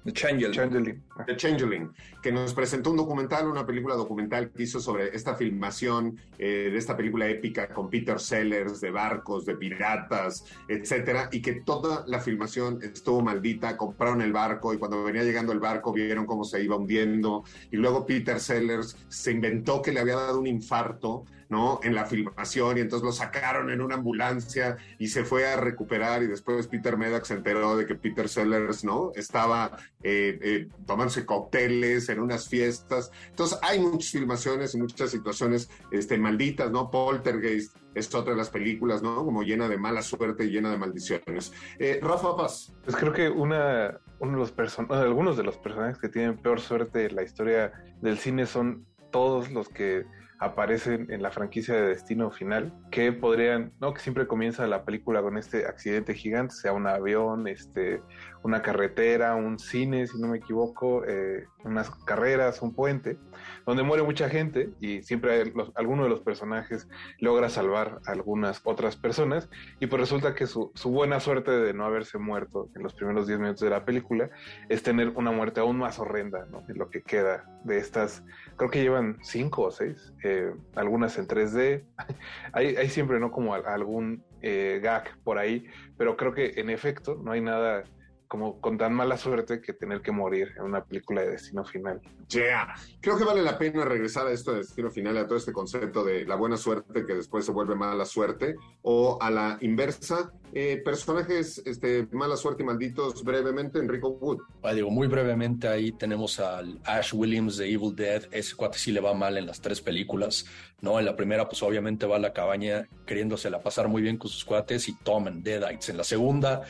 The 0.07 0.13
Changeling. 0.13 0.53
Changeling. 0.53 1.03
The 1.25 1.35
Changeling, 1.35 1.93
que 2.23 2.31
nos 2.31 2.53
presentó 2.53 2.91
un 2.91 2.95
documental, 2.95 3.45
una 3.45 3.65
película 3.65 3.95
documental 3.95 4.49
que 4.51 4.63
hizo 4.63 4.79
sobre 4.79 5.13
esta 5.13 5.35
filmación 5.35 6.17
eh, 6.37 6.69
de 6.71 6.77
esta 6.77 6.95
película 6.95 7.27
épica 7.27 7.67
con 7.67 7.89
Peter 7.89 8.17
Sellers, 8.17 8.79
de 8.79 8.89
barcos, 8.89 9.45
de 9.45 9.57
piratas, 9.57 10.45
etcétera, 10.69 11.27
y 11.29 11.41
que 11.41 11.55
toda 11.55 12.05
la 12.07 12.21
filmación 12.21 12.79
estuvo 12.81 13.21
maldita, 13.21 13.75
compraron 13.75 14.21
el 14.21 14.31
barco 14.31 14.73
y 14.73 14.77
cuando 14.77 15.03
venía 15.03 15.23
llegando 15.23 15.51
el 15.51 15.59
barco 15.59 15.91
vieron 15.91 16.25
cómo 16.25 16.45
se 16.45 16.63
iba 16.63 16.77
hundiendo, 16.77 17.43
y 17.69 17.75
luego 17.75 18.05
Peter 18.05 18.39
Sellers 18.39 18.95
se 19.09 19.33
inventó 19.33 19.81
que 19.81 19.91
le 19.91 19.99
había 19.99 20.15
dado 20.15 20.39
un 20.39 20.47
infarto, 20.47 21.25
¿no? 21.49 21.79
En 21.83 21.95
la 21.95 22.05
filmación 22.05 22.77
y 22.77 22.81
entonces 22.81 23.05
lo 23.05 23.11
sacaron 23.11 23.69
en 23.69 23.81
una 23.81 23.95
ambulancia 23.95 24.77
y 24.99 25.07
se 25.07 25.23
fue 25.23 25.47
a 25.47 25.55
recuperar 25.55 26.23
y 26.23 26.27
después 26.27 26.67
Peter 26.67 26.97
Medak 26.97 27.25
se 27.25 27.35
enteró 27.35 27.77
de 27.77 27.85
que 27.85 27.95
Peter 27.95 28.27
Sellers, 28.27 28.83
¿no? 28.83 29.11
Estaba 29.15 29.77
eh, 30.03 30.39
eh, 30.41 30.67
tomándose 30.85 31.25
cócteles 31.25 32.09
en 32.09 32.19
unas 32.19 32.47
fiestas. 32.49 33.11
Entonces 33.29 33.59
hay 33.61 33.79
muchas 33.79 34.11
filmaciones 34.11 34.75
y 34.75 34.77
muchas 34.77 35.11
situaciones 35.11 35.69
este, 35.91 36.17
malditas, 36.17 36.71
¿no? 36.71 36.91
Poltergeist 36.91 37.75
es 37.97 38.13
otra 38.13 38.33
de 38.33 38.37
las 38.37 38.49
películas, 38.49 39.01
¿no? 39.01 39.25
Como 39.25 39.41
llena 39.43 39.67
de 39.67 39.77
mala 39.77 40.01
suerte 40.01 40.45
y 40.45 40.49
llena 40.49 40.69
de 40.69 40.77
maldiciones. 40.77 41.51
Eh, 41.79 41.99
Rafa 42.01 42.35
Paz. 42.35 42.73
Pues 42.83 42.95
creo 42.95 43.11
que 43.11 43.29
una, 43.29 43.99
uno 44.19 44.45
de 44.45 44.95
algunos 44.95 45.37
de 45.37 45.43
los 45.43 45.57
personajes 45.57 45.97
que 45.97 46.09
tienen 46.09 46.37
peor 46.37 46.59
suerte 46.59 47.05
en 47.05 47.15
la 47.15 47.23
historia 47.23 47.71
del 48.01 48.17
cine 48.17 48.45
son 48.45 48.85
todos 49.11 49.51
los 49.51 49.69
que 49.69 50.05
aparecen 50.39 51.11
en 51.11 51.21
la 51.21 51.31
franquicia 51.31 51.75
de 51.75 51.87
Destino 51.87 52.31
Final, 52.31 52.73
que 52.91 53.11
podrían, 53.11 53.73
¿no? 53.79 53.93
Que 53.93 54.01
siempre 54.01 54.27
comienza 54.27 54.67
la 54.67 54.85
película 54.85 55.21
con 55.21 55.37
este 55.37 55.65
accidente 55.65 56.13
gigante, 56.13 56.53
sea 56.53 56.73
un 56.73 56.87
avión, 56.87 57.47
este, 57.47 58.01
una 58.47 58.61
carretera, 58.61 59.35
un 59.35 59.59
cine, 59.59 60.07
si 60.07 60.17
no 60.17 60.29
me 60.29 60.37
equivoco, 60.37 61.03
eh, 61.05 61.45
unas 61.65 61.89
carreras, 62.05 62.61
un 62.61 62.73
puente, 62.73 63.17
donde 63.65 63.83
muere 63.83 64.03
mucha 64.03 64.29
gente 64.29 64.69
y 64.79 65.03
siempre 65.03 65.51
alguno 65.75 66.03
de 66.03 66.09
los 66.09 66.21
personajes 66.21 66.87
logra 67.19 67.49
salvar 67.49 67.99
a 68.07 68.11
algunas 68.13 68.61
otras 68.63 68.95
personas 68.95 69.49
y 69.81 69.87
pues 69.87 69.99
resulta 69.99 70.33
que 70.33 70.47
su, 70.47 70.71
buena 70.85 71.19
suerte 71.19 71.51
de 71.51 71.73
no 71.73 71.83
haberse 71.83 72.17
muerto 72.17 72.69
en 72.73 72.83
los 72.83 72.93
primeros 72.93 73.27
10 73.27 73.39
minutos 73.39 73.59
de 73.59 73.69
la 73.69 73.83
película 73.83 74.29
es 74.69 74.81
tener 74.81 75.09
una 75.09 75.31
muerte 75.31 75.59
aún 75.59 75.77
más 75.77 75.99
horrenda, 75.99 76.45
¿no? 76.49 76.61
De 76.61 76.73
lo 76.73 76.89
que 76.89 77.01
queda 77.01 77.43
de 77.65 77.77
estas, 77.77 78.23
creo 78.55 78.71
que 78.71 78.81
llevan 78.81 79.17
cinco 79.23 79.63
o 79.63 79.71
seis, 79.71 80.13
eh, 80.23 80.53
algunas 80.75 81.17
en 81.17 81.27
3D, 81.27 81.83
hay, 82.53 82.77
hay, 82.77 82.87
siempre, 82.87 83.19
¿no? 83.19 83.29
Como 83.29 83.53
algún 83.53 84.23
eh, 84.41 84.79
gag 84.81 85.17
por 85.25 85.37
ahí, 85.37 85.65
pero 85.97 86.15
creo 86.15 86.33
que 86.33 86.53
en 86.55 86.69
efecto 86.69 87.19
no 87.21 87.33
hay 87.33 87.41
nada 87.41 87.83
como 88.27 88.59
con 88.59 88.77
tan 88.77 88.93
mala 88.93 89.17
suerte 89.17 89.61
que 89.61 89.73
tener 89.73 90.01
que 90.01 90.11
morir 90.11 90.53
en 90.57 90.63
una 90.63 90.83
película 90.83 91.21
de 91.21 91.31
destino 91.31 91.63
final. 91.63 92.01
Yeah. 92.29 92.75
Creo 92.99 93.17
que 93.17 93.23
vale 93.23 93.41
la 93.41 93.57
pena 93.57 93.85
regresar 93.85 94.27
a 94.27 94.31
esto 94.31 94.51
de 94.51 94.59
destino 94.59 94.91
final, 94.91 95.17
a 95.17 95.27
todo 95.27 95.37
este 95.37 95.53
concepto 95.53 96.03
de 96.03 96.25
la 96.25 96.35
buena 96.35 96.57
suerte 96.57 97.05
que 97.05 97.13
después 97.13 97.45
se 97.45 97.51
vuelve 97.51 97.75
mala 97.75 98.05
suerte, 98.05 98.55
o 98.81 99.17
a 99.21 99.31
la 99.31 99.57
inversa, 99.61 100.31
eh, 100.53 100.81
personajes 100.83 101.61
este, 101.65 102.07
mala 102.11 102.35
suerte 102.35 102.63
y 102.63 102.65
malditos 102.65 103.23
brevemente, 103.23 103.79
Enrico 103.79 104.09
Wood. 104.09 104.39
Ah, 104.63 104.73
digo, 104.73 104.89
muy 104.89 105.07
brevemente 105.07 105.67
ahí 105.67 105.91
tenemos 105.91 106.39
al 106.39 106.79
Ash 106.85 107.13
Williams 107.13 107.57
de 107.57 107.71
Evil 107.71 107.95
Dead, 107.95 108.23
ese 108.31 108.55
cuate 108.55 108.77
sí 108.77 108.91
le 108.91 108.99
va 108.99 109.13
mal 109.13 109.37
en 109.37 109.45
las 109.45 109.61
tres 109.61 109.81
películas, 109.81 110.45
¿no? 110.81 110.99
En 110.99 111.05
la 111.05 111.15
primera, 111.15 111.47
pues 111.47 111.63
obviamente 111.63 112.05
va 112.05 112.17
a 112.17 112.19
la 112.19 112.33
cabaña 112.33 112.87
queriéndosela 113.05 113.61
pasar 113.61 113.87
muy 113.87 114.01
bien 114.01 114.17
con 114.17 114.29
sus 114.29 114.43
cuates 114.43 114.89
y 114.89 114.95
toman 114.97 115.43
Deadites. 115.43 115.89
En 115.89 115.97
la 115.97 116.03
segunda 116.03 116.63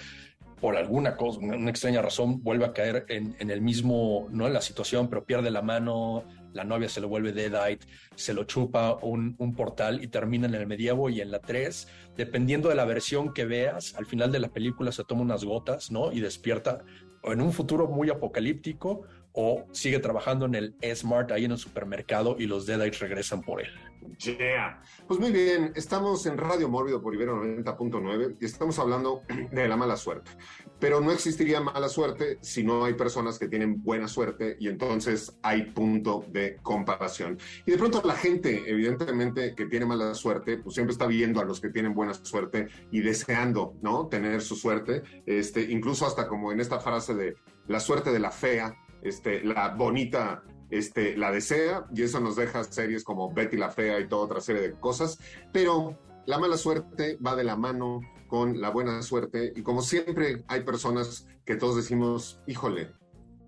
por 0.60 0.76
alguna 0.76 1.16
cosa, 1.16 1.40
una 1.40 1.70
extraña 1.70 2.02
razón, 2.02 2.42
vuelve 2.42 2.66
a 2.66 2.74
caer 2.74 3.06
en, 3.10 3.36
el 3.52 3.62
mismo, 3.62 4.28
no 4.32 4.48
en 4.48 4.54
la 4.54 4.62
situación, 4.62 5.08
pero 5.08 5.24
pierde 5.24 5.52
la 5.52 5.62
mano, 5.62 6.24
la 6.54 6.64
novia 6.64 6.90
se 6.90 7.00
lo 7.00 7.08
vuelve 7.08 7.32
deadite, 7.32 7.86
se 8.16 8.34
lo 8.34 8.44
chupa 8.46 8.98
un, 9.02 9.36
portal 9.56 10.04
y 10.04 10.08
termina 10.08 10.48
en 10.48 10.56
el 10.56 10.66
medievo 10.66 11.10
y 11.10 11.22
en 11.22 11.32
la 11.32 11.40
3, 11.40 11.88
dependiendo 12.16 12.70
de 12.70 12.76
la 12.76 12.86
versión 12.86 13.34
que 13.34 13.46
veas, 13.46 13.94
al 13.96 14.08
final 14.08 14.32
de 14.32 14.40
la 14.40 14.50
película 14.50 14.92
se 14.92 15.04
toma 15.04 15.22
unas 15.22 15.44
gotas, 15.44 15.92
¿no? 15.92 16.12
Y 16.12 16.22
despierta 16.22 16.84
en 17.24 17.42
un 17.42 17.54
futuro 17.54 17.88
muy 17.88 18.10
apocalíptico 18.10 19.04
o 19.34 19.66
sigue 19.72 20.00
trabajando 20.00 20.48
en 20.48 20.56
el 20.56 20.76
Smart 20.96 21.32
ahí 21.32 21.46
en 21.46 21.52
el 21.52 21.58
supermercado 21.60 22.36
y 22.40 22.48
los 22.48 22.66
Deadites 22.66 23.00
regresan 23.00 23.42
por 23.42 23.62
él. 23.62 23.70
Yeah. 24.18 24.82
Pues 25.08 25.20
muy 25.20 25.32
bien, 25.32 25.72
estamos 25.76 26.26
en 26.26 26.38
Radio 26.38 26.70
Mórbido 26.70 27.02
por 27.02 27.14
Ibero 27.14 27.44
90.9 27.44 28.38
y 28.40 28.46
estamos 28.46 28.80
hablando 28.80 29.22
de 29.52 29.68
la 29.68 29.78
mala 29.78 29.98
suerte. 29.98 30.32
Pero 30.80 31.02
no 31.02 31.12
existiría 31.12 31.62
mala 31.62 31.90
suerte 31.90 32.38
si 32.42 32.64
no 32.64 32.86
hay 32.86 32.94
personas 32.94 33.38
que 33.38 33.48
tienen 33.48 33.84
buena 33.84 34.08
suerte 34.08 34.58
y 34.60 34.68
entonces 34.68 35.38
hay 35.42 35.72
punto 35.72 36.26
de 36.30 36.58
comparación. 36.62 37.38
Y 37.66 37.72
de 37.72 37.78
pronto 37.78 38.02
la 38.04 38.16
gente, 38.16 38.64
evidentemente, 38.68 39.56
que 39.56 39.66
tiene 39.66 39.86
mala 39.86 40.14
suerte, 40.14 40.58
pues 40.58 40.76
siempre 40.76 40.94
está 40.94 41.06
viendo 41.06 41.40
a 41.40 41.46
los 41.46 41.60
que 41.60 41.70
tienen 41.70 41.94
buena 41.94 42.14
suerte 42.14 42.68
y 42.92 43.02
deseando, 43.02 43.76
¿no? 43.82 44.08
Tener 44.08 44.42
su 44.42 44.56
suerte. 44.56 45.04
Este, 45.26 45.62
incluso 45.62 46.06
hasta 46.06 46.28
como 46.28 46.52
en 46.52 46.60
esta 46.60 46.80
frase 46.80 47.14
de 47.14 47.36
la 47.68 47.80
suerte 47.80 48.12
de 48.12 48.20
la 48.20 48.32
fea, 48.32 48.76
este, 49.02 49.44
la 49.44 49.70
bonita 49.70 50.44
este, 50.70 51.18
la 51.18 51.32
desea 51.32 51.86
y 51.94 52.04
eso 52.04 52.20
nos 52.20 52.36
deja 52.36 52.64
series 52.64 53.04
como 53.04 53.32
Betty 53.32 53.58
la 53.58 53.70
Fea 53.70 54.00
y 54.00 54.08
toda 54.08 54.26
otra 54.26 54.42
serie 54.42 54.62
de 54.62 54.74
cosas, 54.74 55.20
pero 55.52 55.98
la 56.26 56.38
mala 56.38 56.58
suerte 56.58 57.18
va 57.26 57.36
de 57.36 57.44
la 57.44 57.56
mano 57.56 58.02
con 58.28 58.60
la 58.60 58.70
buena 58.70 59.02
suerte 59.02 59.54
y 59.56 59.62
como 59.62 59.82
siempre 59.82 60.44
hay 60.48 60.62
personas 60.62 61.26
que 61.46 61.56
todos 61.56 61.78
decimos, 61.78 62.42
híjole, 62.46 62.92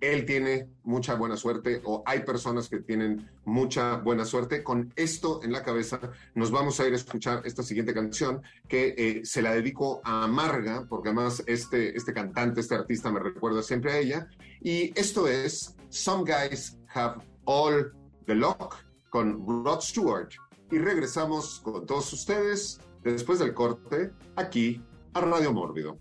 él 0.01 0.25
tiene 0.25 0.69
mucha 0.83 1.15
buena 1.15 1.35
suerte 1.35 1.81
o 1.83 2.03
hay 2.05 2.21
personas 2.21 2.69
que 2.69 2.79
tienen 2.79 3.29
mucha 3.43 3.97
buena 3.97 4.25
suerte. 4.25 4.63
Con 4.63 4.93
esto 4.95 5.41
en 5.43 5.51
la 5.51 5.63
cabeza 5.63 5.99
nos 6.35 6.51
vamos 6.51 6.79
a 6.79 6.87
ir 6.87 6.93
a 6.93 6.95
escuchar 6.95 7.41
esta 7.43 7.63
siguiente 7.63 7.93
canción 7.93 8.41
que 8.67 8.95
eh, 8.97 9.21
se 9.25 9.41
la 9.41 9.53
dedico 9.53 10.01
a 10.05 10.27
Marga, 10.27 10.85
porque 10.87 11.09
además 11.09 11.43
este, 11.47 11.97
este 11.97 12.13
cantante, 12.13 12.61
este 12.61 12.75
artista 12.75 13.11
me 13.11 13.19
recuerda 13.19 13.61
siempre 13.61 13.91
a 13.91 13.97
ella. 13.97 14.27
Y 14.61 14.97
esto 14.97 15.27
es 15.27 15.75
Some 15.89 16.23
Guys 16.23 16.78
Have 16.93 17.21
All 17.45 17.91
the 18.25 18.35
Luck 18.35 18.75
con 19.09 19.45
Rod 19.45 19.81
Stewart. 19.81 20.29
Y 20.71 20.77
regresamos 20.77 21.59
con 21.63 21.85
todos 21.85 22.11
ustedes 22.13 22.79
después 23.03 23.39
del 23.39 23.53
corte 23.53 24.11
aquí 24.35 24.83
a 25.13 25.21
Radio 25.21 25.51
Mórbido. 25.51 25.97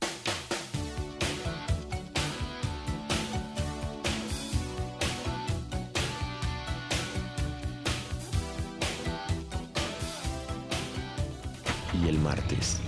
Y 11.95 12.09
el 12.09 12.19
martes, 12.19 12.81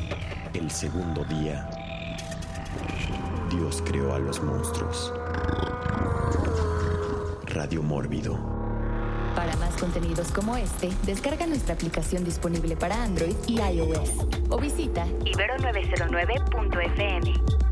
el 0.54 0.70
segundo 0.70 1.24
día, 1.24 1.68
Dios 3.50 3.82
creó 3.84 4.14
a 4.14 4.18
los 4.18 4.42
monstruos. 4.42 5.12
Radio 7.50 7.82
Mórbido. 7.82 8.38
Para 9.34 9.54
más 9.56 9.76
contenidos 9.76 10.30
como 10.32 10.56
este, 10.56 10.88
descarga 11.04 11.46
nuestra 11.46 11.74
aplicación 11.74 12.24
disponible 12.24 12.76
para 12.76 13.02
Android 13.02 13.34
y 13.46 13.60
iOS 13.60 14.10
o 14.50 14.58
visita 14.58 15.06
ibero909.fm. 15.24 17.69